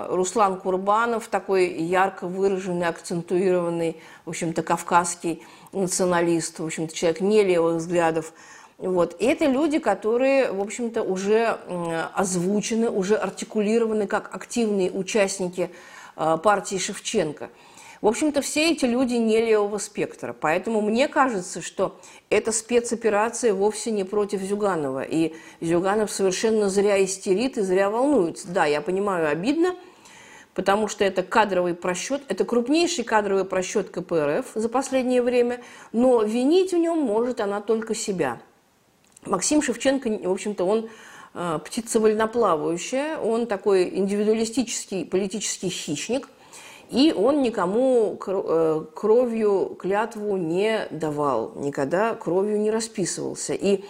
Руслан 0.10 0.60
Курбанов, 0.60 1.30
такой 1.30 1.72
ярко 1.72 2.28
выраженный, 2.28 2.88
акцентуированный, 2.88 3.96
в 4.26 4.30
общем-то, 4.30 4.62
кавказский 4.62 5.42
националист, 5.72 6.60
в 6.60 6.66
общем-то, 6.66 6.94
человек 6.94 7.22
не 7.22 7.44
левых 7.44 7.78
взглядов. 7.78 8.34
Вот. 8.78 9.16
И 9.20 9.26
это 9.26 9.46
люди, 9.46 9.80
которые, 9.80 10.52
в 10.52 10.60
общем-то, 10.60 11.04
уже 11.04 11.58
озвучены, 12.14 12.90
уже 12.90 13.16
артикулированы 13.16 14.06
как 14.06 14.36
активные 14.36 14.92
участники 14.92 15.72
Э, 16.22 16.38
партии 16.38 16.78
Шевченко. 16.78 17.50
В 18.02 18.08
общем-то, 18.08 18.42
все 18.42 18.72
эти 18.72 18.86
люди 18.86 19.16
не 19.16 19.40
левого 19.40 19.78
спектра. 19.78 20.34
Поэтому 20.40 20.82
мне 20.82 21.08
кажется, 21.08 21.62
что 21.62 22.00
эта 22.30 22.52
спецоперация 22.52 23.54
вовсе 23.54 23.92
не 23.92 24.04
против 24.04 24.42
Зюганова. 24.42 25.04
И 25.04 25.34
Зюганов 25.60 26.12
совершенно 26.12 26.70
зря 26.70 27.04
истерит 27.04 27.58
и 27.58 27.62
зря 27.62 27.90
волнуется. 27.90 28.48
Да, 28.48 28.66
я 28.66 28.82
понимаю, 28.82 29.30
обидно, 29.30 29.76
потому 30.54 30.88
что 30.88 31.04
это 31.04 31.24
кадровый 31.24 31.74
просчет, 31.74 32.22
это 32.30 32.46
крупнейший 32.46 33.04
кадровый 33.04 33.46
просчет 33.46 33.90
КПРФ 33.90 34.52
за 34.56 34.70
последнее 34.70 35.22
время, 35.22 35.62
но 35.92 36.24
винить 36.24 36.72
в 36.72 36.78
нем 36.78 37.00
может 37.00 37.42
она 37.42 37.60
только 37.60 37.96
себя. 37.96 38.42
Максим 39.26 39.62
Шевченко, 39.62 40.10
в 40.10 40.32
общем-то, 40.32 40.64
он 40.64 40.90
Э, 41.34 41.60
птица 41.64 42.00
вольноплавающая, 42.00 43.18
он 43.18 43.46
такой 43.46 43.88
индивидуалистический 43.90 45.06
политический 45.06 45.70
хищник, 45.70 46.28
и 46.90 47.14
он 47.14 47.42
никому 47.42 48.20
э, 48.26 48.86
кровью 48.94 49.78
клятву 49.80 50.38
не 50.38 50.88
давал, 50.92 51.54
никогда 51.56 52.16
кровью 52.16 52.60
не 52.60 52.72
расписывался. 52.72 53.54
И 53.54 53.84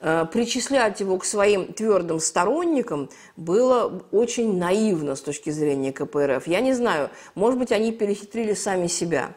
э, 0.00 0.26
причислять 0.32 1.00
его 1.00 1.18
к 1.18 1.24
своим 1.24 1.72
твердым 1.72 2.20
сторонникам 2.20 3.08
было 3.36 4.02
очень 4.12 4.58
наивно 4.58 5.16
с 5.16 5.20
точки 5.20 5.50
зрения 5.50 5.92
КПРФ. 5.92 6.46
Я 6.46 6.60
не 6.60 6.72
знаю, 6.72 7.10
может 7.34 7.58
быть, 7.58 7.72
они 7.72 7.92
перехитрили 7.92 8.54
сами 8.54 8.86
себя. 8.86 9.32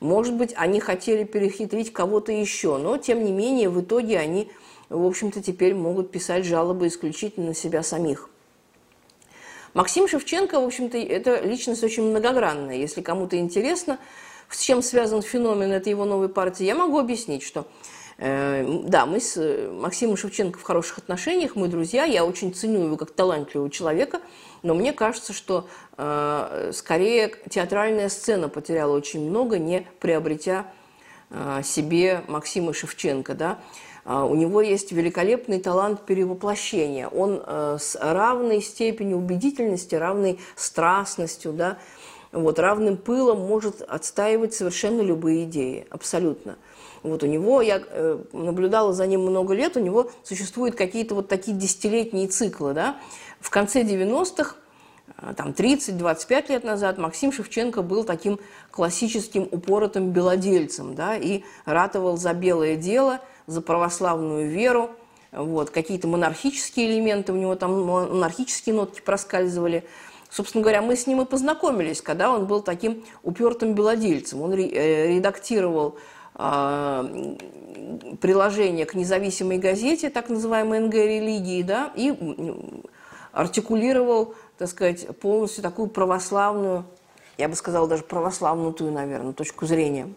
Может 0.00 0.34
быть, 0.34 0.54
они 0.56 0.80
хотели 0.80 1.24
перехитрить 1.24 1.92
кого-то 1.92 2.32
еще, 2.32 2.78
но, 2.78 2.96
тем 2.96 3.24
не 3.24 3.32
менее, 3.32 3.68
в 3.68 3.80
итоге 3.80 4.18
они 4.18 4.50
в 4.88 5.04
общем-то, 5.04 5.42
теперь 5.42 5.74
могут 5.74 6.10
писать 6.10 6.46
жалобы 6.46 6.86
исключительно 6.86 7.48
на 7.48 7.54
себя 7.54 7.82
самих. 7.82 8.30
Максим 9.74 10.08
Шевченко, 10.08 10.60
в 10.60 10.64
общем-то, 10.64 10.98
это 10.98 11.40
личность 11.40 11.84
очень 11.84 12.04
многогранная. 12.04 12.76
Если 12.76 13.02
кому-то 13.02 13.38
интересно, 13.38 13.98
с 14.48 14.60
чем 14.60 14.82
связан 14.82 15.22
феномен 15.22 15.72
этой 15.72 15.90
его 15.90 16.04
новой 16.04 16.28
партии, 16.28 16.64
я 16.64 16.74
могу 16.74 16.98
объяснить, 16.98 17.42
что 17.42 17.66
э, 18.16 18.64
да, 18.84 19.06
мы 19.06 19.20
с 19.20 19.36
э, 19.36 19.70
Максимом 19.70 20.16
Шевченко 20.16 20.58
в 20.58 20.62
хороших 20.62 20.98
отношениях, 20.98 21.54
мы 21.54 21.68
друзья, 21.68 22.04
я 22.04 22.24
очень 22.24 22.54
ценю 22.54 22.84
его 22.84 22.96
как 22.96 23.10
талантливого 23.10 23.70
человека, 23.70 24.20
но 24.62 24.74
мне 24.74 24.92
кажется, 24.92 25.32
что 25.32 25.68
э, 25.96 26.70
скорее 26.74 27.34
театральная 27.48 28.08
сцена 28.08 28.48
потеряла 28.48 28.96
очень 28.96 29.28
много, 29.28 29.58
не 29.58 29.86
приобретя 30.00 30.66
э, 31.30 31.60
себе 31.62 32.22
Максима 32.26 32.72
Шевченко, 32.72 33.34
да. 33.34 33.58
А, 34.10 34.24
у 34.24 34.34
него 34.34 34.62
есть 34.62 34.90
великолепный 34.90 35.60
талант 35.60 36.00
перевоплощения. 36.06 37.08
Он 37.08 37.42
э, 37.44 37.76
с 37.78 37.94
равной 38.00 38.62
степенью 38.62 39.18
убедительности, 39.18 39.96
равной 39.96 40.38
страстностью, 40.56 41.52
да, 41.52 41.76
вот, 42.32 42.58
равным 42.58 42.96
пылом 42.96 43.40
может 43.40 43.82
отстаивать 43.82 44.54
совершенно 44.54 45.02
любые 45.02 45.44
идеи, 45.44 45.86
абсолютно. 45.90 46.56
Вот 47.02 47.22
у 47.22 47.26
него, 47.26 47.60
я 47.60 47.82
э, 47.86 48.18
наблюдала 48.32 48.94
за 48.94 49.06
ним 49.06 49.26
много 49.26 49.52
лет, 49.52 49.76
у 49.76 49.80
него 49.80 50.10
существуют 50.22 50.74
какие-то 50.74 51.14
вот 51.14 51.28
такие 51.28 51.54
десятилетние 51.54 52.28
циклы, 52.28 52.72
да. 52.72 52.96
В 53.40 53.50
конце 53.50 53.82
90-х, 53.82 54.56
э, 55.18 55.34
там 55.36 55.50
30-25 55.50 56.50
лет 56.50 56.64
назад 56.64 56.96
Максим 56.96 57.30
Шевченко 57.30 57.82
был 57.82 58.04
таким 58.04 58.40
классическим 58.70 59.42
упоротым 59.42 60.12
белодельцем, 60.12 60.94
да, 60.94 61.14
и 61.14 61.42
ратовал 61.66 62.16
за 62.16 62.32
белое 62.32 62.76
дело– 62.76 63.20
за 63.48 63.62
православную 63.62 64.48
веру. 64.48 64.90
Вот, 65.32 65.70
какие-то 65.70 66.06
монархические 66.06 66.92
элементы, 66.92 67.32
у 67.32 67.36
него 67.36 67.54
там 67.56 67.82
монархические 67.82 68.74
нотки 68.74 69.00
проскальзывали. 69.00 69.84
Собственно 70.30 70.62
говоря, 70.62 70.82
мы 70.82 70.94
с 70.94 71.06
ним 71.06 71.22
и 71.22 71.24
познакомились, 71.24 72.02
когда 72.02 72.30
он 72.30 72.46
был 72.46 72.62
таким 72.62 73.04
упертым 73.22 73.74
белодельцем. 73.74 74.42
Он 74.42 74.52
э, 74.52 75.16
редактировал 75.16 75.96
э, 76.34 77.36
приложение 78.20 78.84
к 78.84 78.94
независимой 78.94 79.58
газете, 79.58 80.10
так 80.10 80.28
называемой 80.28 80.80
НГ 80.80 80.94
религии, 80.94 81.62
да, 81.62 81.90
и 81.96 82.14
артикулировал, 83.32 84.34
так 84.58 84.68
сказать, 84.68 85.06
полностью 85.18 85.62
такую 85.62 85.88
православную, 85.88 86.84
я 87.38 87.48
бы 87.48 87.54
сказала, 87.54 87.88
даже 87.88 88.02
православнутую, 88.02 88.92
наверное, 88.92 89.32
точку 89.32 89.64
зрения. 89.64 90.12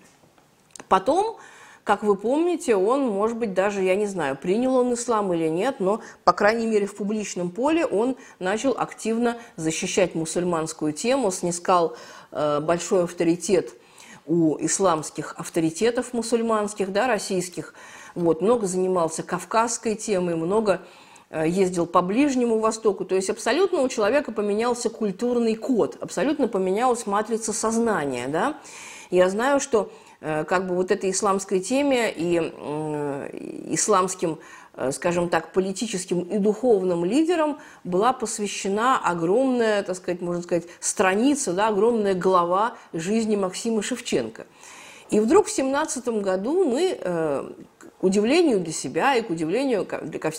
Потом 0.89 1.37
как 1.83 2.03
вы 2.03 2.15
помните, 2.15 2.75
он, 2.75 3.07
может 3.07 3.37
быть, 3.37 3.53
даже, 3.53 3.81
я 3.81 3.95
не 3.95 4.05
знаю, 4.05 4.35
принял 4.35 4.75
он 4.75 4.93
ислам 4.93 5.33
или 5.33 5.47
нет, 5.47 5.79
но, 5.79 6.01
по 6.23 6.33
крайней 6.33 6.67
мере, 6.67 6.85
в 6.85 6.95
публичном 6.95 7.49
поле 7.49 7.85
он 7.85 8.17
начал 8.39 8.75
активно 8.77 9.37
защищать 9.55 10.13
мусульманскую 10.13 10.93
тему, 10.93 11.31
снискал 11.31 11.95
э, 12.31 12.59
большой 12.59 13.05
авторитет 13.05 13.73
у 14.27 14.57
исламских 14.59 15.33
авторитетов 15.37 16.13
мусульманских, 16.13 16.91
да, 16.91 17.07
российских, 17.07 17.73
вот, 18.13 18.41
много 18.41 18.67
занимался 18.67 19.23
кавказской 19.23 19.95
темой, 19.95 20.35
много 20.35 20.81
э, 21.29 21.47
ездил 21.47 21.87
по 21.87 22.01
Ближнему 22.01 22.59
Востоку. 22.59 23.05
То 23.05 23.15
есть 23.15 23.29
абсолютно 23.29 23.81
у 23.81 23.89
человека 23.89 24.31
поменялся 24.31 24.89
культурный 24.89 25.55
код, 25.55 25.97
абсолютно 25.99 26.47
поменялась 26.47 27.07
матрица 27.07 27.53
сознания. 27.53 28.27
Да? 28.27 28.57
Я 29.09 29.29
знаю, 29.29 29.59
что 29.59 29.91
как 30.21 30.67
бы 30.67 30.75
вот 30.75 30.91
этой 30.91 31.09
исламской 31.09 31.59
теме 31.59 32.13
и 32.15 32.37
исламским 33.73 34.37
Э, 34.73 34.91
скажем 34.93 35.27
так, 35.27 35.51
политическим 35.51 36.21
и 36.21 36.37
духовным 36.37 37.03
лидерам 37.03 37.59
была 37.83 38.13
посвящена 38.13 38.99
огромная, 39.03 39.83
так 39.83 39.97
сказать, 39.97 40.21
можно 40.21 40.41
сказать, 40.41 40.63
страница, 40.79 41.51
да, 41.51 41.67
огромная 41.67 42.13
глава 42.13 42.77
жизни 42.93 43.35
Максима 43.35 43.81
Шевченко. 43.81 44.45
И 45.09 45.19
вдруг 45.19 45.47
в 45.47 45.51
семнадцатом 45.51 46.21
году 46.21 46.63
мы, 46.63 46.97
э, 46.97 47.51
к 47.79 48.03
удивлению 48.03 48.61
для 48.61 48.71
себя 48.71 49.13
и 49.15 49.21
к 49.21 49.29
удивлению 49.29 49.85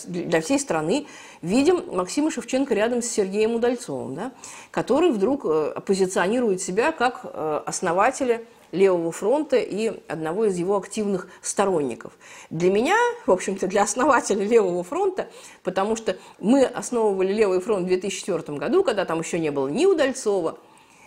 для 0.07 0.41
всей 0.41 0.57
страны, 0.57 1.05
видим 1.43 1.83
Максима 1.95 2.31
Шевченко 2.31 2.73
рядом 2.73 3.03
с 3.03 3.05
Сергеем 3.05 3.53
Удальцовым, 3.53 4.15
да, 4.15 4.31
который 4.71 5.11
вдруг 5.11 5.45
э, 5.45 5.75
позиционирует 5.85 6.59
себя 6.59 6.91
как 6.91 7.23
основателя 7.67 8.41
Левого 8.73 9.11
фронта 9.11 9.57
и 9.57 10.01
одного 10.07 10.45
из 10.45 10.57
его 10.57 10.75
активных 10.75 11.27
сторонников. 11.41 12.13
Для 12.49 12.71
меня, 12.71 12.95
в 13.27 13.31
общем-то, 13.31 13.67
для 13.67 13.83
основателя 13.83 14.43
Левого 14.43 14.83
фронта, 14.83 15.29
потому 15.63 15.95
что 15.95 16.17
мы 16.39 16.65
основывали 16.65 17.31
Левый 17.31 17.61
фронт 17.61 17.85
в 17.85 17.87
2004 17.87 18.57
году, 18.57 18.83
когда 18.83 19.05
там 19.05 19.19
еще 19.19 19.37
не 19.37 19.51
было 19.51 19.67
ни 19.67 19.85
Удальцова, 19.85 20.57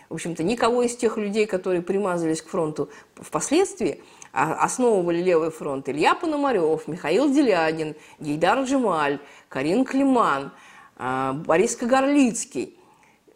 в 0.09 0.15
общем-то, 0.15 0.45
никого 0.45 0.85
из 0.85 0.95
тех 0.97 1.17
людей, 1.17 1.47
которые 1.47 1.83
примазались 1.83 2.41
к 2.41 2.49
фронту 2.49 2.89
впоследствии, 3.17 4.01
а 4.33 4.55
основывали 4.55 5.21
Левый 5.21 5.51
фронт 5.51 5.89
Илья 5.89 6.15
Пономарев, 6.15 6.87
Михаил 6.87 7.29
Делягин, 7.33 7.97
Гейдар 8.21 8.61
Джемаль, 8.63 9.19
Карин 9.49 9.85
Климан, 9.85 10.53
а, 10.97 11.33
Борис 11.33 11.75
Кагарлицкий, 11.75 12.79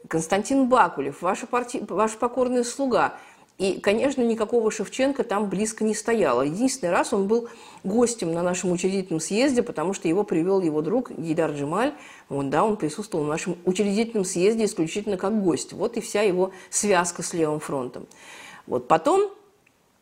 Константин 0.07 0.69
Бакулев, 0.69 1.21
ваш, 1.21 1.41
парти... 1.41 1.85
ваш 1.89 2.13
покорный 2.13 2.65
слуга– 2.65 3.19
и, 3.61 3.79
конечно, 3.79 4.23
никакого 4.23 4.71
Шевченко 4.71 5.23
там 5.23 5.51
близко 5.51 5.85
не 5.85 5.95
стояло. 5.95 6.41
Единственный 6.41 6.89
раз 6.89 7.13
он 7.13 7.27
был 7.27 7.51
гостем 7.85 8.33
на 8.33 8.43
нашем 8.43 8.73
учредительном 8.73 9.21
съезде, 9.21 9.63
потому 9.63 9.93
что 9.93 10.09
его 10.09 10.25
привел 10.25 10.63
его 10.63 10.81
друг 10.81 11.11
Гидар 11.11 11.51
Джемаль. 11.51 11.93
Он, 12.31 12.49
да, 12.49 12.65
он 12.65 12.79
присутствовал 12.79 13.25
на 13.25 13.33
нашем 13.33 13.59
учредительном 13.67 14.25
съезде 14.25 14.65
исключительно 14.65 15.19
как 15.19 15.43
гость. 15.43 15.75
Вот 15.75 15.99
и 15.99 16.01
вся 16.01 16.23
его 16.23 16.53
связка 16.71 17.23
с 17.23 17.35
Левым 17.35 17.61
фронтом. 17.61 18.07
Вот 18.67 18.89
потом, 18.89 19.31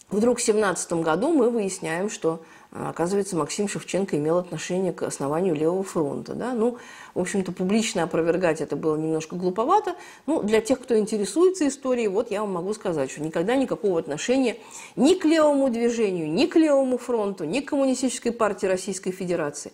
вдруг 0.09 0.39
в 0.39 0.43
17 0.43 0.93
году 0.93 1.33
мы 1.33 1.51
выясняем, 1.51 2.11
что 2.11 2.41
оказывается, 2.71 3.37
Максим 3.37 3.69
Шевченко 3.69 4.17
имел 4.17 4.39
отношение 4.39 4.93
к 4.93 5.03
основанию 5.03 5.55
Левого 5.55 5.83
фронта. 5.83 6.35
Да? 6.35 6.53
Ну, 6.53 6.79
в 7.15 7.21
общем-то, 7.21 7.53
публично 7.53 8.03
опровергать 8.03 8.61
это 8.61 8.77
было 8.77 8.97
немножко 8.97 9.37
глуповато. 9.37 9.97
Ну, 10.27 10.43
для 10.43 10.61
тех, 10.61 10.81
кто 10.81 10.99
интересуется 10.99 11.67
историей, 11.67 12.09
вот 12.09 12.31
я 12.31 12.43
вам 12.43 12.53
могу 12.53 12.75
сказать, 12.75 13.11
что 13.11 13.23
никогда 13.23 13.57
никакого 13.57 13.99
отношения 13.99 14.57
ни 14.97 15.15
к 15.15 15.25
левому 15.25 15.71
движению, 15.71 16.31
ни 16.31 16.47
к 16.47 16.57
Левому 16.57 16.99
фронту, 16.99 17.45
ни 17.45 17.61
к 17.61 17.71
Коммунистической 17.71 18.33
партии 18.33 18.67
Российской 18.67 19.13
Федерации 19.13 19.73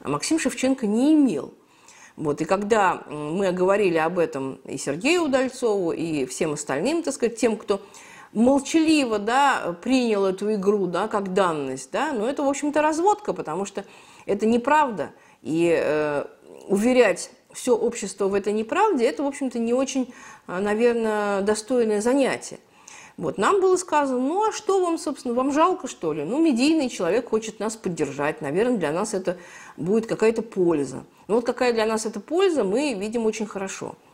Максим 0.00 0.38
Шевченко 0.38 0.86
не 0.86 1.14
имел. 1.14 1.54
Вот, 2.16 2.40
и 2.40 2.44
когда 2.44 3.04
мы 3.08 3.52
говорили 3.52 3.96
об 3.96 4.18
этом 4.18 4.60
и 4.64 4.76
Сергею 4.76 5.22
Удальцову, 5.22 5.92
и 5.92 6.26
всем 6.26 6.54
остальным, 6.54 7.02
так 7.02 7.14
сказать, 7.14 7.36
тем, 7.36 7.56
кто 7.56 7.80
молчаливо 8.32 9.18
да, 9.18 9.76
принял 9.82 10.24
эту 10.24 10.54
игру 10.54 10.86
да, 10.86 11.08
как 11.08 11.32
данность, 11.32 11.90
да, 11.92 12.12
но 12.12 12.28
это, 12.28 12.42
в 12.42 12.48
общем-то, 12.48 12.82
разводка, 12.82 13.32
потому 13.32 13.64
что 13.64 13.84
это 14.26 14.46
неправда. 14.46 15.10
И 15.42 15.74
э, 15.76 16.24
уверять 16.68 17.30
все 17.52 17.76
общество 17.76 18.28
в 18.28 18.34
этой 18.34 18.52
неправде, 18.52 19.06
это, 19.06 19.22
в 19.22 19.26
общем-то, 19.26 19.58
не 19.58 19.72
очень, 19.72 20.12
э, 20.46 20.58
наверное, 20.58 21.42
достойное 21.42 22.00
занятие. 22.00 22.58
Вот, 23.16 23.36
нам 23.36 23.60
было 23.60 23.76
сказано, 23.76 24.20
ну 24.20 24.48
а 24.48 24.52
что 24.52 24.80
вам, 24.80 24.96
собственно, 24.96 25.34
вам 25.34 25.52
жалко, 25.52 25.88
что 25.88 26.12
ли? 26.12 26.22
Ну, 26.22 26.40
медийный 26.40 26.88
человек 26.88 27.30
хочет 27.30 27.58
нас 27.58 27.74
поддержать, 27.74 28.40
наверное, 28.40 28.76
для 28.76 28.92
нас 28.92 29.12
это 29.12 29.38
будет 29.76 30.06
какая-то 30.06 30.42
польза. 30.42 31.04
Ну 31.26 31.36
вот 31.36 31.44
какая 31.44 31.72
для 31.72 31.84
нас 31.84 32.06
эта 32.06 32.20
польза, 32.20 32.62
мы 32.62 32.94
видим 32.94 33.26
очень 33.26 33.46
хорошо– 33.46 33.96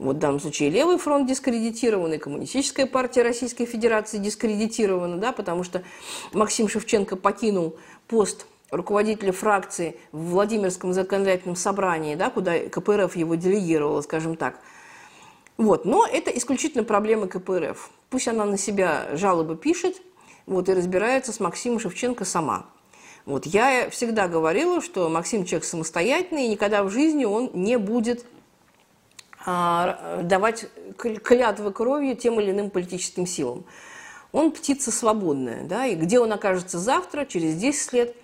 вот 0.00 0.16
в 0.16 0.18
данном 0.18 0.40
случае 0.40 0.70
левый 0.70 0.96
фронт 0.96 1.28
дискредитирован, 1.28 2.14
и 2.14 2.18
коммунистическая 2.18 2.86
партия 2.86 3.22
Российской 3.22 3.66
Федерации 3.66 4.16
дискредитирована, 4.16 5.18
да, 5.18 5.30
потому 5.30 5.62
что 5.62 5.82
Максим 6.32 6.68
Шевченко 6.68 7.16
покинул 7.16 7.76
пост 8.08 8.46
руководителя 8.70 9.32
фракции 9.32 9.96
в 10.10 10.30
Владимирском 10.30 10.94
законодательном 10.94 11.54
собрании, 11.54 12.14
да, 12.14 12.30
куда 12.30 12.58
КПРФ 12.58 13.14
его 13.14 13.34
делегировала, 13.34 14.00
скажем 14.00 14.36
так. 14.36 14.60
Вот. 15.58 15.84
Но 15.84 16.06
это 16.06 16.30
исключительно 16.30 16.84
проблема 16.84 17.26
КПРФ. 17.26 17.90
Пусть 18.08 18.28
она 18.28 18.46
на 18.46 18.56
себя 18.56 19.08
жалобы 19.12 19.56
пишет 19.56 20.00
вот, 20.46 20.70
и 20.70 20.72
разбирается 20.72 21.32
с 21.32 21.40
Максимом 21.40 21.78
Шевченко 21.78 22.24
сама. 22.24 22.66
Вот. 23.26 23.44
Я 23.44 23.90
всегда 23.90 24.28
говорила, 24.28 24.80
что 24.80 25.10
Максим 25.10 25.44
человек 25.44 25.64
самостоятельный, 25.64 26.46
и 26.46 26.48
никогда 26.48 26.82
в 26.82 26.90
жизни 26.90 27.26
он 27.26 27.50
не 27.52 27.76
будет 27.76 28.24
давать 29.44 30.66
клятвы 30.96 31.72
кровью 31.72 32.16
тем 32.16 32.40
или 32.40 32.50
иным 32.50 32.70
политическим 32.70 33.26
силам. 33.26 33.64
Он 34.32 34.52
птица 34.52 34.92
свободная, 34.92 35.64
да, 35.64 35.86
и 35.86 35.94
где 35.94 36.20
он 36.20 36.32
окажется 36.32 36.78
завтра, 36.78 37.24
через 37.24 37.56
10 37.56 37.92
лет, 37.92 38.16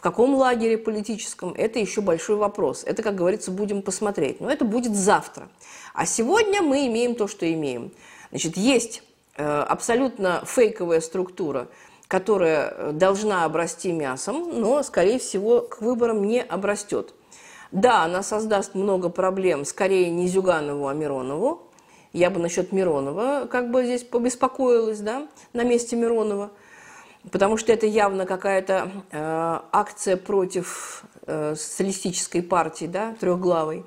в 0.00 0.02
каком 0.02 0.34
лагере 0.34 0.78
политическом, 0.78 1.52
это 1.56 1.78
еще 1.78 2.00
большой 2.00 2.36
вопрос. 2.36 2.84
Это, 2.86 3.02
как 3.02 3.14
говорится, 3.14 3.50
будем 3.50 3.82
посмотреть. 3.82 4.40
Но 4.40 4.50
это 4.50 4.64
будет 4.64 4.96
завтра. 4.96 5.48
А 5.92 6.06
сегодня 6.06 6.62
мы 6.62 6.86
имеем 6.86 7.14
то, 7.14 7.28
что 7.28 7.50
имеем. 7.52 7.92
Значит, 8.30 8.56
есть 8.56 9.02
э, 9.36 9.44
абсолютно 9.44 10.42
фейковая 10.46 11.00
структура, 11.00 11.68
которая 12.08 12.92
должна 12.92 13.44
обрасти 13.44 13.92
мясом, 13.92 14.58
но, 14.58 14.82
скорее 14.82 15.18
всего, 15.18 15.60
к 15.60 15.82
выборам 15.82 16.24
не 16.24 16.42
обрастет. 16.42 17.14
Да, 17.72 18.04
она 18.04 18.22
создаст 18.22 18.74
много 18.74 19.08
проблем, 19.08 19.64
скорее 19.64 20.10
не 20.10 20.26
Зюганову, 20.26 20.88
а 20.88 20.94
Миронову. 20.94 21.62
Я 22.12 22.30
бы 22.30 22.40
насчет 22.40 22.72
Миронова 22.72 23.46
как 23.46 23.70
бы 23.70 23.84
здесь 23.84 24.02
побеспокоилась, 24.02 24.98
да, 24.98 25.28
на 25.52 25.62
месте 25.62 25.94
Миронова. 25.94 26.50
Потому 27.30 27.56
что 27.56 27.72
это 27.72 27.86
явно 27.86 28.26
какая-то 28.26 28.90
э, 29.10 29.60
акция 29.72 30.16
против 30.16 31.04
э, 31.26 31.54
социалистической 31.54 32.42
партии, 32.42 32.86
да, 32.86 33.14
трехглавой. 33.20 33.84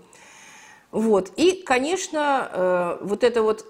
Вот. 0.92 1.32
И, 1.36 1.64
конечно, 1.66 2.50
э, 2.52 2.98
вот 3.02 3.24
эта 3.24 3.42
вот 3.42 3.66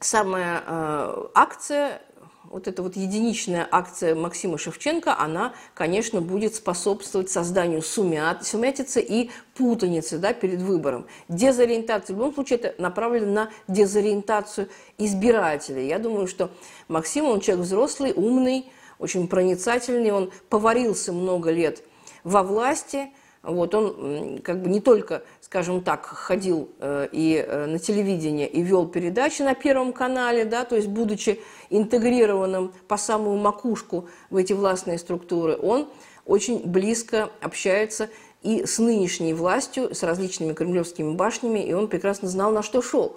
самая 0.00 0.62
э, 0.66 1.24
акция 1.34 2.00
вот 2.44 2.66
эта 2.66 2.82
вот 2.82 2.96
единичная 2.96 3.66
акция 3.70 4.14
Максима 4.14 4.58
Шевченко, 4.58 5.16
она, 5.18 5.52
конечно, 5.74 6.20
будет 6.20 6.54
способствовать 6.54 7.30
созданию 7.30 7.82
сумят, 7.82 8.44
сумятицы 8.46 9.00
и 9.00 9.30
путаницы 9.54 10.18
да, 10.18 10.32
перед 10.32 10.60
выбором. 10.60 11.06
Дезориентация, 11.28 12.14
в 12.14 12.18
любом 12.18 12.34
случае, 12.34 12.58
это 12.58 12.82
направлено 12.82 13.32
на 13.32 13.50
дезориентацию 13.68 14.68
избирателей. 14.98 15.86
Я 15.86 15.98
думаю, 15.98 16.26
что 16.26 16.50
Максим, 16.88 17.26
он 17.26 17.40
человек 17.40 17.66
взрослый, 17.66 18.12
умный, 18.14 18.70
очень 18.98 19.28
проницательный, 19.28 20.10
он 20.10 20.32
поварился 20.48 21.12
много 21.12 21.50
лет 21.50 21.82
во 22.24 22.42
власти, 22.42 23.10
вот 23.42 23.74
он 23.74 24.40
как 24.44 24.62
бы 24.62 24.68
не 24.68 24.80
только, 24.80 25.22
скажем 25.40 25.82
так, 25.82 26.04
ходил 26.04 26.70
э, 26.78 27.08
и 27.10 27.36
э, 27.36 27.66
на 27.66 27.78
телевидение 27.78 28.46
и 28.46 28.62
вел 28.62 28.86
передачи 28.86 29.40
на 29.40 29.54
Первом 29.54 29.94
канале, 29.94 30.44
да, 30.44 30.64
то 30.64 30.76
есть 30.76 30.88
будучи 30.88 31.40
интегрированным 31.70 32.72
по 32.86 32.98
самую 32.98 33.38
макушку 33.38 34.08
в 34.28 34.36
эти 34.36 34.52
властные 34.52 34.98
структуры, 34.98 35.56
он 35.56 35.88
очень 36.26 36.60
близко 36.66 37.30
общается 37.40 38.10
и 38.42 38.66
с 38.66 38.78
нынешней 38.78 39.32
властью, 39.32 39.94
с 39.94 40.02
различными 40.02 40.52
кремлевскими 40.52 41.14
башнями, 41.14 41.60
и 41.60 41.72
он 41.72 41.88
прекрасно 41.88 42.28
знал, 42.28 42.52
на 42.52 42.62
что 42.62 42.82
шел. 42.82 43.16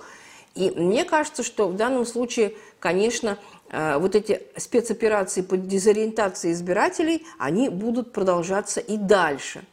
И 0.56 0.70
мне 0.70 1.04
кажется, 1.04 1.44
что 1.44 1.68
в 1.68 1.76
данном 1.76 2.06
случае, 2.06 2.54
конечно, 2.80 3.38
э, 3.70 3.98
вот 3.98 4.16
эти 4.16 4.42
спецоперации 4.56 5.42
по 5.42 5.58
дезориентации 5.58 6.54
избирателей, 6.54 7.26
они 7.40 7.68
будут 7.68 8.14
продолжаться 8.14 8.80
и 8.80 8.96
дальше– 8.96 9.66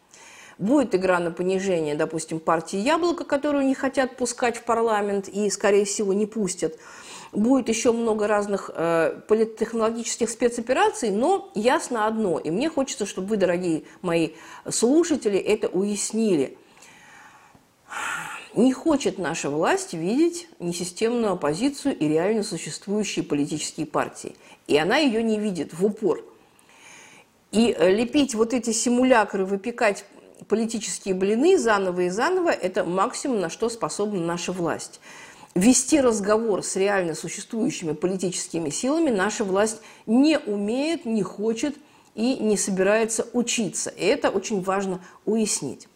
Будет 0.60 0.94
игра 0.94 1.18
на 1.20 1.30
понижение, 1.30 1.94
допустим, 1.94 2.38
партии 2.38 2.76
«Яблоко», 2.76 3.24
которую 3.24 3.64
не 3.64 3.74
хотят 3.74 4.18
пускать 4.18 4.58
в 4.58 4.64
парламент 4.64 5.26
и, 5.26 5.48
скорее 5.48 5.86
всего, 5.86 6.12
не 6.12 6.26
пустят. 6.26 6.78
Будет 7.32 7.70
еще 7.70 7.92
много 7.92 8.26
разных 8.26 8.70
э, 8.74 9.22
политтехнологических 9.26 10.28
спецопераций, 10.28 11.10
но 11.12 11.50
ясно 11.54 12.06
одно, 12.06 12.38
и 12.38 12.50
мне 12.50 12.68
хочется, 12.68 13.06
чтобы 13.06 13.28
вы, 13.28 13.36
дорогие 13.38 13.84
мои 14.02 14.32
слушатели, 14.68 15.38
это 15.38 15.68
уяснили. 15.68 16.58
Не 18.54 18.74
хочет 18.74 19.16
наша 19.16 19.48
власть 19.48 19.94
видеть 19.94 20.46
несистемную 20.58 21.32
оппозицию 21.32 21.96
и 21.96 22.06
реально 22.06 22.42
существующие 22.42 23.24
политические 23.24 23.86
партии. 23.86 24.36
И 24.66 24.76
она 24.76 24.98
ее 24.98 25.22
не 25.22 25.40
видит 25.40 25.72
в 25.72 25.86
упор. 25.86 26.22
И 27.52 27.74
э, 27.76 27.90
лепить 27.92 28.34
вот 28.34 28.54
эти 28.54 28.70
симулякры, 28.70 29.44
выпекать 29.44 30.04
политические 30.48 31.14
блины 31.14 31.58
заново 31.58 32.02
и 32.02 32.08
заново– 32.08 32.50
это 32.50 32.84
максимум, 32.84 33.40
на 33.40 33.50
что 33.50 33.68
способна 33.68 34.20
наша 34.20 34.52
власть. 34.52 35.00
Вести 35.54 36.00
разговор 36.00 36.62
с 36.62 36.76
реально 36.76 37.14
существующими 37.14 37.92
политическими 37.92 38.70
силами 38.70 39.10
наша 39.10 39.44
власть 39.44 39.80
не 40.06 40.38
умеет, 40.38 41.04
не 41.04 41.22
хочет 41.22 41.76
и 42.14 42.36
не 42.36 42.56
собирается 42.56 43.26
учиться. 43.32 43.90
И 43.90 44.04
это 44.04 44.30
очень 44.30 44.62
важно 44.62 45.00
уяснить. 45.24 45.88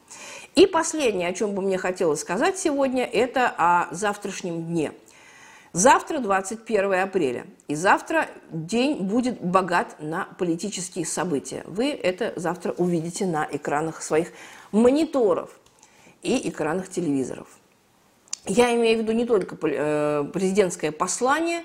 И 0.55 0.66
последнее, 0.66 1.28
о 1.28 1.32
чем 1.32 1.55
бы 1.55 1.62
мне 1.62 1.78
хотелось 1.78 2.20
сказать 2.20 2.59
сегодня, 2.59 3.05
это 3.05 3.53
о 3.57 3.92
завтрашнем 3.92 4.64
дне. 4.64 4.92
Завтра 5.74 6.20
21 6.20 6.94
апреля, 6.94 7.46
и 7.66 7.74
завтра 7.74 8.28
день 8.52 9.02
будет 9.02 9.40
богат 9.40 9.96
на 9.98 10.28
политические 10.38 11.04
события. 11.04 11.64
Вы 11.66 11.90
это 11.90 12.32
завтра 12.36 12.70
увидите 12.78 13.26
на 13.26 13.48
экранах 13.50 14.00
своих 14.00 14.28
мониторов 14.70 15.50
и 16.22 16.48
экранах 16.48 16.88
телевизоров. 16.88 17.48
Я 18.46 18.72
имею 18.76 18.98
в 18.98 19.02
виду 19.02 19.10
не 19.10 19.26
только 19.26 19.56
э, 19.66 20.24
президентское 20.32 20.92
послание 20.92 21.64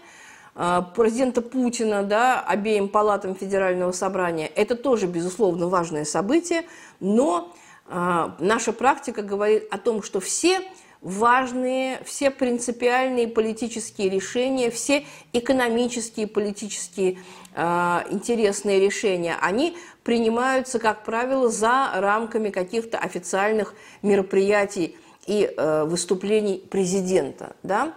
э, 0.56 0.82
президента 0.96 1.44
Путина 1.44 2.02
да, 2.02 2.42
обеим 2.42 2.90
палатам 2.90 3.36
Федерального 3.36 3.92
собрания. 3.92 4.48
Это 4.48 4.76
тоже, 4.76 5.06
безусловно, 5.06 5.68
важное 5.68 6.04
событие, 6.04 6.64
но 7.00 7.54
а, 7.92 8.36
наша 8.40 8.72
практика 8.74 9.22
говорит 9.22 9.68
о 9.72 9.78
том, 9.78 10.02
что 10.04 10.20
все 10.20 10.62
важные, 11.02 12.02
все 12.04 12.30
принципиальные 12.30 13.28
политические 13.28 14.10
решения, 14.10 14.70
все 14.70 15.06
экономические, 15.32 16.28
политические 16.28 17.20
э, 17.56 18.02
интересные 18.12 18.80
решения, 18.80 19.38
они 19.42 19.78
принимаются, 20.04 20.80
как 20.80 21.04
правило, 21.06 21.50
за 21.50 21.92
рамками 21.96 22.50
каких-то 22.50 22.98
официальных 22.98 23.76
мероприятий 24.02 24.98
и 25.26 25.50
э, 25.56 25.84
выступлений 25.86 26.64
президента. 26.70 27.56
Да? 27.64 27.94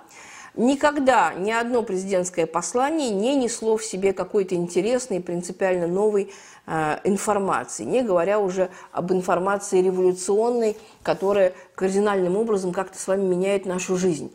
Никогда 0.54 1.32
ни 1.32 1.50
одно 1.50 1.82
президентское 1.82 2.46
послание 2.46 3.10
не 3.10 3.34
несло 3.36 3.78
в 3.78 3.84
себе 3.84 4.12
какой-то 4.12 4.54
интересный, 4.54 5.20
принципиально 5.20 5.86
новый 5.86 6.30
информации, 6.64 7.84
не 7.84 8.02
говоря 8.02 8.38
уже 8.38 8.70
об 8.92 9.12
информации 9.12 9.82
революционной, 9.82 10.76
которая 11.02 11.54
кардинальным 11.74 12.36
образом 12.36 12.72
как-то 12.72 12.98
с 12.98 13.08
вами 13.08 13.24
меняет 13.24 13.66
нашу 13.66 13.96
жизнь. 13.96 14.32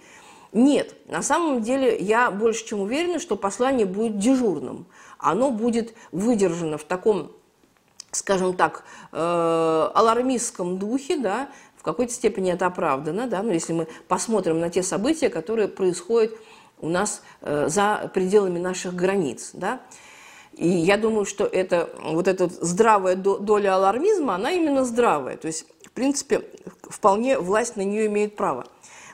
Нет, 0.53 0.95
на 1.07 1.21
самом 1.21 1.61
деле 1.61 1.97
я 1.97 2.31
больше 2.31 2.65
чем 2.65 2.81
уверена, 2.81 3.19
что 3.19 3.35
послание 3.35 3.85
будет 3.85 4.17
дежурным. 4.17 4.87
Оно 5.17 5.51
будет 5.51 5.93
выдержано 6.11 6.77
в 6.77 6.83
таком, 6.83 7.31
скажем 8.11 8.55
так, 8.55 8.83
э, 9.11 9.89
алармистском 9.93 10.79
духе, 10.79 11.17
да, 11.17 11.49
в 11.75 11.83
какой-то 11.83 12.13
степени 12.13 12.51
это 12.51 12.65
оправдано, 12.65 13.27
да, 13.27 13.43
но 13.43 13.51
если 13.51 13.73
мы 13.73 13.87
посмотрим 14.07 14.59
на 14.59 14.69
те 14.69 14.83
события, 14.83 15.29
которые 15.29 15.67
происходят 15.67 16.33
у 16.79 16.89
нас 16.89 17.21
э, 17.41 17.67
за 17.67 18.09
пределами 18.13 18.59
наших 18.59 18.95
границ, 18.95 19.51
да, 19.53 19.81
и 20.57 20.67
я 20.67 20.97
думаю, 20.97 21.25
что 21.25 21.45
это, 21.45 21.89
вот 22.03 22.27
эта 22.27 22.49
здравая 22.49 23.15
доля 23.15 23.75
алармизма, 23.75 24.35
она 24.35 24.51
именно 24.51 24.83
здравая. 24.85 25.37
То 25.37 25.47
есть, 25.47 25.65
в 25.85 25.91
принципе, 25.91 26.41
вполне 26.81 27.37
власть 27.39 27.75
на 27.75 27.81
нее 27.81 28.07
имеет 28.07 28.35
право. 28.35 28.65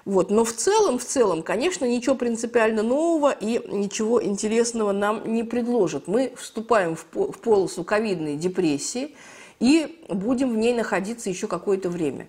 Вот. 0.06 0.32
Но 0.32 0.46
в 0.46 0.54
целом, 0.54 0.98
в 0.98 1.04
целом, 1.04 1.44
конечно, 1.44 1.86
ничего 1.86 2.16
принципиально 2.16 2.82
нового 2.82 3.32
и 3.32 3.62
ничего 3.70 4.24
интересного 4.24 4.94
нам 4.94 5.22
не 5.34 5.44
предложат. 5.44 6.08
Мы 6.08 6.34
вступаем 6.38 6.96
в 6.96 7.06
полосу 7.06 7.84
ковидной 7.84 8.36
депрессии 8.36 9.16
и 9.60 10.04
будем 10.10 10.52
в 10.52 10.58
ней 10.58 10.74
находиться 10.74 11.30
еще 11.30 11.48
какое-то 11.48 11.90
время. 11.90 12.28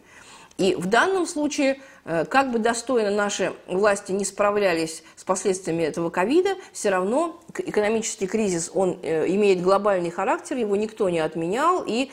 И 0.56 0.74
в 0.76 0.86
данном 0.86 1.26
случае, 1.26 1.80
как 2.04 2.52
бы 2.52 2.58
достойно 2.58 3.10
наши 3.10 3.54
власти 3.66 4.12
не 4.12 4.24
справлялись 4.24 5.02
с 5.16 5.24
последствиями 5.24 5.84
этого 5.84 6.10
ковида, 6.10 6.56
все 6.72 6.90
равно 6.90 7.40
экономический 7.56 8.26
кризис, 8.26 8.70
он 8.74 8.98
э, 9.02 9.26
имеет 9.28 9.62
глобальный 9.62 10.10
характер, 10.10 10.58
его 10.58 10.76
никто 10.76 11.08
не 11.08 11.20
отменял, 11.20 11.82
и 11.86 12.10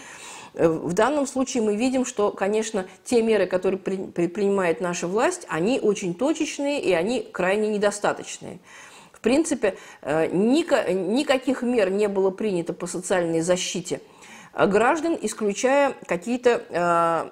э, 0.53 0.67
в 0.67 0.93
данном 0.93 1.27
случае 1.27 1.63
мы 1.63 1.75
видим, 1.75 2.05
что, 2.05 2.31
конечно, 2.31 2.85
те 3.03 3.21
меры, 3.21 3.47
которые 3.47 3.79
предпринимает 3.79 4.79
наша 4.79 5.07
власть, 5.07 5.45
они 5.49 5.81
очень 5.81 6.13
точечные 6.13 6.81
и 6.81 6.93
они 6.93 7.27
крайне 7.29 7.67
недостаточные. 7.67 8.59
В 9.11 9.19
принципе, 9.19 9.77
никаких 10.01 11.61
мер 11.61 11.91
не 11.91 12.07
было 12.07 12.31
принято 12.31 12.73
по 12.73 12.87
социальной 12.87 13.41
защите 13.41 14.01
граждан, 14.51 15.15
исключая 15.21 15.93
какие-то 16.07 17.29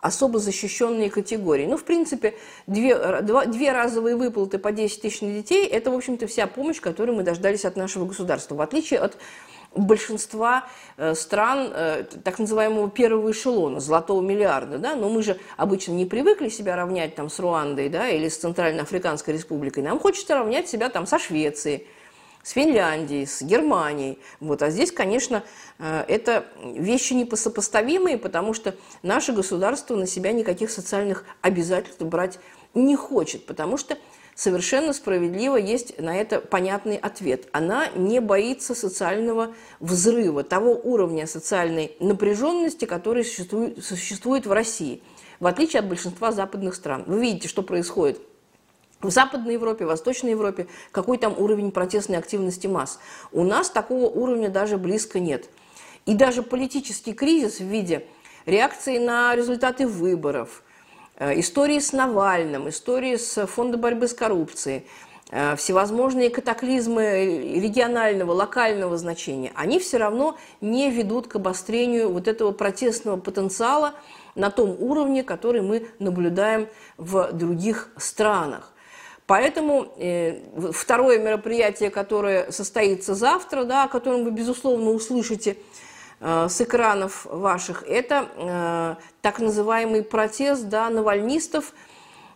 особо 0.00 0.38
защищенные 0.38 1.10
категории. 1.10 1.66
Ну, 1.66 1.76
в 1.76 1.84
принципе, 1.84 2.34
две, 2.66 3.22
два, 3.22 3.46
две 3.46 3.72
разовые 3.72 4.16
выплаты 4.16 4.58
по 4.58 4.72
10 4.72 5.02
тысяч 5.02 5.20
на 5.20 5.30
детей– 5.30 5.66
это, 5.66 5.90
в 5.90 5.94
общем-то, 5.94 6.26
вся 6.26 6.46
помощь, 6.46 6.80
которую 6.80 7.16
мы 7.16 7.22
дождались 7.22 7.64
от 7.64 7.76
нашего 7.76 8.04
государства. 8.04 8.54
В 8.54 8.60
отличие 8.60 9.00
от 9.00 9.16
большинства 9.74 10.64
э, 10.96 11.14
стран 11.14 11.70
э, 11.72 12.04
так 12.24 12.38
называемого 12.38 12.90
первого 12.90 13.30
эшелона, 13.30 13.80
золотого 13.80 14.22
миллиарда, 14.22 14.78
да, 14.78 14.94
но 14.94 15.08
мы 15.08 15.22
же 15.22 15.38
обычно 15.56 15.92
не 15.92 16.06
привыкли 16.06 16.48
себя 16.48 16.76
равнять 16.76 17.14
там 17.14 17.28
с 17.28 17.38
Руандой, 17.38 17.88
да, 17.88 18.08
или 18.08 18.28
с 18.28 18.38
Центральноафриканской 18.38 19.34
республикой, 19.34 19.82
нам 19.82 19.98
хочется 19.98 20.34
равнять 20.34 20.68
себя 20.68 20.88
там 20.88 21.06
со 21.06 21.18
Швецией, 21.18 21.86
с 22.46 22.50
Финляндией, 22.50 23.26
с 23.26 23.42
Германией. 23.42 24.20
Вот. 24.38 24.62
А 24.62 24.70
здесь, 24.70 24.92
конечно, 24.92 25.42
э, 25.80 26.04
это 26.06 26.46
вещи 26.62 27.12
непосопоставимые, 27.12 28.18
потому 28.18 28.54
что 28.54 28.76
наше 29.02 29.32
государство 29.32 29.96
на 29.96 30.06
себя 30.06 30.30
никаких 30.30 30.70
социальных 30.70 31.24
обязательств 31.42 32.02
брать 32.02 32.38
не 32.72 32.94
хочет, 32.94 33.46
потому 33.46 33.76
что 33.76 33.98
совершенно 34.36 34.92
справедливо 34.92 35.56
есть 35.56 35.98
на 36.00 36.16
это 36.16 36.40
понятный 36.40 36.98
ответ. 36.98 37.48
Она 37.50 37.88
не 37.96 38.20
боится 38.20 38.76
социального 38.76 39.52
взрыва, 39.80 40.44
того 40.44 40.80
уровня 40.84 41.26
социальной 41.26 41.96
напряженности, 41.98 42.84
который 42.84 43.24
существует, 43.24 43.84
существует 43.84 44.46
в 44.46 44.52
России, 44.52 45.02
в 45.40 45.48
отличие 45.48 45.80
от 45.80 45.88
большинства 45.88 46.30
западных 46.30 46.76
стран. 46.76 47.02
Вы 47.08 47.22
видите, 47.22 47.48
что 47.48 47.62
происходит– 47.62 48.20
в 49.00 49.10
Западной 49.10 49.54
Европе, 49.54 49.84
Восточной 49.84 50.30
Европе 50.30 50.66
какой 50.92 51.18
там 51.18 51.34
уровень 51.38 51.70
протестной 51.70 52.18
активности 52.18 52.66
масс. 52.66 52.98
У 53.32 53.44
нас 53.44 53.70
такого 53.70 54.06
уровня 54.06 54.48
даже 54.48 54.78
близко 54.78 55.20
нет. 55.20 55.48
И 56.06 56.14
даже 56.14 56.42
политический 56.42 57.12
кризис 57.12 57.58
в 57.58 57.64
виде 57.64 58.06
реакции 58.46 58.98
на 58.98 59.34
результаты 59.34 59.86
выборов, 59.86 60.62
э, 61.16 61.38
истории 61.40 61.80
с 61.80 61.92
Навальным, 61.92 62.68
истории 62.68 63.16
с 63.16 63.46
Фондом 63.46 63.80
борьбы 63.80 64.06
с 64.06 64.14
коррупцией, 64.14 64.86
э, 65.30 65.56
всевозможные 65.56 66.30
катаклизмы 66.30 67.56
регионального, 67.56 68.32
локального 68.32 68.96
значения, 68.96 69.52
они 69.56 69.80
все 69.80 69.98
равно 69.98 70.38
не 70.60 70.90
ведут 70.90 71.26
к 71.26 71.36
обострению 71.36 72.10
вот 72.10 72.28
этого 72.28 72.52
протестного 72.52 73.18
потенциала 73.18 73.94
на 74.36 74.50
том 74.50 74.76
уровне, 74.78 75.24
который 75.24 75.62
мы 75.62 75.88
наблюдаем 75.98 76.68
в 76.96 77.32
других 77.32 77.88
странах. 77.96 78.72
Поэтому 79.26 79.92
э, 79.96 80.40
второе 80.72 81.18
мероприятие, 81.18 81.90
которое 81.90 82.50
состоится 82.52 83.14
завтра, 83.14 83.64
да, 83.64 83.84
о 83.84 83.88
котором 83.88 84.24
вы, 84.24 84.30
безусловно, 84.30 84.90
услышите 84.90 85.56
э, 86.20 86.46
с 86.48 86.60
экранов 86.60 87.26
ваших, 87.26 87.82
это 87.88 88.28
э, 88.36 88.94
так 89.22 89.40
называемый 89.40 90.04
протест 90.04 90.68
да, 90.68 90.88
навальнистов. 90.90 91.72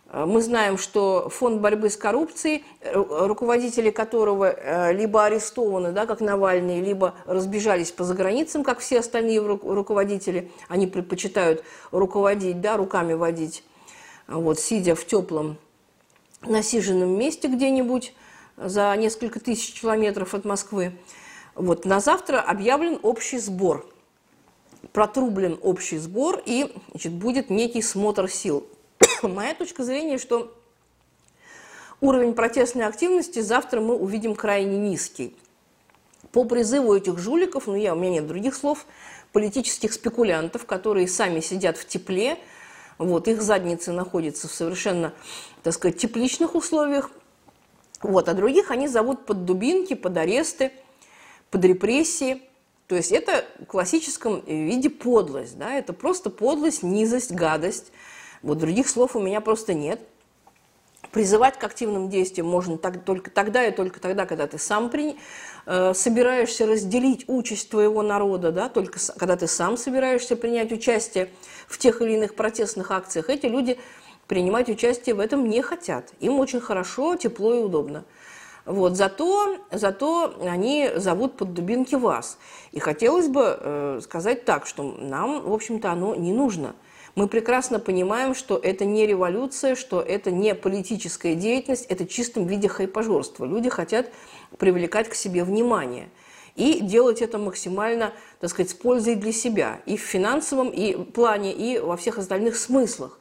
Э, 0.09 0.25
мы 0.25 0.41
знаем, 0.41 0.77
что 0.77 1.29
фонд 1.29 1.61
борьбы 1.61 1.89
с 1.89 1.95
коррупцией, 1.95 2.65
э, 2.81 2.91
руководители 2.93 3.89
которого 3.89 4.51
э, 4.51 4.91
либо 4.91 5.23
арестованы, 5.23 5.93
да, 5.93 6.05
как 6.05 6.19
Навальный, 6.19 6.81
либо 6.81 7.15
разбежались 7.25 7.93
по 7.93 8.03
заграницам, 8.03 8.65
как 8.65 8.79
все 8.79 8.99
остальные 8.99 9.39
руководители, 9.39 10.51
они 10.67 10.87
предпочитают 10.87 11.63
руководить, 11.91 12.59
да, 12.59 12.75
руками 12.75 13.13
водить, 13.13 13.63
вот, 14.27 14.59
сидя 14.59 14.93
в 14.93 15.05
теплом 15.05 15.55
насиженном 16.49 17.17
месте 17.17 17.47
где-нибудь 17.47 18.13
за 18.57 18.95
несколько 18.97 19.39
тысяч 19.39 19.79
километров 19.79 20.33
от 20.33 20.45
Москвы. 20.45 20.93
Вот 21.55 21.85
на 21.85 21.99
завтра 21.99 22.39
объявлен 22.41 22.99
общий 23.03 23.37
сбор, 23.37 23.85
протрублен 24.93 25.59
общий 25.61 25.97
сбор 25.97 26.41
и 26.45 26.73
значит, 26.91 27.13
будет 27.13 27.49
некий 27.49 27.81
смотр 27.81 28.29
сил. 28.29 28.67
Моя 29.21 29.53
точка 29.53 29.83
зрения, 29.83 30.17
что 30.17 30.55
уровень 31.99 32.33
протестной 32.33 32.85
активности 32.85 33.39
завтра 33.39 33.81
мы 33.81 33.95
увидим 33.95 34.35
крайне 34.35 34.77
низкий. 34.77 35.35
По 36.31 36.45
призыву 36.45 36.95
этих 36.95 37.17
жуликов, 37.17 37.67
ну 37.67 37.75
я, 37.75 37.93
у 37.93 37.97
меня 37.97 38.11
нет 38.11 38.27
других 38.27 38.55
слов, 38.55 38.85
политических 39.33 39.93
спекулянтов, 39.93 40.65
которые 40.65 41.07
сами 41.07 41.41
сидят 41.41 41.77
в 41.77 41.87
тепле, 41.87 42.37
вот, 43.01 43.27
их 43.27 43.41
задницы 43.41 43.91
находятся 43.91 44.47
в 44.47 44.53
совершенно, 44.53 45.13
так 45.63 45.73
сказать, 45.73 45.97
тепличных 45.97 46.55
условиях. 46.55 47.09
Вот, 48.01 48.29
а 48.29 48.33
других 48.33 48.71
они 48.71 48.87
зовут 48.87 49.25
под 49.25 49.45
дубинки, 49.45 49.95
под 49.95 50.17
аресты, 50.17 50.71
под 51.49 51.65
репрессии. 51.65 52.43
То 52.87 52.95
есть 52.95 53.11
это 53.11 53.45
в 53.59 53.65
классическом 53.65 54.41
виде 54.45 54.89
подлость, 54.89 55.57
да, 55.57 55.73
это 55.73 55.93
просто 55.93 56.29
подлость, 56.29 56.83
низость, 56.83 57.31
гадость. 57.31 57.91
Вот 58.43 58.59
других 58.59 58.87
слов 58.87 59.15
у 59.15 59.19
меня 59.19 59.41
просто 59.41 59.73
нет. 59.73 59.99
Призывать 61.11 61.57
к 61.57 61.63
активным 61.63 62.09
действиям 62.09 62.47
можно 62.47 62.77
так, 62.77 63.03
только 63.03 63.31
тогда 63.31 63.65
и 63.65 63.71
только 63.71 63.99
тогда, 63.99 64.25
когда 64.25 64.47
ты 64.47 64.57
сам 64.57 64.89
при, 64.89 65.17
э, 65.65 65.93
собираешься 65.93 66.65
разделить 66.65 67.25
участь 67.27 67.69
твоего 67.69 68.01
народа, 68.01 68.51
да, 68.51 68.69
только 68.69 68.99
когда 69.17 69.35
ты 69.35 69.47
сам 69.47 69.77
собираешься 69.77 70.35
принять 70.35 70.71
участие 70.71 71.29
в 71.67 71.77
тех 71.77 72.01
или 72.01 72.13
иных 72.13 72.35
протестных 72.35 72.91
акциях. 72.91 73.29
Эти 73.29 73.45
люди 73.45 73.77
принимать 74.27 74.69
участие 74.69 75.15
в 75.15 75.19
этом 75.19 75.49
не 75.49 75.61
хотят. 75.61 76.11
Им 76.19 76.39
очень 76.39 76.61
хорошо, 76.61 77.15
тепло 77.15 77.53
и 77.53 77.59
удобно. 77.59 78.05
Вот, 78.65 78.95
зато, 78.95 79.57
зато 79.71 80.35
они 80.41 80.89
зовут 80.95 81.35
под 81.35 81.53
дубинки 81.53 81.95
вас. 81.95 82.37
И 82.71 82.79
хотелось 82.79 83.27
бы 83.27 83.57
э, 83.59 83.99
сказать 84.03 84.45
так, 84.45 84.67
что 84.67 84.83
нам, 84.83 85.41
в 85.41 85.53
общем-то, 85.53 85.91
оно 85.91 86.15
не 86.15 86.31
нужно– 86.31 86.75
мы 87.15 87.27
прекрасно 87.27 87.79
понимаем, 87.79 88.33
что 88.33 88.57
это 88.57 88.85
не 88.85 89.05
революция, 89.05 89.75
что 89.75 90.01
это 90.01 90.31
не 90.31 90.55
политическая 90.55 91.35
деятельность, 91.35 91.85
это 91.89 92.05
в 92.05 92.09
чистом 92.09 92.47
виде 92.47 92.69
хайпажорство. 92.69 93.45
Люди 93.45 93.69
хотят 93.69 94.09
привлекать 94.57 95.09
к 95.09 95.15
себе 95.15 95.43
внимание 95.43 96.09
и 96.55 96.79
делать 96.81 97.21
это 97.21 97.37
максимально, 97.37 98.13
так 98.39 98.49
сказать, 98.49 98.71
с 98.71 98.73
пользой 98.73 99.15
для 99.15 99.31
себя 99.31 99.79
и 99.85 99.97
в 99.97 100.01
финансовом 100.01 100.69
и 100.69 100.93
плане, 100.93 101.53
и 101.53 101.79
во 101.79 101.97
всех 101.97 102.17
остальных 102.17 102.57
смыслах. 102.57 103.19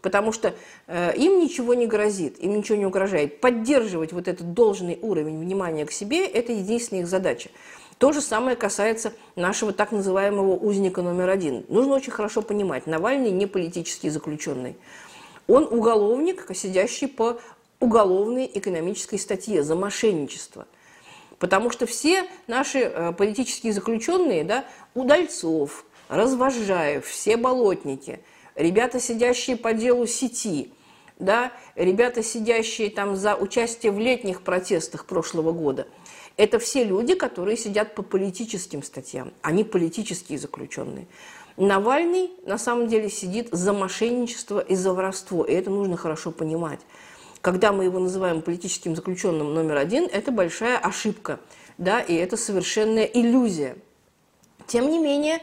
Потому 0.00 0.32
что 0.32 0.52
э, 0.88 1.16
им 1.16 1.38
ничего 1.38 1.74
не 1.74 1.86
грозит, 1.86 2.40
им 2.40 2.56
ничего 2.56 2.76
не 2.76 2.86
угрожает. 2.86 3.40
Поддерживать 3.40 4.12
вот 4.12 4.26
этот 4.26 4.52
должный 4.52 4.98
уровень 5.00 5.38
внимания 5.38 5.86
к 5.86 5.92
себе– 5.92 6.26
это 6.26 6.52
единственная 6.52 7.02
их 7.02 7.08
задача. 7.08 7.50
То 7.98 8.10
же 8.10 8.20
самое 8.20 8.56
касается 8.56 9.12
нашего 9.36 9.72
так 9.72 9.92
называемого 9.92 10.56
узника 10.56 11.02
номер 11.02 11.28
один. 11.28 11.64
Нужно 11.68 11.94
очень 11.94 12.10
хорошо 12.10 12.42
понимать, 12.42 12.88
Навальный 12.88 13.30
не 13.30 13.46
политический 13.46 14.10
заключенный. 14.10 14.76
Он 15.46 15.68
уголовник, 15.70 16.46
сидящий 16.52 17.06
по 17.06 17.38
уголовной 17.82 18.50
экономической 18.52 19.18
статье 19.18 19.62
за 19.62 19.74
мошенничество. 19.74 20.66
Потому 21.38 21.70
что 21.70 21.86
все 21.86 22.24
наши 22.46 22.78
э, 22.78 23.12
политические 23.12 23.72
заключенные, 23.72 24.44
да, 24.44 24.64
Удальцов, 24.94 25.84
Развожаев, 26.08 27.06
все 27.06 27.36
болотники, 27.36 28.20
ребята, 28.54 29.00
сидящие 29.00 29.56
по 29.56 29.72
делу 29.72 30.06
сети, 30.06 30.72
да, 31.18 31.52
ребята, 31.74 32.22
сидящие 32.22 32.90
там 32.90 33.16
за 33.16 33.34
участие 33.34 33.92
в 33.92 33.98
летних 33.98 34.42
протестах 34.42 35.06
прошлого 35.06 35.52
года– 35.52 35.86
это 36.36 36.58
все 36.58 36.84
люди, 36.84 37.14
которые 37.14 37.56
сидят 37.56 37.94
по 37.94 38.02
политическим 38.02 38.82
статьям. 38.82 39.32
Они 39.42 39.64
политические 39.64 40.38
заключенные. 40.38 41.06
Навальный 41.56 42.30
на 42.46 42.56
самом 42.56 42.88
деле 42.88 43.10
сидит 43.10 43.48
за 43.52 43.72
мошенничество 43.72 44.58
и 44.58 44.74
за 44.74 44.94
воровство, 44.94 45.44
и 45.44 45.52
это 45.52 45.70
нужно 45.70 45.96
хорошо 45.96 46.30
понимать. 46.30 46.80
Когда 47.42 47.72
мы 47.72 47.84
его 47.84 47.98
называем 47.98 48.40
политическим 48.40 48.94
заключенным 48.94 49.52
номер 49.52 49.76
один, 49.76 50.08
это 50.10 50.30
большая 50.30 50.78
ошибка, 50.78 51.40
да, 51.76 52.00
и 52.00 52.14
это 52.14 52.36
совершенная 52.36 53.04
иллюзия. 53.04 53.76
Тем 54.68 54.88
не 54.88 55.00
менее, 55.00 55.42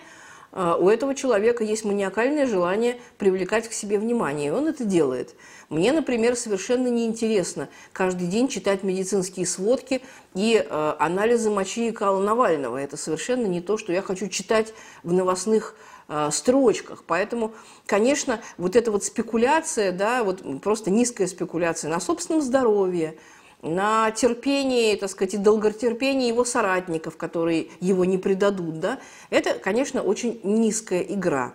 э, 0.54 0.76
у 0.80 0.88
этого 0.88 1.14
человека 1.14 1.66
есть 1.66 1.84
маниакальное 1.84 2.48
желание 2.48 3.02
привлекать 3.18 3.68
к 3.68 3.74
себе 3.74 4.00
внимание, 4.00 4.48
и 4.48 4.52
он 4.52 4.68
это 4.68 4.86
делает– 4.86 5.36
мне, 5.70 5.92
например, 5.92 6.36
совершенно 6.36 6.88
неинтересно 6.88 7.70
каждый 7.94 8.28
день 8.28 8.48
читать 8.48 8.82
медицинские 8.82 9.46
сводки 9.46 10.02
и 10.34 10.66
э, 10.68 10.94
анализы 10.98 11.52
мочи 11.52 11.90
и 11.90 11.92
кала 11.92 12.24
Навального. 12.24 12.78
Это 12.78 12.98
совершенно 12.98 13.46
не 13.46 13.62
то, 13.62 13.78
что 13.78 13.94
я 13.94 14.02
хочу 14.02 14.30
читать 14.30 14.74
в 15.04 15.14
новостных 15.14 15.76
э, 16.10 16.30
строчках. 16.32 17.04
Поэтому, 17.08 17.54
конечно, 17.86 18.42
вот 18.58 18.76
эта 18.76 18.92
вот 18.92 19.06
спекуляция, 19.06 19.94
да, 19.94 20.24
вот 20.24 20.44
просто 20.62 20.92
низкая 20.92 21.28
спекуляция 21.28 21.90
на 21.90 22.02
собственном 22.02 22.42
здоровье, 22.42 23.16
на 23.62 24.12
терпении, 24.12 24.96
так 24.96 25.10
сказать, 25.10 25.36
и 25.36 25.38
долготерпении 25.38 26.28
его 26.28 26.44
соратников, 26.44 27.16
которые 27.16 27.70
его 27.80 28.06
не 28.06 28.18
предадут, 28.18 28.80
да, 28.80 29.00
это, 29.30 29.54
конечно, 29.54 30.02
очень 30.02 30.42
низкая 30.44 31.02
игра 31.02 31.54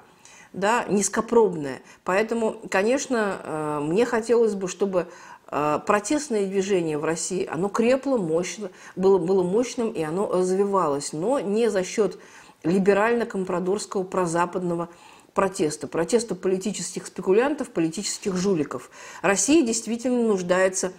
да, 0.55 0.85
низкопробная. 0.89 1.83
Поэтому, 2.05 2.57
конечно, 2.71 3.41
э, 3.43 3.81
мне 3.83 4.07
хотелось 4.07 4.55
бы, 4.55 4.69
чтобы 4.69 5.09
э, 5.51 5.81
протестное 5.85 6.47
движение 6.47 6.97
в 6.97 7.05
России, 7.05 7.47
оно 7.51 7.69
крепло, 7.69 8.17
мощно, 8.17 8.71
было, 8.97 9.19
было 9.19 9.43
мощным 9.43 9.91
и 9.91 10.03
оно 10.03 10.31
развивалось, 10.31 11.13
но 11.13 11.41
не 11.41 11.69
за 11.71 11.85
счет 11.85 12.19
либерально-компрадорского 12.65 14.03
прозападного 14.03 14.89
протеста, 15.33 15.87
протеста 15.87 16.35
политических 16.35 17.07
спекулянтов, 17.07 17.71
политических 17.71 18.37
жуликов. 18.37 18.91
Россия 19.23 19.65
действительно 19.65 20.27
нуждается 20.27 20.93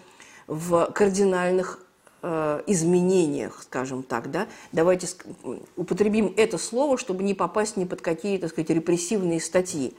в 0.47 0.91
кардинальных 0.93 1.86
Э, 2.28 2.63
изменениях, 2.66 3.61
скажем 3.61 4.01
так, 4.01 4.32
да, 4.32 4.47
давайте 4.72 5.07
употребим 5.76 6.34
это 6.36 6.57
слово, 6.57 6.97
чтобы 6.97 7.22
не 7.22 7.36
попасть 7.36 7.78
ни 7.78 7.86
под 7.86 8.01
какие, 8.01 8.39
так 8.39 8.49
сказать, 8.49 8.72
репрессивные 8.72 9.39
статьи. 9.39 9.93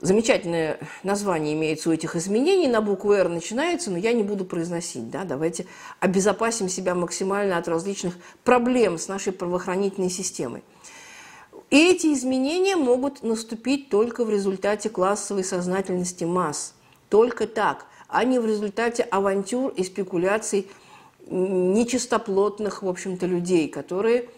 Замечательное 0.00 0.78
название 1.02 1.54
имеется 1.54 1.90
у 1.90 1.92
этих 1.92 2.14
изменений, 2.14 2.68
на 2.68 2.80
букву 2.80 3.12
«Р» 3.12 3.28
начинается, 3.28 3.90
но 3.90 3.98
я 3.98 4.12
не 4.12 4.22
буду 4.22 4.44
произносить. 4.44 5.10
Да? 5.10 5.24
Давайте 5.24 5.66
обезопасим 5.98 6.68
себя 6.68 6.94
максимально 6.94 7.58
от 7.58 7.66
различных 7.66 8.16
проблем 8.44 8.98
с 8.98 9.08
нашей 9.08 9.32
правоохранительной 9.32 10.10
системой. 10.10 10.62
И 11.70 11.90
эти 11.90 12.12
изменения 12.12 12.76
могут 12.76 13.22
наступить 13.22 13.90
только 13.90 14.24
в 14.24 14.30
результате 14.30 14.88
классовой 14.88 15.44
сознательности 15.44 16.24
масс. 16.24 16.74
Только 17.08 17.46
так– 17.46 17.86
а 18.08 18.24
не 18.24 18.38
в 18.38 18.46
результате 18.46 19.02
авантюр 19.02 19.72
и 19.72 19.84
спекуляций 19.84 20.68
нечистоплотных, 21.30 22.82
в 22.82 22.88
общем-то, 22.88 23.26
людей, 23.26 23.68
которые 23.68 24.30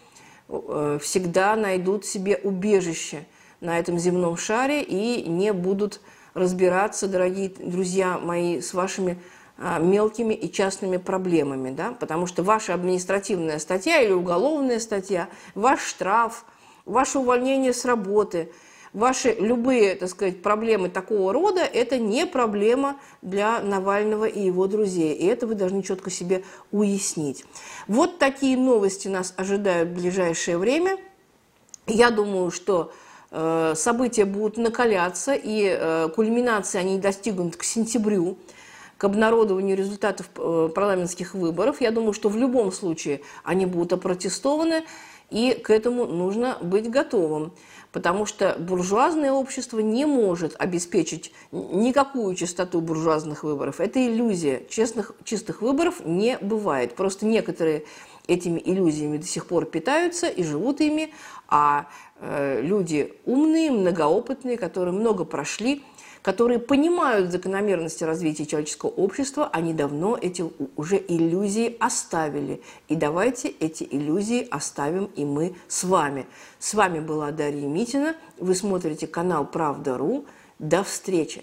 э, 0.48 0.98
всегда 1.00 1.54
найдут 1.54 2.04
себе 2.04 2.40
убежище 2.42 3.26
на 3.60 3.78
этом 3.78 3.98
земном 3.98 4.36
шаре 4.36 4.82
и 4.82 5.28
не 5.28 5.52
будут 5.52 6.00
разбираться, 6.34 7.08
дорогие 7.08 7.50
друзья 7.58 8.18
мои, 8.18 8.60
с 8.60 8.72
вашими 8.74 9.20
а, 9.58 9.78
мелкими 9.78 10.34
и 10.34 10.50
частными 10.50 10.96
проблемами, 10.96 11.70
да? 11.70 11.94
потому 11.98 12.26
что 12.26 12.42
ваша 12.42 12.74
административная 12.74 13.58
статья 13.58 14.00
или 14.00 14.12
уголовная 14.12 14.80
статья, 14.80 15.28
ваш 15.54 15.82
штраф, 15.82 16.44
ваше 16.84 17.18
увольнение 17.18 17.72
с 17.72 17.84
работы– 17.84 18.50
Ваши 18.92 19.36
любые, 19.38 19.94
так 19.94 20.08
сказать, 20.08 20.42
проблемы 20.42 20.88
такого 20.88 21.32
рода– 21.32 21.60
это 21.72 21.96
не 21.96 22.26
проблема 22.26 22.96
для 23.22 23.60
Навального 23.60 24.24
и 24.24 24.40
его 24.42 24.66
друзей. 24.66 25.14
И 25.14 25.26
это 25.26 25.46
вы 25.46 25.54
должны 25.54 25.84
четко 25.84 26.10
себе 26.10 26.42
уяснить. 26.72 27.44
Вот 27.86 28.18
такие 28.18 28.56
новости 28.56 29.06
нас 29.06 29.32
ожидают 29.36 29.90
в 29.90 29.94
ближайшее 29.94 30.58
время. 30.58 30.98
Я 31.86 32.10
думаю, 32.10 32.50
что 32.50 32.92
события 33.76 34.24
будут 34.24 34.56
накаляться, 34.56 35.34
и 35.34 35.64
э, 35.66 36.08
кульминации 36.14 36.78
они 36.78 36.98
достигнут 36.98 37.56
к 37.56 37.62
сентябрю 37.62 38.36
к 38.98 39.04
обнародованию 39.04 39.76
результатов 39.76 40.28
э, 40.36 40.68
парламентских 40.74 41.34
выборов. 41.34 41.80
Я 41.80 41.90
думаю, 41.90 42.12
что 42.12 42.28
в 42.28 42.36
любом 42.36 42.70
случае 42.70 43.22
они 43.44 43.64
будут 43.64 43.94
опротестованы, 43.94 44.84
и 45.30 45.52
к 45.52 45.70
этому 45.70 46.06
нужно 46.06 46.58
быть 46.60 46.90
готовым 46.90 47.52
потому 47.92 48.26
что 48.26 48.56
буржуазное 48.58 49.32
общество 49.32 49.80
не 49.80 50.04
может 50.04 50.54
обеспечить 50.58 51.32
никакую 51.50 52.34
чистоту 52.34 52.80
буржуазных 52.80 53.42
выборов. 53.42 53.80
Это 53.80 54.04
иллюзия. 54.04 54.62
Честных, 54.68 55.12
чистых 55.24 55.62
выборов 55.62 56.04
не 56.04 56.38
бывает. 56.38 56.94
Просто 56.94 57.26
некоторые 57.26 57.84
этими 58.26 58.60
иллюзиями 58.64 59.16
до 59.16 59.26
сих 59.26 59.46
пор 59.46 59.66
питаются 59.66 60.28
и 60.28 60.44
живут 60.44 60.80
ими, 60.80 61.12
а 61.48 61.86
э, 62.09 62.09
люди 62.20 63.14
умные, 63.24 63.70
многоопытные, 63.70 64.58
которые 64.58 64.92
много 64.92 65.24
прошли, 65.24 65.82
которые 66.22 66.58
понимают 66.58 67.32
закономерности 67.32 68.04
развития 68.04 68.46
человеческого 68.46 68.90
общества, 68.90 69.48
они 69.52 69.72
давно 69.72 70.18
эти 70.20 70.44
уже 70.76 70.96
иллюзии 70.96 71.76
оставили. 71.80 72.60
И 72.88 72.94
давайте 72.94 73.48
эти 73.48 73.86
иллюзии 73.90 74.46
оставим 74.50 75.06
и 75.16 75.24
мы 75.24 75.54
с 75.68 75.84
вами. 75.84 76.26
С 76.58 76.74
вами 76.74 77.00
была 77.00 77.30
Дарья 77.30 77.66
Митина. 77.66 78.14
Вы 78.38 78.54
смотрите 78.54 79.06
канал 79.06 79.46
«Правда.ру». 79.46 80.26
До 80.58 80.84
встречи! 80.84 81.42